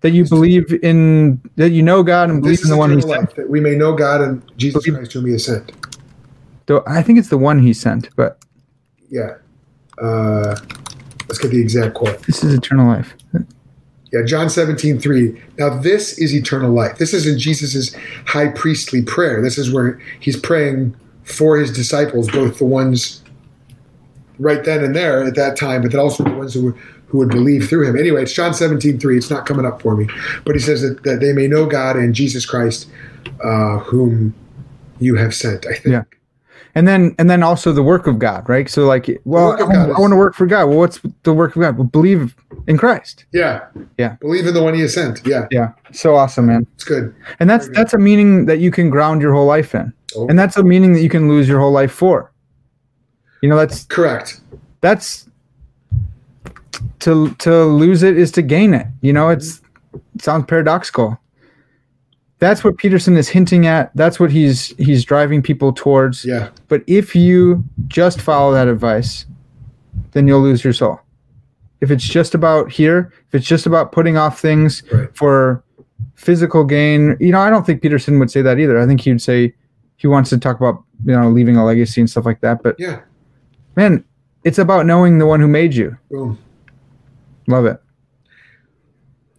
that 0.00 0.10
you 0.10 0.24
believe 0.26 0.72
in 0.82 1.40
that 1.56 1.70
you 1.70 1.82
know 1.82 2.02
God 2.02 2.30
and 2.30 2.40
believe 2.42 2.60
in 2.64 2.70
the 2.70 2.76
one 2.76 2.92
he 2.94 3.00
sent. 3.02 3.34
that 3.36 3.48
we 3.50 3.60
may 3.60 3.74
know 3.74 3.92
God 3.94 4.20
and 4.20 4.42
Jesus 4.56 4.84
Believe- 4.84 4.98
Christ 4.98 5.12
whom 5.12 5.26
He 5.26 5.32
has 5.32 5.44
sent. 5.44 5.72
Though 6.66 6.82
I 6.86 7.02
think 7.02 7.18
it's 7.18 7.28
the 7.28 7.38
one 7.38 7.60
he 7.60 7.72
sent, 7.72 8.08
but 8.16 8.38
Yeah. 9.10 9.36
Uh, 10.00 10.54
let's 11.28 11.38
get 11.38 11.50
the 11.50 11.60
exact 11.60 11.94
quote. 11.94 12.22
this 12.22 12.44
is 12.44 12.54
eternal 12.54 12.86
life. 12.86 13.14
Yeah, 14.12 14.24
John 14.24 14.48
17, 14.48 14.98
3. 14.98 15.42
Now, 15.58 15.78
this 15.78 16.18
is 16.18 16.34
eternal 16.34 16.72
life. 16.72 16.98
This 16.98 17.12
is 17.12 17.26
in 17.26 17.38
Jesus' 17.38 17.94
high 18.26 18.48
priestly 18.48 19.02
prayer. 19.02 19.42
This 19.42 19.58
is 19.58 19.72
where 19.72 20.00
he's 20.20 20.38
praying 20.38 20.96
for 21.24 21.58
his 21.58 21.70
disciples, 21.72 22.30
both 22.30 22.58
the 22.58 22.64
ones 22.64 23.22
right 24.38 24.64
then 24.64 24.82
and 24.82 24.96
there 24.96 25.22
at 25.24 25.34
that 25.34 25.56
time, 25.56 25.82
but 25.82 25.92
then 25.92 26.00
also 26.00 26.24
the 26.24 26.32
ones 26.32 26.54
who 26.54 26.66
would, 26.66 26.74
who 27.08 27.18
would 27.18 27.28
believe 27.28 27.68
through 27.68 27.86
him. 27.86 27.98
Anyway, 27.98 28.22
it's 28.22 28.32
John 28.32 28.54
17, 28.54 28.98
3. 28.98 29.16
It's 29.16 29.30
not 29.30 29.46
coming 29.46 29.66
up 29.66 29.82
for 29.82 29.96
me. 29.96 30.08
But 30.44 30.54
he 30.54 30.60
says 30.60 30.82
that, 30.82 31.02
that 31.02 31.20
they 31.20 31.32
may 31.32 31.46
know 31.46 31.66
God 31.66 31.96
and 31.96 32.14
Jesus 32.14 32.46
Christ, 32.46 32.88
uh, 33.44 33.78
whom 33.80 34.34
you 35.00 35.16
have 35.16 35.34
sent, 35.34 35.66
I 35.66 35.74
think. 35.74 35.86
Yeah. 35.86 36.02
and 36.74 36.86
then 36.88 37.14
and 37.18 37.28
then 37.30 37.42
also 37.42 37.72
the 37.72 37.82
work 37.82 38.06
of 38.06 38.18
God, 38.18 38.48
right? 38.48 38.68
So 38.68 38.84
like, 38.86 39.08
well, 39.24 39.52
I, 39.52 39.58
God 39.58 39.98
want 39.98 40.12
to 40.12 40.16
work 40.16 40.34
for 40.34 40.46
God. 40.46 40.66
Well, 40.66 40.78
what's 40.78 41.00
the 41.22 41.32
work 41.32 41.56
of 41.56 41.62
God? 41.62 41.76
Well, 41.76 41.86
believe 41.86 42.34
in 42.68 42.76
Christ. 42.78 43.24
Yeah. 43.32 43.64
Yeah. 43.98 44.14
Believe 44.20 44.46
in 44.46 44.54
the 44.54 44.62
one 44.62 44.74
he 44.74 44.80
has 44.82 44.94
sent. 44.94 45.26
Yeah. 45.26 45.46
Yeah, 45.50 45.72
so 45.92 46.14
awesome, 46.14 46.46
man. 46.46 46.66
It's 46.74 46.84
good. 46.84 47.12
And 47.40 47.50
that's 47.50 47.68
that's 47.70 47.94
a 47.94 47.98
meaning 47.98 48.46
that 48.46 48.58
you 48.60 48.70
can 48.70 48.90
ground 48.90 49.20
your 49.22 49.32
whole 49.34 49.46
life 49.46 49.74
in, 49.74 49.92
Oh, 50.14 50.28
and 50.28 50.38
that's 50.38 50.56
a 50.56 50.62
meaning 50.62 50.92
that 50.92 51.00
you 51.00 51.08
can 51.08 51.28
lose 51.28 51.48
your 51.48 51.58
whole 51.58 51.72
life 51.72 51.90
for. 51.92 52.30
You 53.42 53.48
know, 53.48 53.56
that's 53.56 53.84
correct. 53.86 54.40
that's 54.80 55.28
to 57.00 57.30
to 57.38 57.64
lose 57.64 58.02
it 58.02 58.16
is 58.18 58.30
to 58.32 58.42
gain 58.42 58.74
it. 58.74 58.86
You 59.00 59.12
know, 59.12 59.28
it's 59.30 59.60
it 60.14 60.22
sounds 60.22 60.44
paradoxical. 60.46 61.18
That's 62.40 62.62
what 62.62 62.76
Peterson 62.76 63.16
is 63.16 63.28
hinting 63.28 63.66
at. 63.66 63.90
That's 63.96 64.20
what 64.20 64.30
he's 64.30 64.68
he's 64.76 65.04
driving 65.04 65.42
people 65.42 65.72
towards. 65.72 66.24
Yeah. 66.24 66.50
But 66.68 66.82
if 66.86 67.16
you 67.16 67.64
just 67.88 68.20
follow 68.20 68.52
that 68.52 68.68
advice, 68.68 69.26
then 70.12 70.28
you'll 70.28 70.42
lose 70.42 70.62
your 70.62 70.72
soul. 70.72 71.00
If 71.80 71.90
it's 71.90 72.04
just 72.04 72.34
about 72.34 72.70
here, 72.72 73.12
if 73.28 73.34
it's 73.36 73.46
just 73.46 73.66
about 73.66 73.92
putting 73.92 74.16
off 74.16 74.40
things 74.40 74.82
Right. 74.92 75.08
for 75.16 75.62
physical 76.14 76.64
gain, 76.64 77.16
you 77.20 77.30
know, 77.32 77.40
I 77.40 77.50
don't 77.50 77.64
think 77.64 77.80
Peterson 77.82 78.18
would 78.18 78.30
say 78.30 78.42
that 78.42 78.58
either. 78.58 78.78
I 78.78 78.86
think 78.86 79.00
he'd 79.00 79.22
say 79.22 79.54
he 79.96 80.06
wants 80.08 80.30
to 80.30 80.38
talk 80.38 80.56
about, 80.56 80.82
you 81.04 81.12
know, 81.12 81.30
leaving 81.30 81.56
a 81.56 81.64
legacy 81.64 82.00
and 82.00 82.10
stuff 82.10 82.26
like 82.26 82.40
that. 82.40 82.62
But 82.62 82.74
Yeah. 82.78 83.00
man, 83.76 84.04
it's 84.44 84.58
about 84.58 84.86
knowing 84.86 85.18
the 85.18 85.26
one 85.26 85.40
who 85.40 85.48
made 85.48 85.74
you. 85.74 85.96
Boom. 86.10 86.38
Love 87.46 87.66
it. 87.66 87.80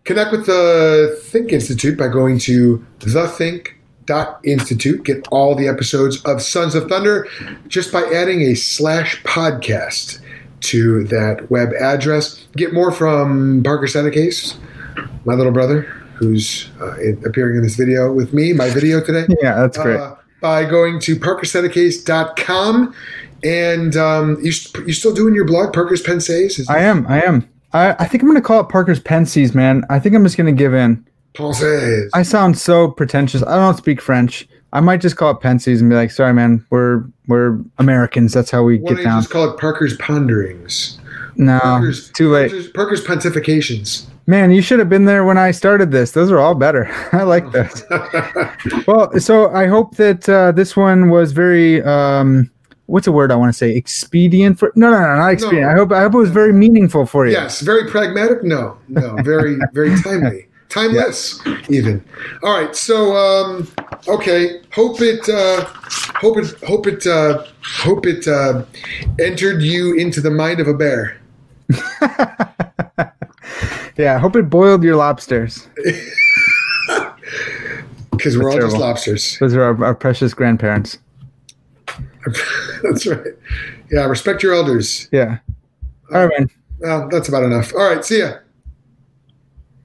Connect 0.06 0.32
with 0.32 0.46
the 0.48 1.20
Think 1.26 1.52
Institute 1.54 1.98
by 1.98 2.08
going 2.08 2.40
to 2.40 2.84
thethink.institute. 3.00 5.04
Get 5.04 5.28
all 5.32 5.54
the 5.56 5.68
episodes 5.68 6.22
of 6.24 6.42
Sons 6.42 6.74
of 6.74 6.88
Thunder 6.90 7.28
just 7.68 7.92
by 7.92 8.02
adding 8.04 8.42
a 8.42 8.56
slash 8.56 9.22
podcast 9.24 10.20
to 10.62 11.04
that 11.06 11.50
web 11.50 11.70
address. 11.80 12.46
Get 12.56 12.74
more 12.74 12.92
from 12.92 13.64
Parker 13.64 13.88
Senecase, 13.88 14.58
my 15.26 15.34
little 15.34 15.52
brother, 15.52 15.82
who's 16.16 16.70
uh, 16.82 16.96
in- 17.00 17.24
appearing 17.26 17.58
in 17.58 17.64
this 17.64 17.76
video 17.76 18.12
with 18.12 18.34
me, 18.34 18.54
my 18.54 18.70
video 18.70 19.02
today. 19.04 19.26
Yeah, 19.42 19.56
that's 19.56 19.78
great. 19.78 20.00
Uh, 20.00 20.16
by 20.42 20.66
going 20.66 21.00
to 21.02 21.16
parkersenecase.com. 21.16 22.94
And 23.44 23.96
um, 23.96 24.38
you, 24.42 24.52
you 24.86 24.94
still 24.94 25.14
doing 25.14 25.34
your 25.34 25.46
blog, 25.46 25.74
Parker's 25.74 26.04
Pensays? 26.04 26.60
Is 26.60 26.70
I 26.70 26.80
am. 26.80 27.08
I 27.08 27.22
am. 27.22 27.48
I, 27.72 27.92
I 28.00 28.06
think 28.06 28.24
I'm 28.24 28.30
going 28.30 28.42
to 28.42 28.46
call 28.46 28.60
it 28.60 28.70
Parker's 28.70 29.00
Pensies, 29.00 29.56
man. 29.56 29.86
I 29.90 30.00
think 30.00 30.16
I'm 30.16 30.24
just 30.24 30.36
going 30.36 30.54
to 30.54 30.58
give 30.58 30.74
in. 30.74 31.06
Pensays. 31.36 32.10
I 32.14 32.24
sound 32.24 32.58
so 32.58 32.90
pretentious. 32.90 33.44
I 33.44 33.56
don't 33.56 33.78
speak 33.78 34.02
French. 34.02 34.48
I 34.74 34.80
might 34.82 35.02
just 35.02 35.16
call 35.16 35.32
it 35.32 35.40
Pensies 35.40 35.80
and 35.82 35.90
be 35.90 35.96
like, 35.96 36.12
sorry, 36.12 36.34
man. 36.34 36.66
We're 36.70 37.04
we're 37.28 37.60
Americans. 37.78 38.34
That's 38.34 38.52
how 38.52 38.64
we 38.64 38.78
Why 38.80 38.94
get 38.94 39.04
down. 39.04 39.22
just 39.22 39.32
call 39.32 39.50
it 39.50 39.58
Parker's 39.60 39.96
Ponderings? 39.98 41.00
No, 41.36 41.60
Parker's, 41.60 42.10
too 42.12 42.30
late. 42.32 42.52
Parker's, 42.52 42.72
Parker's 42.72 43.04
Pontifications. 43.06 44.06
Man, 44.28 44.52
you 44.52 44.62
should 44.62 44.78
have 44.78 44.90
been 44.90 45.06
there 45.06 45.26
when 45.26 45.40
I 45.40 45.50
started 45.52 45.90
this. 45.92 46.12
Those 46.12 46.30
are 46.32 46.38
all 46.38 46.54
better. 46.54 46.88
I 47.14 47.24
like 47.24 47.52
this. 47.52 47.84
Well, 48.88 49.18
so 49.20 49.50
I 49.52 49.68
hope 49.68 49.96
that 49.96 50.28
uh, 50.28 50.52
this 50.52 50.76
one 50.76 51.10
was 51.10 51.32
very 51.32 51.82
um, 51.84 52.52
what's 52.90 53.08
a 53.08 53.12
word 53.12 53.32
I 53.32 53.36
want 53.36 53.54
to 53.54 53.58
say? 53.58 53.76
Expedient 53.76 54.60
for 54.60 54.72
no, 54.76 54.92
no, 54.92 55.00
no, 55.00 55.16
not 55.16 55.32
expedient. 55.32 55.66
No. 55.68 55.70
I 55.72 55.76
hope 55.76 55.92
I 55.92 56.02
hope 56.02 56.14
it 56.14 56.18
was 56.18 56.32
very 56.32 56.52
meaningful 56.52 57.06
for 57.06 57.26
you. 57.26 57.32
yes, 57.32 57.62
very 57.62 57.90
pragmatic. 57.90 58.44
No, 58.44 58.78
no, 58.88 59.16
very, 59.24 59.58
very 59.74 59.96
timely, 60.02 60.48
timeless, 60.70 61.40
even. 61.70 62.04
All 62.44 62.60
right, 62.60 62.76
so 62.76 63.16
um, 63.16 63.68
okay, 64.10 64.62
hope 64.74 65.02
it, 65.02 65.28
uh, 65.30 65.66
hope 66.16 66.38
it, 66.38 66.60
hope 66.64 66.88
it, 66.88 67.08
uh, 67.08 67.46
hope 67.64 68.06
it 68.06 68.28
uh, 68.28 68.66
entered 69.20 69.62
you 69.62 69.96
into 69.96 70.22
the 70.22 70.32
mind 70.32 70.60
of 70.60 70.68
a 70.68 70.74
bear. 70.74 71.20
Yeah, 74.00 74.18
hope 74.18 74.38
it 74.38 74.50
boiled 74.50 74.82
your 74.84 74.96
lobsters. 74.96 75.68
Because 78.12 78.38
we're 78.38 78.52
all 78.52 78.60
just 78.60 78.76
lobsters. 78.76 79.38
Those 79.40 79.56
are 79.56 79.64
our, 79.64 79.86
our 79.86 79.96
precious 79.96 80.34
grandparents. 80.34 80.98
That's 82.84 83.08
right. 83.08 83.28
Yeah, 83.90 84.04
respect 84.08 84.44
your 84.44 84.54
elders. 84.54 85.08
Yeah. 85.14 85.38
All 86.14 86.28
right, 86.28 86.38
man. 86.38 86.50
Well, 86.80 87.08
that's 87.08 87.30
about 87.30 87.44
enough. 87.44 87.74
All 87.74 87.90
right, 87.90 88.04
see 88.04 88.20
ya. 88.20 88.40